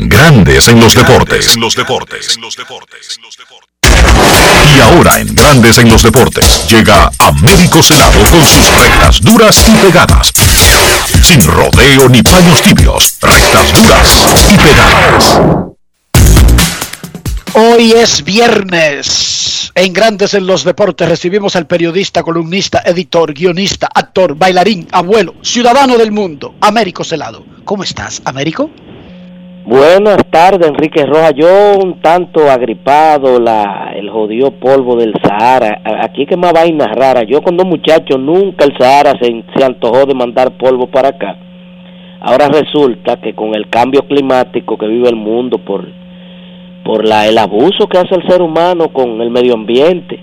[0.00, 1.54] Grandes en los deportes.
[1.56, 2.36] En los deportes.
[2.36, 3.18] En los deportes.
[4.76, 9.72] Y ahora en Grandes en los deportes llega Américo Celado con sus rectas duras y
[9.84, 10.32] pegadas.
[11.20, 15.40] Sin rodeo ni paños tibios, rectas duras y pegadas.
[17.54, 19.72] Hoy es viernes.
[19.74, 25.98] En Grandes en los Deportes recibimos al periodista, columnista, editor, guionista, actor, bailarín, abuelo, ciudadano
[25.98, 27.44] del mundo, Américo Celado.
[27.64, 28.70] ¿Cómo estás, Américo?
[29.68, 31.30] Buenas tardes, Enrique Roja.
[31.32, 35.82] Yo un tanto agripado, la, el jodido polvo del Sahara.
[36.00, 37.26] Aquí que más vainas raras.
[37.28, 41.36] Yo con dos muchachos nunca el Sahara se, se antojó de mandar polvo para acá.
[42.18, 45.86] Ahora resulta que con el cambio climático que vive el mundo por,
[46.82, 50.18] por la, el abuso que hace el ser humano con el medio ambiente,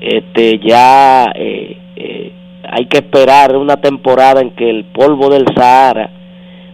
[0.00, 2.32] este ya eh, eh,
[2.70, 6.21] hay que esperar una temporada en que el polvo del Sahara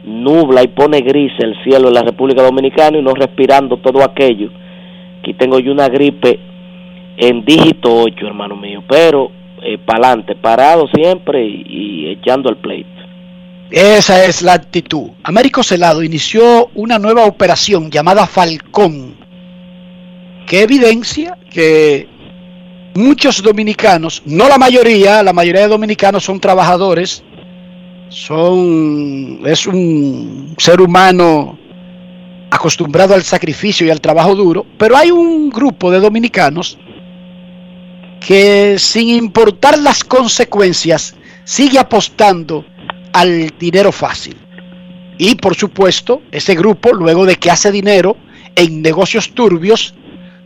[0.04, 4.50] nubla y pone gris el cielo en la República Dominicana y no respirando todo aquello.
[5.20, 6.38] Aquí tengo yo una gripe
[7.16, 9.30] en dígito 8, hermano mío, pero
[9.62, 12.88] eh, para adelante, parado siempre y, echando el pleito.
[13.70, 15.10] Esa es la actitud.
[15.24, 19.16] Américo Celado inició una nueva operación llamada Falcón,
[20.46, 22.08] que evidencia que
[22.94, 27.22] muchos dominicanos, no la mayoría, la mayoría de dominicanos son trabajadores,
[28.08, 31.58] son es un ser humano
[32.50, 36.78] acostumbrado al sacrificio y al trabajo duro, pero hay un grupo de dominicanos
[38.20, 41.14] que sin importar las consecuencias
[41.44, 42.64] sigue apostando
[43.12, 44.36] al dinero fácil.
[45.18, 48.16] Y por supuesto, ese grupo, luego de que hace dinero
[48.54, 49.94] en negocios turbios,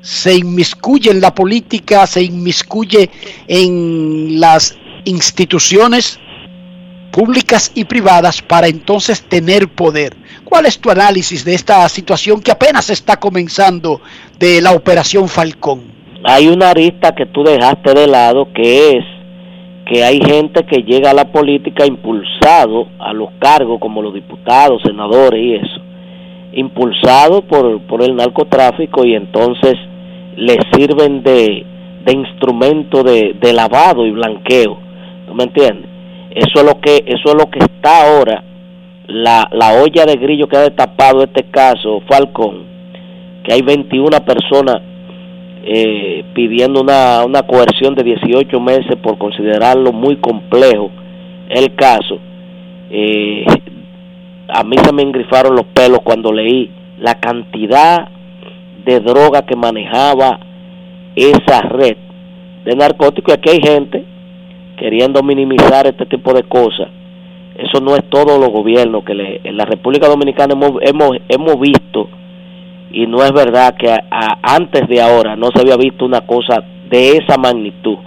[0.01, 3.09] se inmiscuye en la política, se inmiscuye
[3.47, 6.18] en las instituciones
[7.12, 10.16] públicas y privadas para entonces tener poder.
[10.44, 14.01] ¿Cuál es tu análisis de esta situación que apenas está comenzando
[14.39, 15.93] de la operación Falcón?
[16.24, 19.05] Hay una arista que tú dejaste de lado que es
[19.86, 24.80] que hay gente que llega a la política impulsado a los cargos como los diputados,
[24.82, 25.80] senadores y eso,
[26.52, 29.74] impulsado por, por el narcotráfico y entonces
[30.36, 31.66] les sirven de,
[32.06, 34.78] de instrumento de, de lavado y blanqueo.
[35.26, 35.91] ¿Tú me entiendes?
[36.34, 38.42] Eso es lo que, eso es lo que está ahora,
[39.06, 42.64] la, la olla de grillo que ha destapado este caso, Falcón,
[43.44, 44.80] que hay 21 personas
[45.64, 50.90] eh, pidiendo una, una coerción de 18 meses por considerarlo muy complejo
[51.50, 52.18] el caso.
[52.90, 53.44] Eh,
[54.48, 58.09] a mí se me engrifaron los pelos cuando leí la cantidad
[58.84, 60.40] de droga que manejaba
[61.14, 61.96] esa red
[62.64, 63.34] de narcóticos.
[63.34, 64.11] Y aquí hay gente
[64.76, 66.88] queriendo minimizar este tipo de cosas.
[67.56, 71.60] Eso no es todo los gobiernos que le, en la República Dominicana hemos, hemos, hemos
[71.60, 72.08] visto
[72.92, 73.94] y no es verdad que
[74.42, 77.98] antes de ahora no se había visto una cosa de esa magnitud,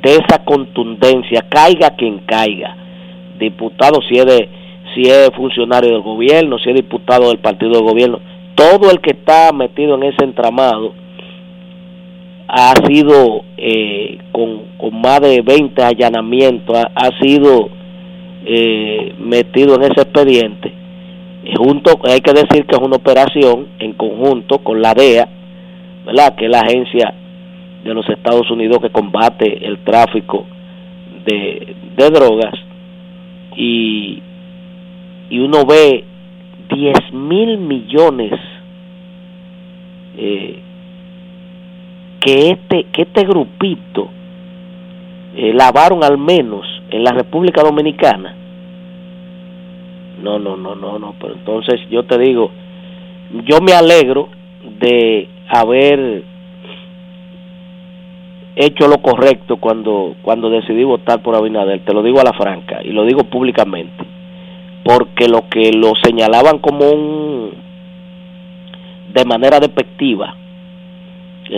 [0.00, 2.76] de esa contundencia, caiga quien caiga,
[3.38, 4.48] diputado si es de,
[4.94, 8.20] si es funcionario del gobierno, si es diputado del partido del gobierno,
[8.54, 10.94] todo el que está metido en ese entramado
[12.54, 17.70] ha sido eh, con, con, más de 20 allanamientos, ha, ha sido
[18.44, 20.82] eh, metido en ese expediente
[21.56, 25.28] junto, hay que decir que es una operación en conjunto con la DEA,
[26.06, 26.34] ¿verdad?
[26.36, 27.14] que es la agencia
[27.84, 30.46] de los Estados Unidos que combate el tráfico
[31.24, 32.54] de, de drogas,
[33.56, 34.22] y,
[35.30, 36.04] y uno ve
[36.74, 38.32] 10 mil millones
[40.16, 40.58] eh,
[42.24, 44.08] que, este, que este grupito
[45.36, 48.36] eh, lavaron al menos en la República Dominicana
[50.22, 51.14] no, no, no, no, no.
[51.20, 52.50] Pero entonces yo te digo,
[53.44, 54.28] yo me alegro
[54.80, 56.22] de haber
[58.54, 61.84] hecho lo correcto cuando cuando decidí votar por Abinader.
[61.84, 64.04] Te lo digo a la franca y lo digo públicamente,
[64.84, 67.50] porque lo que lo señalaban como un
[69.12, 70.36] de manera despectiva,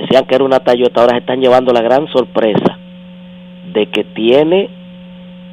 [0.01, 2.79] decían que era una Toyota, ahora se están llevando la gran sorpresa
[3.73, 4.69] de que tiene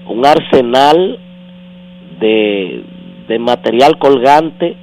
[0.07, 1.19] un arsenal
[2.19, 2.83] de,
[3.27, 4.75] de material colgante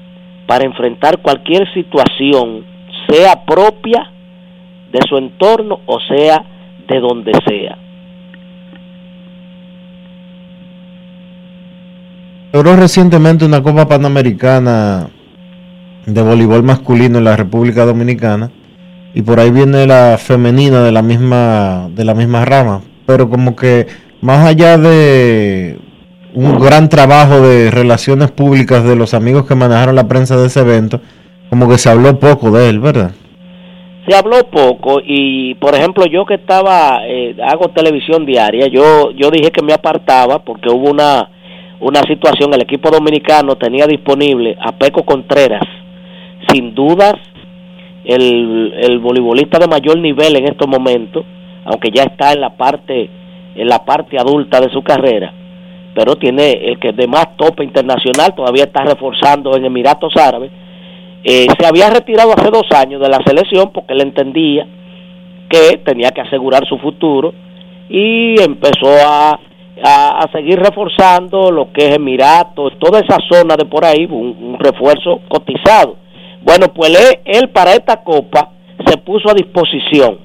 [0.46, 2.64] para enfrentar cualquier situación,
[3.08, 4.10] sea propia
[4.92, 6.44] de su entorno o sea
[6.88, 7.76] de donde sea.
[12.52, 15.08] Logró recientemente una Copa Panamericana
[16.06, 18.50] de voleibol masculino en la República Dominicana
[19.18, 23.56] y por ahí viene la femenina de la misma de la misma rama, pero como
[23.56, 23.88] que
[24.20, 25.76] más allá de
[26.34, 30.60] un gran trabajo de relaciones públicas de los amigos que manejaron la prensa de ese
[30.60, 31.00] evento,
[31.50, 33.10] como que se habló poco de él, ¿verdad?
[34.06, 39.32] Se habló poco y, por ejemplo, yo que estaba, eh, hago televisión diaria, yo, yo
[39.32, 41.28] dije que me apartaba porque hubo una,
[41.80, 45.66] una situación, el equipo dominicano tenía disponible a Peco Contreras,
[46.52, 47.14] sin dudas,
[48.08, 51.24] el, el voleibolista de mayor nivel en estos momentos,
[51.64, 53.08] aunque ya está en la parte,
[53.54, 55.32] en la parte adulta de su carrera,
[55.94, 60.50] pero tiene el que de más tope internacional, todavía está reforzando en Emiratos Árabes.
[61.22, 64.66] Eh, se había retirado hace dos años de la selección porque él entendía
[65.48, 67.34] que tenía que asegurar su futuro
[67.88, 69.38] y empezó a,
[69.82, 75.20] a, seguir reforzando lo que es Emiratos, toda esa zona de por ahí, un, refuerzo
[75.28, 75.96] cotizado.
[76.42, 78.52] Bueno, pues él, él para esta copa
[78.86, 80.18] se puso a disposición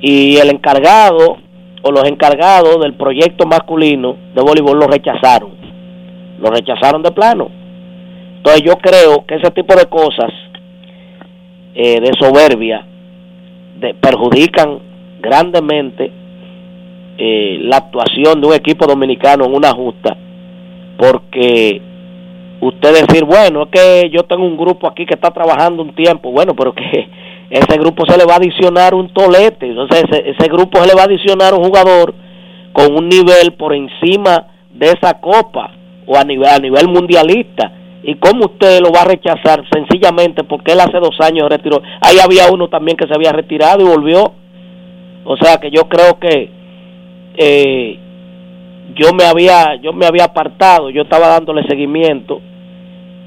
[0.00, 1.38] y el encargado
[1.82, 5.50] o los encargados del proyecto masculino de voleibol lo rechazaron.
[6.40, 7.48] Lo rechazaron de plano.
[8.36, 10.32] Entonces yo creo que ese tipo de cosas
[11.74, 12.84] eh, de soberbia
[14.00, 14.80] perjudican
[15.20, 16.10] grandemente
[17.16, 20.16] eh, la actuación de un equipo dominicano en una justa
[20.96, 21.80] porque
[22.60, 26.30] usted decir, bueno, es que yo tengo un grupo aquí que está trabajando un tiempo,
[26.30, 27.08] bueno, pero que
[27.50, 30.94] ese grupo se le va a adicionar un tolete, entonces ese, ese grupo se le
[30.94, 32.14] va a adicionar un jugador
[32.72, 35.72] con un nivel por encima de esa copa
[36.06, 37.72] o a nivel, a nivel mundialista.
[38.02, 39.64] ¿Y cómo usted lo va a rechazar?
[39.70, 41.82] Sencillamente porque él hace dos años retiró.
[42.00, 44.32] Ahí había uno también que se había retirado y volvió.
[45.24, 46.50] O sea que yo creo que
[47.36, 47.98] eh,
[48.94, 52.40] yo me había yo me había apartado, yo estaba dándole seguimiento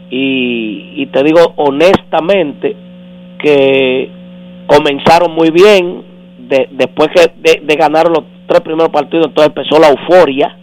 [0.09, 2.75] y, y te digo honestamente
[3.39, 4.09] que
[4.67, 6.03] comenzaron muy bien
[6.37, 10.57] de, después que de, de ganar los tres primeros partidos entonces empezó la euforia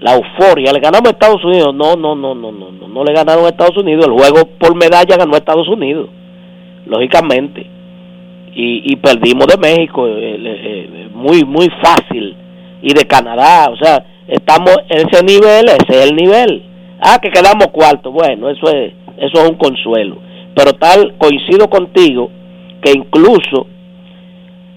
[0.00, 3.12] la euforia le ganamos a Estados Unidos no no no no no no no le
[3.12, 6.08] ganaron a Estados Unidos el juego por medalla ganó a Estados Unidos
[6.86, 7.70] lógicamente
[8.54, 12.36] y, perdimos de México eh, eh, muy muy fácil
[12.82, 16.64] y de Canadá o sea estamos en ese nivel ese es el nivel.
[17.00, 18.12] Ah que quedamos cuarto.
[18.12, 20.18] Bueno eso es eso es un consuelo.
[20.54, 22.30] Pero tal coincido contigo
[22.82, 23.66] que incluso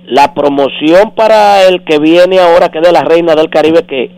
[0.08, 4.12] la promoción para el que viene ahora que es de la reina del Caribe que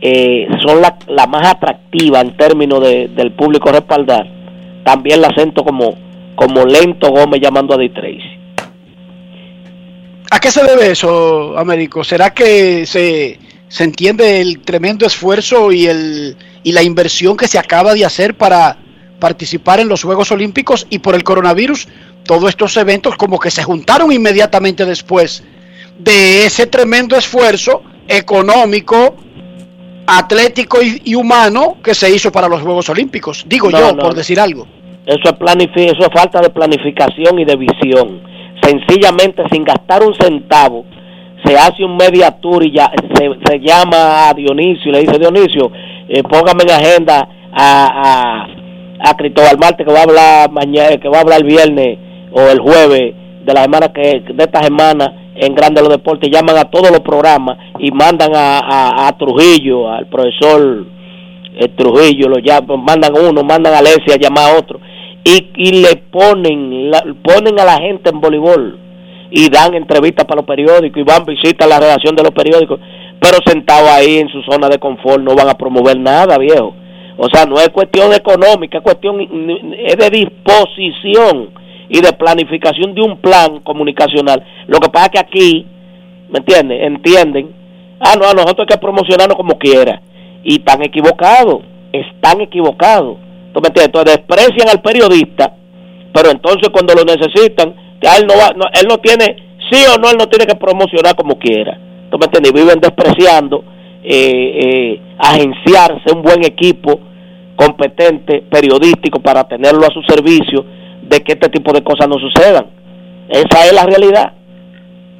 [0.00, 4.26] eh, son la, la, más atractiva en términos de, del público respaldar
[4.84, 5.96] también la siento como
[6.36, 8.36] como lento Gómez llamando a Di Tracy.
[10.30, 12.04] ¿A qué se debe eso, Américo?
[12.04, 13.38] ¿Será que se,
[13.68, 18.36] se entiende el tremendo esfuerzo y, el, y la inversión que se acaba de hacer
[18.36, 18.78] para
[19.18, 21.88] participar en los Juegos Olímpicos y por el coronavirus?
[22.24, 25.42] Todos estos eventos como que se juntaron inmediatamente después
[25.98, 29.16] de ese tremendo esfuerzo económico,
[30.06, 33.44] atlético y, y humano que se hizo para los Juegos Olímpicos.
[33.48, 34.02] Digo No, yo, no.
[34.02, 34.66] por decir algo.
[35.06, 38.20] Eso es, eso es falta de planificación y de visión.
[38.62, 40.84] Sencillamente, sin gastar un centavo,
[41.44, 45.70] se hace un media y ya se, llama a Dionisio y le dice, Dionisio,
[46.08, 48.46] eh, póngame en agenda a,
[49.02, 51.98] a, a Cristóbal Marte que va a hablar mañana, que va a hablar el viernes
[52.32, 53.14] o el jueves
[53.44, 57.00] de la semana que de esta semana en Grande los Deportes llaman a todos los
[57.00, 60.86] programas y mandan a, a, a Trujillo, al profesor
[61.54, 64.80] eh, Trujillo, lo llaman, mandan uno, mandan a Alessia a llamar a otro
[65.22, 68.85] y, y le ponen la, ponen a la gente en voleibol
[69.30, 72.80] y dan entrevistas para los periódicos y van visitan la redacción de los periódicos
[73.18, 76.74] pero sentados ahí en su zona de confort no van a promover nada viejo
[77.16, 81.50] o sea no es cuestión económica es cuestión es de disposición
[81.88, 85.66] y de planificación de un plan comunicacional lo que pasa es que aquí
[86.30, 86.82] ¿me entienden?
[86.82, 87.54] entienden
[88.00, 90.00] ah no a nosotros hay que promocionarnos como quiera
[90.44, 91.62] y están equivocados
[91.92, 93.18] están equivocados
[93.56, 93.86] ¿Tú me entiendes?
[93.86, 95.54] Entonces desprecian al periodista,
[96.12, 99.36] pero entonces cuando lo necesitan, él no va, no, él no tiene,
[99.70, 101.78] sí o no, él no tiene que promocionar como quiera.
[102.10, 102.52] ¿Tú me entiendes?
[102.52, 103.64] Viven despreciando,
[104.02, 107.00] eh, eh, agenciarse un buen equipo
[107.56, 110.64] competente, periodístico, para tenerlo a su servicio,
[111.02, 112.66] de que este tipo de cosas no sucedan.
[113.28, 114.32] Esa es la realidad.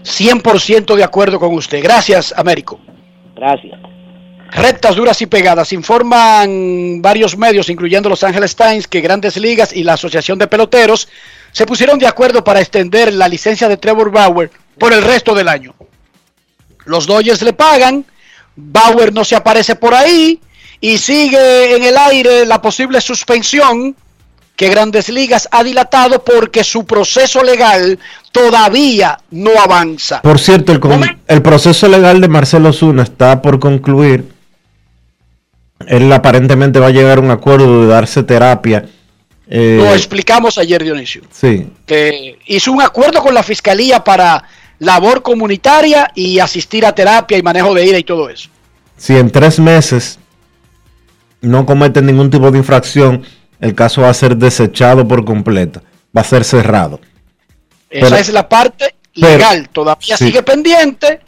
[0.02, 1.82] 100% de acuerdo con usted.
[1.82, 2.78] Gracias, Américo.
[3.34, 3.78] Gracias.
[4.52, 5.72] Rectas duras y pegadas.
[5.72, 11.08] Informan varios medios, incluyendo Los Angeles Times, que Grandes Ligas y la Asociación de Peloteros
[11.56, 15.48] se pusieron de acuerdo para extender la licencia de Trevor Bauer por el resto del
[15.48, 15.74] año.
[16.84, 18.04] Los Dodgers le pagan,
[18.54, 20.38] Bauer no se aparece por ahí
[20.82, 23.96] y sigue en el aire la posible suspensión
[24.54, 27.98] que Grandes Ligas ha dilatado porque su proceso legal
[28.32, 30.20] todavía no avanza.
[30.20, 34.30] Por cierto, el, con- el proceso legal de Marcelo Zuna está por concluir.
[35.86, 38.84] Él aparentemente va a llegar a un acuerdo de darse terapia.
[39.48, 41.22] Eh, Lo explicamos ayer, Dionisio.
[41.30, 44.42] sí, que hizo un acuerdo con la fiscalía para
[44.80, 48.48] labor comunitaria y asistir a terapia y manejo de ira y todo eso.
[48.96, 50.18] si en tres meses
[51.40, 53.22] no comete ningún tipo de infracción,
[53.60, 55.80] el caso va a ser desechado por completo.
[56.16, 56.98] Va a ser cerrado.
[57.90, 59.68] Esa Pero- es la parte pero- legal.
[59.68, 60.26] Todavía sí.
[60.26, 61.20] sigue pendiente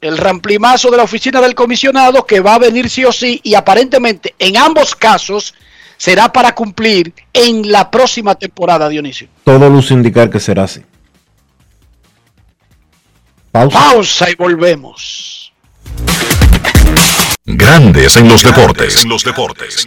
[0.00, 3.54] el ramplimazo de la oficina del comisionado que va a venir sí o sí y
[3.54, 5.54] aparentemente en ambos casos
[6.00, 9.28] será para cumplir en la próxima temporada, Dionisio.
[9.44, 10.82] Todo luce indicar que será así.
[13.52, 13.78] Pausa.
[13.78, 15.52] Pausa y volvemos.
[17.44, 19.04] Grandes en los deportes.
[19.04, 19.86] los deportes.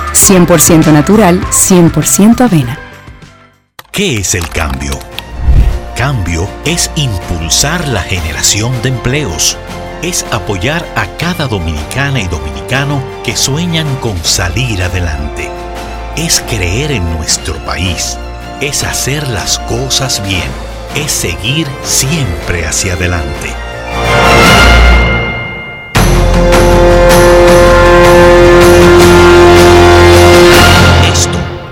[0.21, 2.77] 100% natural, 100% avena.
[3.91, 4.97] ¿Qué es el cambio?
[5.97, 9.57] Cambio es impulsar la generación de empleos.
[10.01, 15.49] Es apoyar a cada dominicana y dominicano que sueñan con salir adelante.
[16.15, 18.17] Es creer en nuestro país.
[18.61, 20.49] Es hacer las cosas bien.
[20.95, 23.70] Es seguir siempre hacia adelante.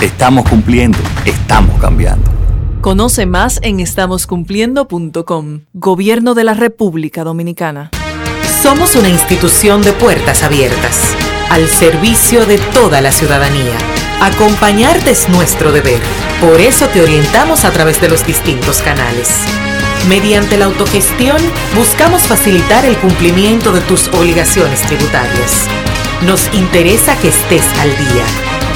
[0.00, 0.96] Estamos cumpliendo,
[1.26, 2.30] estamos cambiando.
[2.80, 5.60] Conoce más en estamoscumpliendo.com.
[5.74, 7.90] Gobierno de la República Dominicana.
[8.62, 11.14] Somos una institución de puertas abiertas,
[11.50, 13.76] al servicio de toda la ciudadanía.
[14.22, 16.00] Acompañarte es nuestro deber.
[16.40, 19.44] Por eso te orientamos a través de los distintos canales.
[20.08, 21.36] Mediante la autogestión,
[21.76, 25.66] buscamos facilitar el cumplimiento de tus obligaciones tributarias.
[26.26, 28.24] Nos interesa que estés al día.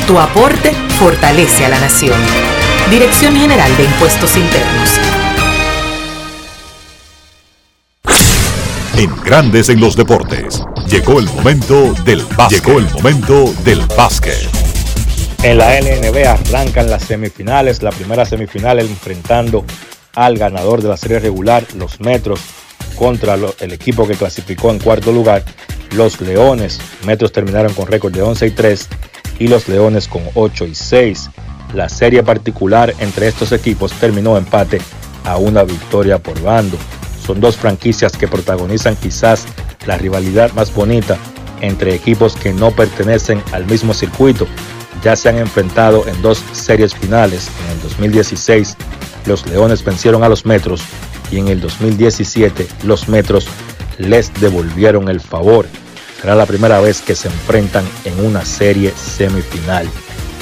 [0.06, 2.18] Tu aporte fortalece a la nación.
[2.90, 4.90] Dirección General de Impuestos Internos.
[8.96, 10.62] En Grandes en los Deportes.
[10.88, 12.64] Llegó el momento del básquet.
[12.64, 14.36] Llegó el momento del básquet.
[15.42, 17.82] En la LNB arrancan las semifinales.
[17.82, 19.64] La primera semifinal enfrentando
[20.14, 22.40] al ganador de la serie regular, los Metros,
[22.96, 25.44] contra lo- el equipo que clasificó en cuarto lugar,
[25.92, 26.78] los Leones.
[27.04, 28.88] Metros terminaron con récord de 11 y 3
[29.38, 31.30] y los Leones con 8 y 6.
[31.74, 34.80] La serie particular entre estos equipos terminó empate
[35.24, 36.76] a una victoria por bando.
[37.26, 39.46] Son dos franquicias que protagonizan quizás
[39.86, 41.18] la rivalidad más bonita
[41.60, 44.46] entre equipos que no pertenecen al mismo circuito.
[45.02, 47.48] Ya se han enfrentado en dos series finales.
[47.64, 48.76] En el 2016
[49.26, 50.82] los Leones vencieron a los Metros
[51.30, 53.46] y en el 2017 los Metros
[53.98, 55.66] les devolvieron el favor.
[56.24, 59.86] Será la primera vez que se enfrentan en una serie semifinal.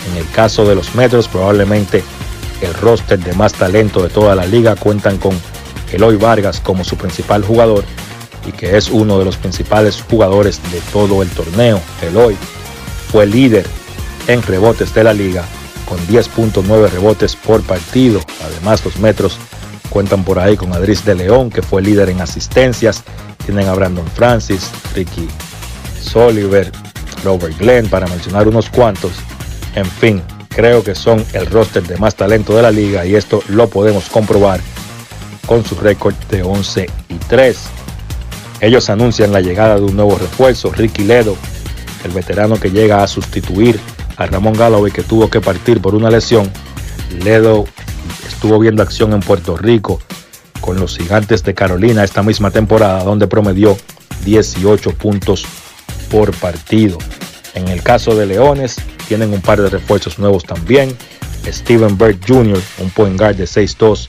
[0.08, 2.04] En el caso de los Metros, probablemente
[2.60, 5.32] el roster de más talento de toda la liga cuentan con
[5.90, 7.82] Eloy Vargas como su principal jugador
[8.46, 11.80] y que es uno de los principales jugadores de todo el torneo.
[12.00, 12.36] Eloy
[13.10, 13.66] fue líder
[14.28, 15.44] en rebotes de la liga
[15.88, 18.20] con 10.9 rebotes por partido.
[18.44, 19.36] Además, los Metros
[19.90, 23.02] cuentan por ahí con Adris de León, que fue líder en asistencias.
[23.44, 25.26] Tienen a Brandon Francis, Ricky
[26.02, 26.70] Soliver,
[27.24, 29.12] Robert Glenn, para mencionar unos cuantos.
[29.74, 33.42] En fin, creo que son el roster de más talento de la liga y esto
[33.48, 34.60] lo podemos comprobar
[35.46, 37.56] con su récord de 11 y 3.
[38.60, 41.36] Ellos anuncian la llegada de un nuevo refuerzo, Ricky Ledo,
[42.04, 43.80] el veterano que llega a sustituir
[44.16, 46.50] a Ramón Galloway que tuvo que partir por una lesión.
[47.24, 47.64] Ledo
[48.26, 50.00] estuvo viendo acción en Puerto Rico
[50.60, 53.76] con los gigantes de Carolina esta misma temporada donde promedió
[54.24, 55.44] 18 puntos
[56.12, 56.98] por partido.
[57.54, 58.76] En el caso de Leones,
[59.08, 60.96] tienen un par de refuerzos nuevos también.
[61.46, 64.08] Steven Bird Jr., un point guard de 6'2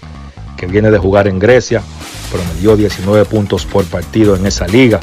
[0.58, 1.82] que viene de jugar en Grecia,
[2.32, 5.00] promedió 19 puntos por partido en esa liga.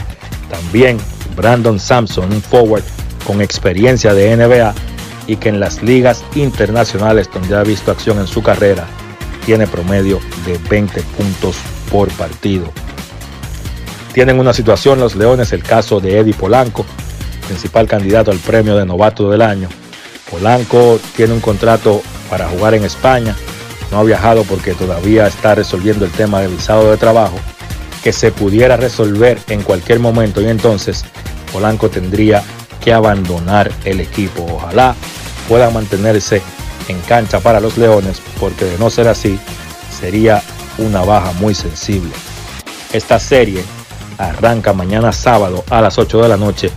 [0.48, 0.98] También
[1.36, 2.85] Brandon Sampson, un forward
[3.27, 4.74] con experiencia de NBA
[5.27, 8.86] y que en las ligas internacionales donde ha visto acción en su carrera
[9.47, 11.56] tiene promedio de 20 puntos
[11.90, 12.72] por partido.
[14.12, 16.85] Tienen una situación los Leones, el caso de Eddie Polanco,
[17.47, 19.69] principal candidato al premio de novato del año.
[20.31, 23.37] Polanco tiene un contrato para jugar en España
[23.91, 27.39] no ha viajado porque todavía está resolviendo el tema de visado de trabajo,
[28.03, 31.05] que se pudiera resolver en cualquier momento y entonces
[31.53, 32.43] Polanco tendría
[32.81, 34.47] que abandonar el equipo.
[34.49, 34.95] Ojalá
[35.49, 36.41] pueda mantenerse
[36.89, 39.39] en cancha para los Leones porque de no ser así
[39.99, 40.43] sería
[40.78, 42.12] una baja muy sensible.
[42.93, 43.62] Esta serie
[44.29, 46.71] arranca mañana sábado a las 8 de la noche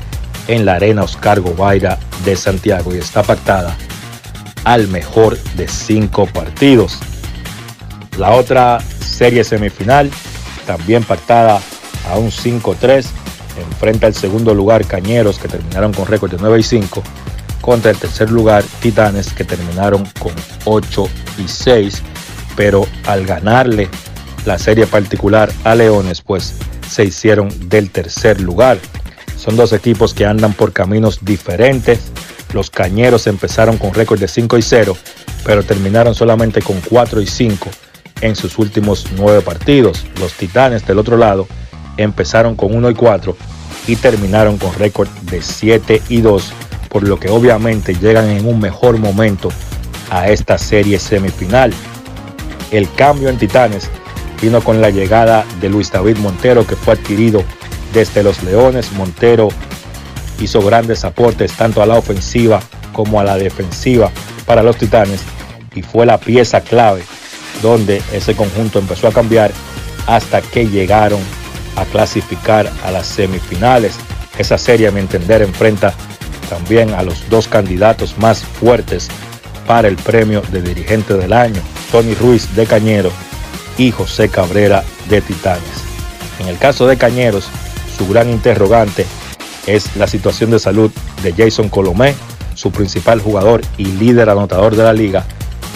[0.48, 3.76] en la Arena Oscar Gobaira de Santiago y está pactada
[4.64, 7.00] al mejor de cinco partidos.
[8.18, 10.10] La otra serie semifinal,
[10.66, 11.60] también pactada
[12.10, 13.06] a un 5-3,
[13.58, 17.04] enfrenta el segundo lugar Cañeros, que terminaron con récord de 9 y 5,
[17.62, 20.34] contra el tercer lugar Titanes, que terminaron con
[20.66, 21.10] 8
[21.40, 22.02] y 6,
[22.56, 23.90] pero al ganarle
[24.46, 26.56] la serie particular a Leones, pues
[26.90, 28.78] se hicieron del tercer lugar.
[29.38, 32.00] Son dos equipos que andan por caminos diferentes.
[32.54, 34.98] Los Cañeros empezaron con récord de 5 y 0,
[35.46, 37.70] pero terminaron solamente con 4 y 5
[38.22, 40.06] en sus últimos 9 partidos.
[40.20, 41.48] Los Titanes del otro lado
[41.98, 43.36] empezaron con 1 y 4
[43.88, 46.54] y terminaron con récord de 7 y 2,
[46.90, 49.50] por lo que obviamente llegan en un mejor momento
[50.10, 51.74] a esta serie semifinal.
[52.72, 53.90] El cambio en Titanes
[54.44, 57.46] vino con la llegada de Luis David Montero, que fue adquirido
[57.94, 58.92] desde los Leones.
[58.92, 59.48] Montero
[60.42, 62.62] hizo grandes aportes tanto a la ofensiva
[62.92, 64.12] como a la defensiva
[64.46, 65.22] para los Titanes
[65.74, 67.04] y fue la pieza clave
[67.62, 69.50] donde ese conjunto empezó a cambiar
[70.08, 71.22] hasta que llegaron
[71.78, 73.96] a clasificar a las semifinales.
[74.38, 75.94] Esa serie, a mi entender, enfrenta
[76.50, 79.08] también a los dos candidatos más fuertes
[79.66, 81.62] para el premio de dirigente del año,
[81.94, 83.10] Tony Ruiz de Cañero
[83.78, 85.84] y José Cabrera de Titanes.
[86.40, 87.48] En el caso de Cañeros,
[87.98, 89.06] su gran interrogante
[89.68, 90.92] es la situación de salud
[91.22, 92.16] de Jason Colomé,
[92.56, 95.26] su principal jugador y líder anotador de la liga,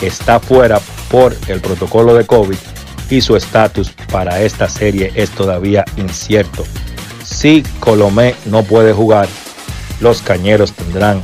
[0.01, 0.79] está fuera
[1.09, 2.57] por el protocolo de COVID
[3.09, 6.65] y su estatus para esta serie es todavía incierto.
[7.23, 9.27] Si Colomé no puede jugar,
[10.01, 11.21] los cañeros tendrán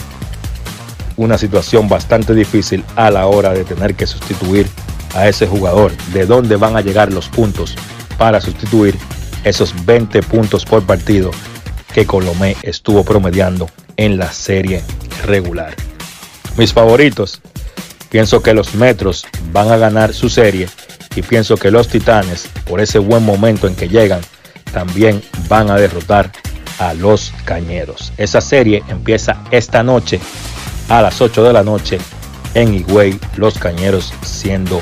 [1.17, 4.67] una situación bastante difícil a la hora de tener que sustituir
[5.13, 5.91] a ese jugador.
[6.13, 7.75] ¿De dónde van a llegar los puntos
[8.17, 8.95] para sustituir
[9.43, 11.31] esos 20 puntos por partido
[11.93, 14.83] que Colomé estuvo promediando en la serie
[15.25, 15.75] regular?
[16.57, 17.41] Mis favoritos,
[18.09, 20.67] pienso que los Metros van a ganar su serie
[21.15, 24.21] y pienso que los Titanes, por ese buen momento en que llegan,
[24.71, 26.31] también van a derrotar
[26.79, 28.13] a los Cañeros.
[28.17, 30.19] Esa serie empieza esta noche
[30.89, 31.99] a las 8 de la noche
[32.55, 34.81] en Higüey, los Cañeros siendo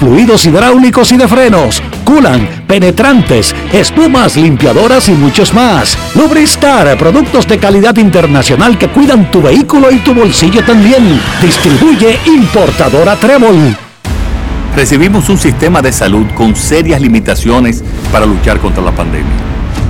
[0.00, 5.96] fluidos hidráulicos y de frenos, culan, penetrantes, espumas, limpiadoras y muchos más.
[6.14, 11.20] Lubristar, productos de calidad internacional que cuidan tu vehículo y tu bolsillo también.
[11.40, 13.76] Distribuye importadora Trébol.
[14.74, 17.82] Recibimos un sistema de salud con serias limitaciones
[18.12, 19.32] para luchar contra la pandemia.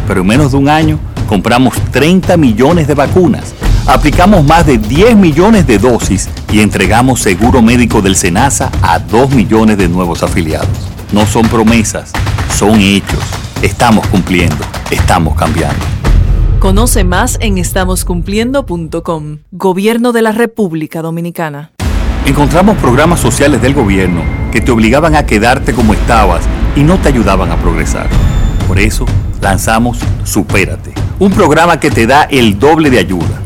[0.07, 0.99] Pero en menos de un año
[1.29, 3.55] compramos 30 millones de vacunas
[3.87, 9.31] aplicamos más de 10 millones de dosis y entregamos seguro médico del SENASA a 2
[9.31, 10.69] millones de nuevos afiliados.
[11.13, 12.13] No son promesas,
[12.55, 13.21] son hechos.
[13.63, 15.85] Estamos cumpliendo, estamos cambiando.
[16.59, 19.39] Conoce más en estamoscumpliendo.com.
[19.53, 21.71] Gobierno de la República Dominicana.
[22.27, 26.45] Encontramos programas sociales del gobierno que te obligaban a quedarte como estabas
[26.75, 28.09] y no te ayudaban a progresar.
[28.67, 29.07] Por eso
[29.41, 33.46] lanzamos Supérate, un programa que te da el doble de ayuda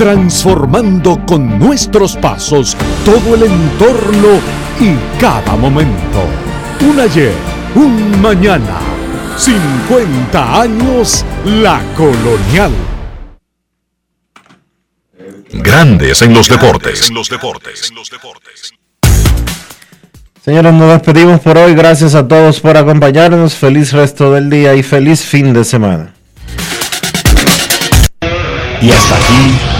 [0.00, 2.74] transformando con nuestros pasos
[3.04, 4.40] todo el entorno
[4.80, 6.24] y cada momento.
[6.88, 7.34] Un ayer,
[7.74, 8.78] un mañana,
[9.36, 12.72] 50 años la colonial.
[15.52, 17.12] Grandes en los deportes.
[20.42, 21.74] Señores, nos despedimos por hoy.
[21.74, 23.54] Gracias a todos por acompañarnos.
[23.54, 26.14] Feliz resto del día y feliz fin de semana.
[28.80, 29.79] Y hasta aquí,